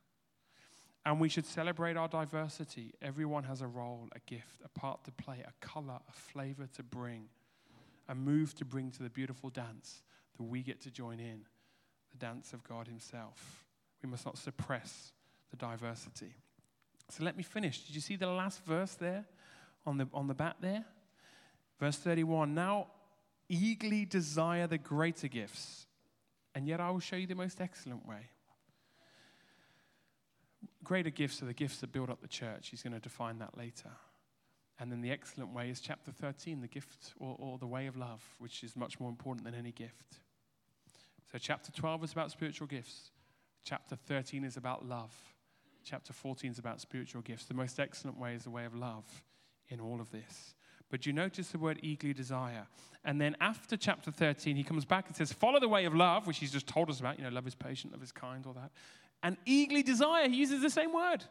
And 1.04 1.18
we 1.18 1.28
should 1.28 1.46
celebrate 1.46 1.96
our 1.96 2.08
diversity. 2.08 2.92
Everyone 3.00 3.44
has 3.44 3.60
a 3.60 3.66
role, 3.66 4.08
a 4.14 4.20
gift, 4.20 4.60
a 4.64 4.68
part 4.78 5.02
to 5.04 5.12
play, 5.12 5.42
a 5.46 5.66
color, 5.66 5.98
a 6.08 6.12
flavor 6.12 6.68
to 6.76 6.82
bring, 6.82 7.24
a 8.08 8.14
move 8.14 8.54
to 8.56 8.64
bring 8.64 8.90
to 8.92 9.02
the 9.02 9.10
beautiful 9.10 9.50
dance 9.50 10.02
that 10.36 10.44
we 10.44 10.62
get 10.62 10.80
to 10.82 10.90
join 10.90 11.18
in 11.18 11.46
the 12.12 12.18
dance 12.18 12.52
of 12.52 12.62
God 12.62 12.86
Himself. 12.86 13.64
We 14.02 14.08
must 14.08 14.26
not 14.26 14.38
suppress 14.38 15.12
the 15.50 15.56
diversity. 15.56 16.34
So 17.08 17.24
let 17.24 17.36
me 17.36 17.42
finish. 17.42 17.84
Did 17.84 17.94
you 17.94 18.00
see 18.00 18.16
the 18.16 18.26
last 18.26 18.64
verse 18.64 18.94
there 18.94 19.24
on 19.86 19.98
the, 19.98 20.08
on 20.12 20.28
the 20.28 20.34
back 20.34 20.56
there? 20.60 20.84
Verse 21.78 21.96
31 21.96 22.54
Now 22.54 22.88
eagerly 23.48 24.04
desire 24.04 24.66
the 24.66 24.78
greater 24.78 25.28
gifts, 25.28 25.86
and 26.54 26.66
yet 26.66 26.80
I 26.80 26.90
will 26.90 27.00
show 27.00 27.16
you 27.16 27.26
the 27.26 27.34
most 27.34 27.60
excellent 27.60 28.06
way 28.06 28.30
greater 30.84 31.10
gifts 31.10 31.42
are 31.42 31.46
the 31.46 31.54
gifts 31.54 31.78
that 31.78 31.92
build 31.92 32.10
up 32.10 32.20
the 32.20 32.28
church. 32.28 32.68
He's 32.68 32.82
going 32.82 32.92
to 32.92 33.00
define 33.00 33.38
that 33.38 33.56
later. 33.56 33.90
And 34.78 34.90
then 34.90 35.00
the 35.00 35.10
excellent 35.10 35.52
way 35.52 35.70
is 35.70 35.80
chapter 35.80 36.10
13, 36.10 36.60
the 36.60 36.68
gift 36.68 37.12
or, 37.18 37.36
or, 37.38 37.58
the 37.58 37.66
way 37.66 37.86
of 37.86 37.96
love, 37.96 38.22
which 38.38 38.64
is 38.64 38.74
much 38.74 38.98
more 38.98 39.08
important 39.08 39.44
than 39.44 39.54
any 39.54 39.70
gift. 39.70 40.18
So, 41.30 41.38
chapter 41.38 41.70
12 41.70 42.04
is 42.04 42.12
about 42.12 42.30
spiritual 42.30 42.66
gifts. 42.66 43.10
Chapter 43.64 43.96
13 43.96 44.44
is 44.44 44.56
about 44.56 44.86
love. 44.86 45.14
Chapter 45.84 46.12
14 46.12 46.50
is 46.50 46.58
about 46.58 46.80
spiritual 46.80 47.22
gifts. 47.22 47.44
The 47.44 47.54
most 47.54 47.78
excellent 47.78 48.18
way 48.18 48.34
is 48.34 48.44
the 48.44 48.50
way 48.50 48.64
of 48.64 48.74
love 48.74 49.04
in 49.72 49.80
all 49.80 50.00
of 50.00 50.10
this. 50.10 50.54
But 50.90 51.06
you 51.06 51.12
notice 51.12 51.48
the 51.48 51.58
word 51.58 51.80
eagerly 51.82 52.12
desire. 52.12 52.66
And 53.04 53.20
then 53.20 53.34
after 53.40 53.76
chapter 53.76 54.10
13, 54.10 54.56
he 54.56 54.62
comes 54.62 54.84
back 54.84 55.06
and 55.06 55.16
says, 55.16 55.32
Follow 55.32 55.58
the 55.58 55.68
way 55.68 55.86
of 55.86 55.94
love, 55.94 56.26
which 56.26 56.38
he's 56.38 56.52
just 56.52 56.66
told 56.66 56.90
us 56.90 57.00
about. 57.00 57.18
You 57.18 57.24
know, 57.24 57.30
love 57.30 57.46
is 57.46 57.54
patient, 57.54 57.92
love 57.92 58.02
is 58.02 58.12
kind, 58.12 58.46
all 58.46 58.52
that 58.52 58.70
and 59.22 59.36
eagerly 59.46 59.82
desire. 59.82 60.28
He 60.28 60.36
uses 60.36 60.60
the 60.60 60.70
same 60.70 60.92
word. 60.92 61.24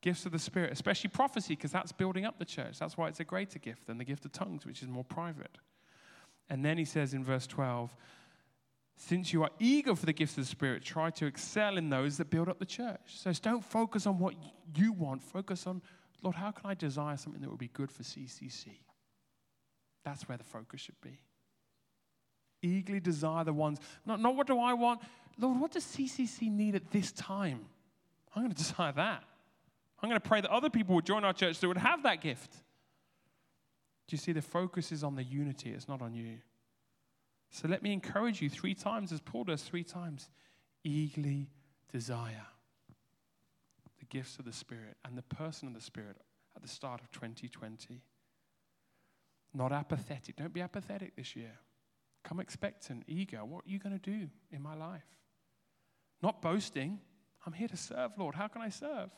Gifts 0.00 0.26
of 0.26 0.32
the 0.32 0.38
Spirit, 0.38 0.72
especially 0.72 1.10
prophecy, 1.10 1.54
because 1.54 1.70
that's 1.70 1.92
building 1.92 2.24
up 2.24 2.38
the 2.38 2.44
church. 2.44 2.78
That's 2.78 2.96
why 2.96 3.08
it's 3.08 3.20
a 3.20 3.24
greater 3.24 3.58
gift 3.58 3.86
than 3.86 3.98
the 3.98 4.04
gift 4.04 4.24
of 4.24 4.32
tongues, 4.32 4.66
which 4.66 4.82
is 4.82 4.88
more 4.88 5.04
private. 5.04 5.58
And 6.50 6.64
then 6.64 6.76
he 6.76 6.84
says 6.84 7.14
in 7.14 7.24
verse 7.24 7.46
12, 7.46 7.96
since 8.96 9.32
you 9.32 9.42
are 9.42 9.50
eager 9.58 9.94
for 9.96 10.04
the 10.04 10.12
gifts 10.12 10.32
of 10.32 10.44
the 10.44 10.50
Spirit, 10.50 10.84
try 10.84 11.10
to 11.10 11.26
excel 11.26 11.78
in 11.78 11.88
those 11.88 12.18
that 12.18 12.30
build 12.30 12.48
up 12.48 12.58
the 12.58 12.66
church. 12.66 13.00
So 13.06 13.32
don't 13.32 13.64
focus 13.64 14.06
on 14.06 14.18
what 14.18 14.34
you 14.76 14.92
want. 14.92 15.22
Focus 15.22 15.66
on, 15.66 15.82
Lord, 16.22 16.36
how 16.36 16.50
can 16.52 16.70
I 16.70 16.74
desire 16.74 17.16
something 17.16 17.40
that 17.42 17.50
will 17.50 17.56
be 17.56 17.68
good 17.68 17.90
for 17.90 18.02
CCC? 18.02 18.68
That's 20.04 20.28
where 20.28 20.38
the 20.38 20.44
focus 20.44 20.80
should 20.80 21.00
be. 21.00 21.18
Eagerly 22.62 23.00
desire 23.00 23.44
the 23.44 23.52
ones, 23.52 23.78
not, 24.06 24.20
not 24.20 24.36
what 24.36 24.46
do 24.46 24.58
I 24.58 24.72
want, 24.72 25.00
Lord, 25.38 25.60
what 25.60 25.72
does 25.72 25.84
CCC 25.84 26.50
need 26.50 26.74
at 26.74 26.90
this 26.90 27.10
time? 27.12 27.60
I'm 28.34 28.42
going 28.42 28.54
to 28.54 28.56
desire 28.56 28.92
that. 28.92 29.24
I'm 30.00 30.08
going 30.08 30.20
to 30.20 30.28
pray 30.28 30.40
that 30.40 30.50
other 30.50 30.70
people 30.70 30.94
would 30.94 31.06
join 31.06 31.24
our 31.24 31.32
church 31.32 31.58
that 31.60 31.68
would 31.68 31.78
have 31.78 32.02
that 32.04 32.20
gift. 32.20 32.52
Do 34.08 34.14
you 34.14 34.18
see 34.18 34.32
the 34.32 34.42
focus 34.42 34.92
is 34.92 35.04
on 35.04 35.14
the 35.14 35.22
unity, 35.22 35.70
it's 35.70 35.88
not 35.88 36.02
on 36.02 36.14
you. 36.14 36.38
So 37.50 37.68
let 37.68 37.82
me 37.82 37.92
encourage 37.92 38.40
you 38.40 38.48
three 38.48 38.74
times, 38.74 39.12
as 39.12 39.20
Paul 39.20 39.44
does 39.44 39.62
three 39.62 39.84
times 39.84 40.28
eagerly 40.84 41.50
desire 41.92 42.46
gifts 44.12 44.38
of 44.38 44.44
the 44.44 44.52
Spirit 44.52 44.98
and 45.04 45.16
the 45.16 45.22
person 45.22 45.66
of 45.66 45.74
the 45.74 45.80
Spirit 45.80 46.18
at 46.54 46.60
the 46.60 46.68
start 46.68 47.00
of 47.00 47.10
2020. 47.12 48.02
Not 49.54 49.72
apathetic. 49.72 50.36
Don't 50.36 50.52
be 50.52 50.60
apathetic 50.60 51.16
this 51.16 51.34
year. 51.34 51.58
Come 52.22 52.38
expectant, 52.38 53.04
eager. 53.08 53.42
What 53.44 53.64
are 53.64 53.70
you 53.70 53.78
going 53.78 53.98
to 53.98 54.10
do 54.10 54.28
in 54.50 54.62
my 54.62 54.74
life? 54.74 55.06
Not 56.22 56.42
boasting. 56.42 57.00
I'm 57.46 57.54
here 57.54 57.68
to 57.68 57.76
serve, 57.76 58.12
Lord. 58.18 58.34
How 58.34 58.48
can 58.48 58.60
I 58.60 58.68
serve? 58.68 59.08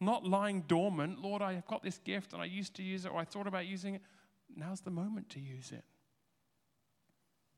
Not 0.00 0.26
lying 0.26 0.62
dormant. 0.62 1.20
Lord, 1.20 1.40
I've 1.40 1.66
got 1.66 1.84
this 1.84 1.98
gift 1.98 2.32
and 2.32 2.42
I 2.42 2.46
used 2.46 2.74
to 2.74 2.82
use 2.82 3.04
it 3.04 3.12
or 3.12 3.18
I 3.18 3.24
thought 3.24 3.46
about 3.46 3.66
using 3.66 3.94
it. 3.94 4.02
Now's 4.54 4.80
the 4.80 4.90
moment 4.90 5.30
to 5.30 5.40
use 5.40 5.70
it. 5.70 5.84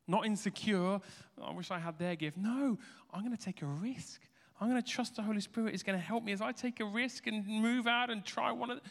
Not 0.06 0.26
insecure. 0.26 0.76
Oh, 0.78 1.00
I 1.42 1.52
wish 1.52 1.70
I 1.70 1.78
had 1.78 1.98
their 1.98 2.16
gift. 2.16 2.36
No, 2.36 2.78
I'm 3.10 3.24
going 3.24 3.36
to 3.36 3.42
take 3.42 3.62
a 3.62 3.66
risk. 3.66 4.20
I'm 4.60 4.68
going 4.68 4.80
to 4.80 4.88
trust 4.88 5.16
the 5.16 5.22
Holy 5.22 5.40
Spirit 5.40 5.74
is 5.74 5.82
going 5.82 5.98
to 5.98 6.04
help 6.04 6.22
me 6.22 6.32
as 6.32 6.42
I 6.42 6.52
take 6.52 6.80
a 6.80 6.84
risk 6.84 7.26
and 7.26 7.46
move 7.46 7.86
out 7.86 8.10
and 8.10 8.24
try 8.24 8.52
one 8.52 8.70
of 8.70 8.82
the, 8.82 8.90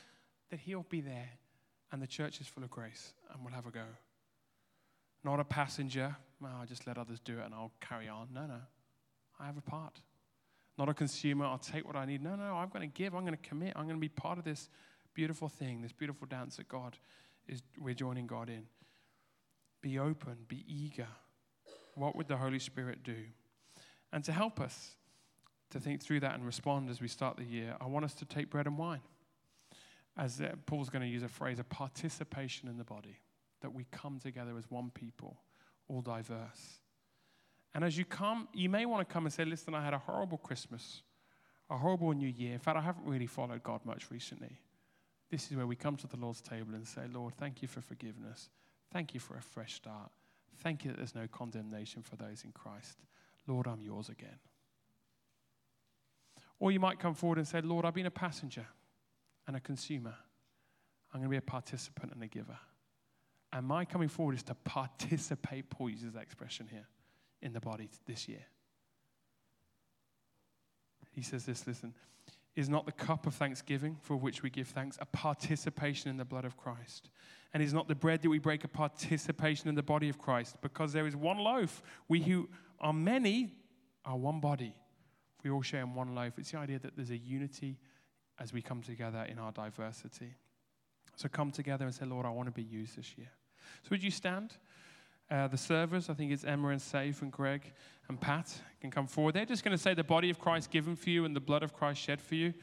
that 0.50 0.60
He'll 0.60 0.86
be 0.90 1.02
there 1.02 1.30
and 1.92 2.02
the 2.02 2.08
church 2.08 2.42
is 2.42 2.48
full 2.48 2.64
of 2.64 2.72
grace 2.72 3.14
and 3.32 3.44
we'll 3.44 3.54
have 3.54 3.68
a 3.68 3.72
go. 3.72 3.86
Not 5.24 5.40
a 5.40 5.44
passenger. 5.44 6.16
Well, 6.42 6.52
I'll 6.60 6.66
just 6.66 6.88
let 6.88 6.98
others 6.98 7.20
do 7.20 7.40
it 7.40 7.46
and 7.46 7.54
I'll 7.54 7.72
carry 7.82 8.08
on. 8.08 8.30
No, 8.34 8.48
no. 8.48 8.62
I 9.40 9.46
have 9.46 9.58
a 9.58 9.62
part. 9.62 10.00
Not 10.78 10.90
a 10.90 10.94
consumer, 10.94 11.46
I'll 11.46 11.58
take 11.58 11.86
what 11.86 11.96
I 11.96 12.06
need. 12.06 12.24
No, 12.24 12.36
no, 12.36 12.56
I'm 12.56 12.70
going 12.70 12.90
to 12.90 12.94
give, 12.94 13.14
I'm 13.14 13.26
going 13.26 13.36
to 13.36 13.50
commit, 13.50 13.74
I'm 13.76 13.84
going 13.84 13.98
to 13.98 14.02
be 14.02 14.10
part 14.10 14.38
of 14.38 14.46
this 14.46 14.70
beautiful 15.14 15.50
thing, 15.50 15.82
this 15.82 15.92
beautiful 15.92 16.26
dance 16.26 16.56
that 16.56 16.70
God 16.70 16.98
is, 17.48 17.62
we're 17.78 17.94
joining 17.94 18.28
God 18.28 18.50
in. 18.50 18.64
Be 19.82 20.00
open, 20.00 20.38
be 20.48 20.64
eager. 20.68 21.08
What 21.96 22.16
would 22.16 22.30
the 22.30 22.38
Holy 22.38 22.60
Spirit 22.60 23.04
do? 23.04 23.18
And 24.14 24.24
to 24.24 24.32
help 24.32 24.62
us 24.62 24.96
to 25.72 25.80
think 25.80 26.02
through 26.02 26.22
that 26.22 26.36
and 26.36 26.46
respond 26.46 26.90
as 26.90 27.02
we 27.02 27.08
start 27.08 27.38
the 27.38 27.44
year, 27.44 27.76
I 27.80 27.86
want 27.86 28.06
us 28.06 28.14
to 28.16 28.26
take 28.26 28.50
bread 28.50 28.66
and 28.66 28.78
wine. 28.78 29.02
As 30.18 30.42
uh, 30.42 30.56
Paul's 30.66 30.90
going 30.90 31.02
to 31.04 31.08
use 31.08 31.24
a 31.24 31.30
phrase, 31.30 31.60
a 31.60 31.64
participation 31.64 32.68
in 32.68 32.78
the 32.78 32.84
body, 32.84 33.20
that 33.62 33.74
we 33.74 33.86
come 33.92 34.20
together 34.20 34.58
as 34.58 34.70
one 34.70 34.90
people, 34.90 35.38
all 35.88 36.02
diverse. 36.02 36.80
And 37.74 37.84
as 37.84 37.98
you 37.98 38.06
come, 38.06 38.48
you 38.54 38.70
may 38.70 38.86
want 38.86 39.08
to 39.08 39.14
come 39.14 39.26
and 39.26 39.34
say, 39.34 39.46
Listen, 39.46 39.76
I 39.76 39.84
had 39.84 39.94
a 39.94 40.00
horrible 40.00 40.38
Christmas, 40.38 41.04
a 41.70 41.78
horrible 41.78 42.12
New 42.14 42.28
Year. 42.28 42.54
In 42.54 42.60
fact, 42.60 42.78
I 42.78 42.82
haven't 42.82 43.06
really 43.06 43.28
followed 43.28 43.64
God 43.64 43.86
much 43.86 44.10
recently. 44.10 44.60
This 45.30 45.52
is 45.52 45.56
where 45.56 45.68
we 45.68 45.76
come 45.76 45.96
to 45.98 46.08
the 46.08 46.18
Lord's 46.18 46.42
table 46.42 46.74
and 46.74 46.88
say, 46.88 47.02
Lord, 47.14 47.36
thank 47.38 47.62
you 47.62 47.68
for 47.68 47.82
forgiveness. 47.82 48.50
Thank 48.92 49.14
you 49.14 49.20
for 49.20 49.38
a 49.38 49.42
fresh 49.42 49.76
start. 49.76 50.10
Thank 50.58 50.84
you 50.84 50.92
that 50.92 50.98
there's 50.98 51.16
no 51.16 51.28
condemnation 51.28 52.02
for 52.02 52.16
those 52.16 52.44
in 52.44 52.52
Christ. 52.52 52.98
Lord, 53.48 53.68
I'm 53.68 53.82
yours 53.82 54.10
again. 54.10 54.40
Or 56.60 56.72
you 56.72 56.80
might 56.80 57.00
come 57.00 57.14
forward 57.14 57.38
and 57.38 57.48
say, 57.48 57.62
Lord, 57.62 57.86
I've 57.86 57.94
been 57.94 58.06
a 58.06 58.12
passenger 58.12 58.68
and 59.48 59.56
a 59.56 59.60
consumer. 59.60 60.14
I'm 61.14 61.22
going 61.22 61.30
to 61.30 61.32
be 61.32 61.38
a 61.38 61.42
participant 61.42 62.14
and 62.14 62.22
a 62.22 62.28
giver. 62.28 62.58
And 63.52 63.66
my 63.66 63.86
coming 63.86 64.10
forward 64.10 64.36
is 64.36 64.44
to 64.44 64.54
participate, 64.54 65.70
Paul 65.70 65.90
uses 65.90 66.14
that 66.14 66.22
expression 66.22 66.68
here, 66.70 66.88
in 67.42 67.54
the 67.54 67.60
body 67.60 67.90
this 68.06 68.28
year. 68.28 68.46
He 71.12 71.22
says 71.22 71.46
this 71.46 71.66
listen, 71.66 71.94
is 72.56 72.70
not 72.70 72.86
the 72.86 72.92
cup 72.92 73.26
of 73.26 73.34
thanksgiving 73.34 73.98
for 74.02 74.18
which 74.18 74.44
we 74.44 74.50
give 74.50 74.68
thanks 74.68 74.98
a 75.02 75.06
participation 75.06 76.10
in 76.10 76.18
the 76.18 76.26
blood 76.26 76.46
of 76.46 76.58
Christ? 76.58 77.10
And 77.54 77.64
is 77.64 77.74
not 77.74 77.88
the 77.88 77.96
bread 77.96 78.22
that 78.22 78.30
we 78.30 78.38
break 78.38 78.64
a 78.64 78.68
participation 78.68 79.70
in 79.70 79.76
the 79.76 79.84
body 79.84 80.10
of 80.10 80.20
Christ? 80.20 80.58
Because 80.62 80.94
there 80.94 81.08
is 81.08 81.16
one 81.16 81.40
loaf. 81.40 81.82
We 82.08 82.22
who 82.22 82.50
are 82.80 82.94
many 82.94 83.54
are 84.06 84.18
one 84.18 84.40
body. 84.40 84.76
We 85.44 85.50
all 85.50 85.62
share 85.62 85.82
in 85.82 85.94
one 85.94 86.16
loaf. 86.16 86.34
It's 86.38 86.52
the 86.52 86.58
idea 86.58 86.80
that 86.80 86.96
there's 86.96 87.12
a 87.12 87.18
unity 87.18 87.78
as 88.40 88.54
we 88.54 88.62
come 88.62 88.82
together 88.82 89.26
in 89.30 89.40
our 89.40 89.52
diversity. 89.52 90.34
So 91.16 91.28
come 91.28 91.52
together 91.52 91.86
and 91.86 91.94
say, 91.94 92.06
Lord, 92.06 92.26
I 92.26 92.30
want 92.30 92.48
to 92.48 92.54
be 92.54 92.64
used 92.64 92.98
this 92.98 93.18
year. 93.18 93.30
So 93.84 93.90
would 93.92 94.04
you 94.04 94.12
stand? 94.12 94.54
Uh, 95.30 95.48
the 95.48 95.58
servers, 95.58 96.10
I 96.10 96.14
think 96.14 96.32
it's 96.32 96.44
Emma 96.44 96.70
and 96.70 96.82
Safe 96.82 97.22
and 97.22 97.32
Greg 97.32 97.62
and 98.08 98.20
Pat, 98.20 98.52
can 98.82 98.90
come 98.90 99.06
forward. 99.06 99.36
They're 99.36 99.46
just 99.46 99.64
going 99.64 99.78
to 99.78 99.82
say 99.82 99.94
the 99.94 100.04
body 100.04 100.30
of 100.30 100.40
Christ 100.40 100.72
given 100.72 100.96
for 100.96 101.10
you 101.10 101.26
and 101.26 101.36
the 101.36 101.40
blood 101.40 101.62
of 101.62 101.74
Christ 101.74 102.02
shed 102.02 102.20
for 102.20 102.36
you. 102.36 102.54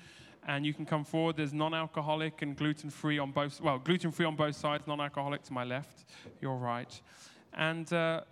And 0.48 0.64
you 0.64 0.74
can 0.74 0.86
come 0.86 1.04
forward. 1.04 1.36
There's 1.36 1.52
non-alcoholic 1.52 2.42
and 2.42 2.56
gluten-free 2.56 3.18
on 3.18 3.30
both. 3.30 3.60
Well, 3.60 3.78
gluten-free 3.78 4.26
on 4.26 4.36
both 4.36 4.56
sides. 4.56 4.86
Non-alcoholic 4.86 5.42
to 5.44 5.52
my 5.52 5.64
left, 5.64 6.06
your 6.40 6.56
right. 6.56 7.00
And 7.52 7.92
uh, 7.92 8.22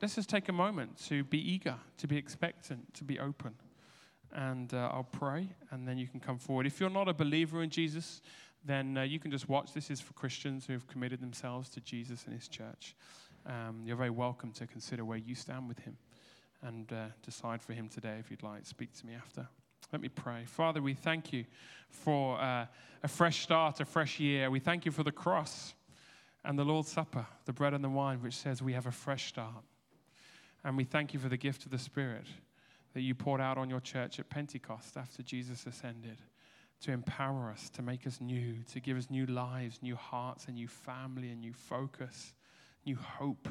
let's 0.00 0.14
just 0.14 0.28
take 0.28 0.48
a 0.48 0.52
moment 0.52 0.96
to 1.08 1.24
be 1.24 1.38
eager, 1.38 1.76
to 1.98 2.06
be 2.06 2.16
expectant, 2.16 2.94
to 2.94 3.04
be 3.04 3.18
open. 3.18 3.54
And 4.32 4.72
uh, 4.72 4.90
I'll 4.92 5.08
pray, 5.10 5.48
and 5.70 5.86
then 5.86 5.98
you 5.98 6.06
can 6.06 6.20
come 6.20 6.38
forward. 6.38 6.66
If 6.66 6.80
you're 6.80 6.88
not 6.88 7.08
a 7.08 7.14
believer 7.14 7.62
in 7.62 7.70
Jesus, 7.70 8.22
then 8.64 8.96
uh, 8.96 9.02
you 9.02 9.18
can 9.18 9.30
just 9.30 9.48
watch. 9.48 9.72
This 9.72 9.90
is 9.90 10.00
for 10.00 10.12
Christians 10.12 10.66
who 10.66 10.72
have 10.72 10.86
committed 10.86 11.20
themselves 11.20 11.68
to 11.70 11.80
Jesus 11.80 12.24
and 12.26 12.34
His 12.34 12.46
church. 12.46 12.94
Um, 13.46 13.82
you're 13.84 13.96
very 13.96 14.10
welcome 14.10 14.52
to 14.52 14.66
consider 14.66 15.04
where 15.04 15.18
you 15.18 15.34
stand 15.34 15.66
with 15.66 15.80
Him 15.80 15.96
and 16.62 16.92
uh, 16.92 17.06
decide 17.24 17.60
for 17.60 17.72
Him 17.72 17.88
today 17.88 18.16
if 18.20 18.30
you'd 18.30 18.42
like. 18.42 18.66
Speak 18.66 18.92
to 18.98 19.06
me 19.06 19.14
after. 19.14 19.48
Let 19.92 20.00
me 20.00 20.08
pray. 20.08 20.44
Father, 20.46 20.80
we 20.80 20.94
thank 20.94 21.32
you 21.32 21.44
for 21.88 22.40
uh, 22.40 22.66
a 23.02 23.08
fresh 23.08 23.42
start, 23.42 23.80
a 23.80 23.84
fresh 23.84 24.20
year. 24.20 24.50
We 24.50 24.60
thank 24.60 24.84
you 24.84 24.92
for 24.92 25.02
the 25.02 25.12
cross 25.12 25.74
and 26.44 26.58
the 26.58 26.64
Lord's 26.64 26.90
Supper, 26.90 27.26
the 27.46 27.52
bread 27.52 27.74
and 27.74 27.82
the 27.82 27.88
wine, 27.88 28.22
which 28.22 28.36
says 28.36 28.62
we 28.62 28.74
have 28.74 28.86
a 28.86 28.92
fresh 28.92 29.26
start. 29.26 29.64
And 30.64 30.76
we 30.76 30.84
thank 30.84 31.14
you 31.14 31.20
for 31.20 31.28
the 31.28 31.36
gift 31.36 31.64
of 31.64 31.70
the 31.70 31.78
Spirit 31.78 32.26
that 32.92 33.00
you 33.00 33.14
poured 33.14 33.40
out 33.40 33.56
on 33.56 33.70
your 33.70 33.80
church 33.80 34.18
at 34.18 34.28
Pentecost 34.28 34.96
after 34.96 35.22
Jesus 35.22 35.66
ascended 35.66 36.18
to 36.82 36.92
empower 36.92 37.50
us, 37.50 37.70
to 37.70 37.82
make 37.82 38.06
us 38.06 38.20
new, 38.20 38.56
to 38.72 38.80
give 38.80 38.96
us 38.96 39.10
new 39.10 39.26
lives, 39.26 39.78
new 39.82 39.96
hearts, 39.96 40.46
a 40.46 40.50
new 40.50 40.68
family, 40.68 41.30
a 41.30 41.36
new 41.36 41.52
focus, 41.52 42.34
new 42.84 42.96
hope. 42.96 43.48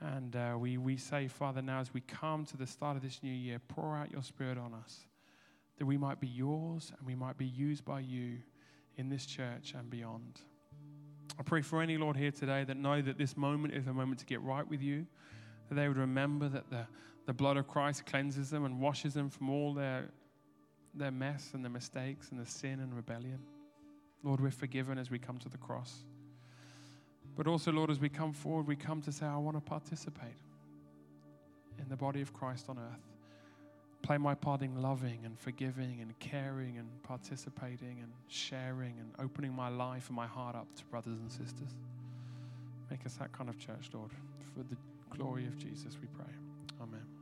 And 0.00 0.36
uh, 0.36 0.56
we, 0.58 0.78
we 0.78 0.96
say, 0.96 1.28
Father, 1.28 1.62
now 1.62 1.80
as 1.80 1.94
we 1.94 2.00
come 2.00 2.44
to 2.46 2.56
the 2.56 2.66
start 2.66 2.96
of 2.96 3.02
this 3.02 3.20
new 3.22 3.32
year, 3.32 3.60
pour 3.68 3.96
out 3.96 4.10
your 4.10 4.22
Spirit 4.22 4.58
on 4.58 4.74
us, 4.74 5.06
that 5.78 5.86
we 5.86 5.96
might 5.96 6.20
be 6.20 6.28
yours 6.28 6.92
and 6.96 7.06
we 7.06 7.14
might 7.14 7.38
be 7.38 7.46
used 7.46 7.84
by 7.84 8.00
you 8.00 8.38
in 8.96 9.08
this 9.08 9.26
church 9.26 9.74
and 9.76 9.88
beyond. 9.88 10.40
I 11.38 11.42
pray 11.42 11.62
for 11.62 11.82
any, 11.82 11.96
Lord, 11.98 12.16
here 12.16 12.30
today 12.30 12.64
that 12.64 12.76
know 12.76 13.00
that 13.02 13.18
this 13.18 13.36
moment 13.36 13.74
is 13.74 13.86
a 13.86 13.92
moment 13.92 14.20
to 14.20 14.26
get 14.26 14.42
right 14.42 14.66
with 14.66 14.82
you, 14.82 15.06
that 15.68 15.74
they 15.74 15.88
would 15.88 15.96
remember 15.96 16.48
that 16.48 16.70
the, 16.70 16.86
the 17.26 17.32
blood 17.32 17.56
of 17.56 17.66
Christ 17.66 18.06
cleanses 18.06 18.50
them 18.50 18.64
and 18.64 18.80
washes 18.80 19.14
them 19.14 19.30
from 19.30 19.50
all 19.50 19.74
their 19.74 20.08
their 20.96 21.10
mess 21.10 21.50
and 21.52 21.62
their 21.62 21.70
mistakes 21.70 22.30
and 22.30 22.40
the 22.40 22.46
sin 22.46 22.80
and 22.80 22.94
rebellion. 22.94 23.38
Lord, 24.22 24.40
we're 24.40 24.50
forgiven 24.50 24.98
as 24.98 25.10
we 25.10 25.18
come 25.18 25.38
to 25.38 25.48
the 25.48 25.58
cross. 25.58 26.04
But 27.36 27.46
also, 27.46 27.70
Lord, 27.70 27.90
as 27.90 28.00
we 28.00 28.08
come 28.08 28.32
forward, 28.32 28.66
we 28.66 28.76
come 28.76 29.02
to 29.02 29.12
say, 29.12 29.26
I 29.26 29.36
want 29.36 29.58
to 29.58 29.60
participate 29.60 30.40
in 31.78 31.88
the 31.88 31.96
body 31.96 32.22
of 32.22 32.32
Christ 32.32 32.70
on 32.70 32.78
earth. 32.78 33.02
Play 34.02 34.16
my 34.16 34.34
part 34.34 34.62
in 34.62 34.80
loving 34.80 35.20
and 35.24 35.38
forgiving 35.38 36.00
and 36.00 36.18
caring 36.18 36.78
and 36.78 36.88
participating 37.02 37.98
and 38.00 38.12
sharing 38.28 38.98
and 38.98 39.10
opening 39.18 39.52
my 39.52 39.68
life 39.68 40.08
and 40.08 40.16
my 40.16 40.26
heart 40.26 40.54
up 40.56 40.74
to 40.76 40.84
brothers 40.86 41.18
and 41.18 41.30
sisters. 41.30 41.74
Make 42.90 43.04
us 43.04 43.14
that 43.14 43.32
kind 43.32 43.50
of 43.50 43.58
church, 43.58 43.90
Lord. 43.92 44.10
For 44.54 44.62
the 44.62 44.76
glory 45.16 45.46
of 45.46 45.56
Jesus, 45.58 45.96
we 46.00 46.08
pray. 46.08 46.32
Amen. 46.80 47.15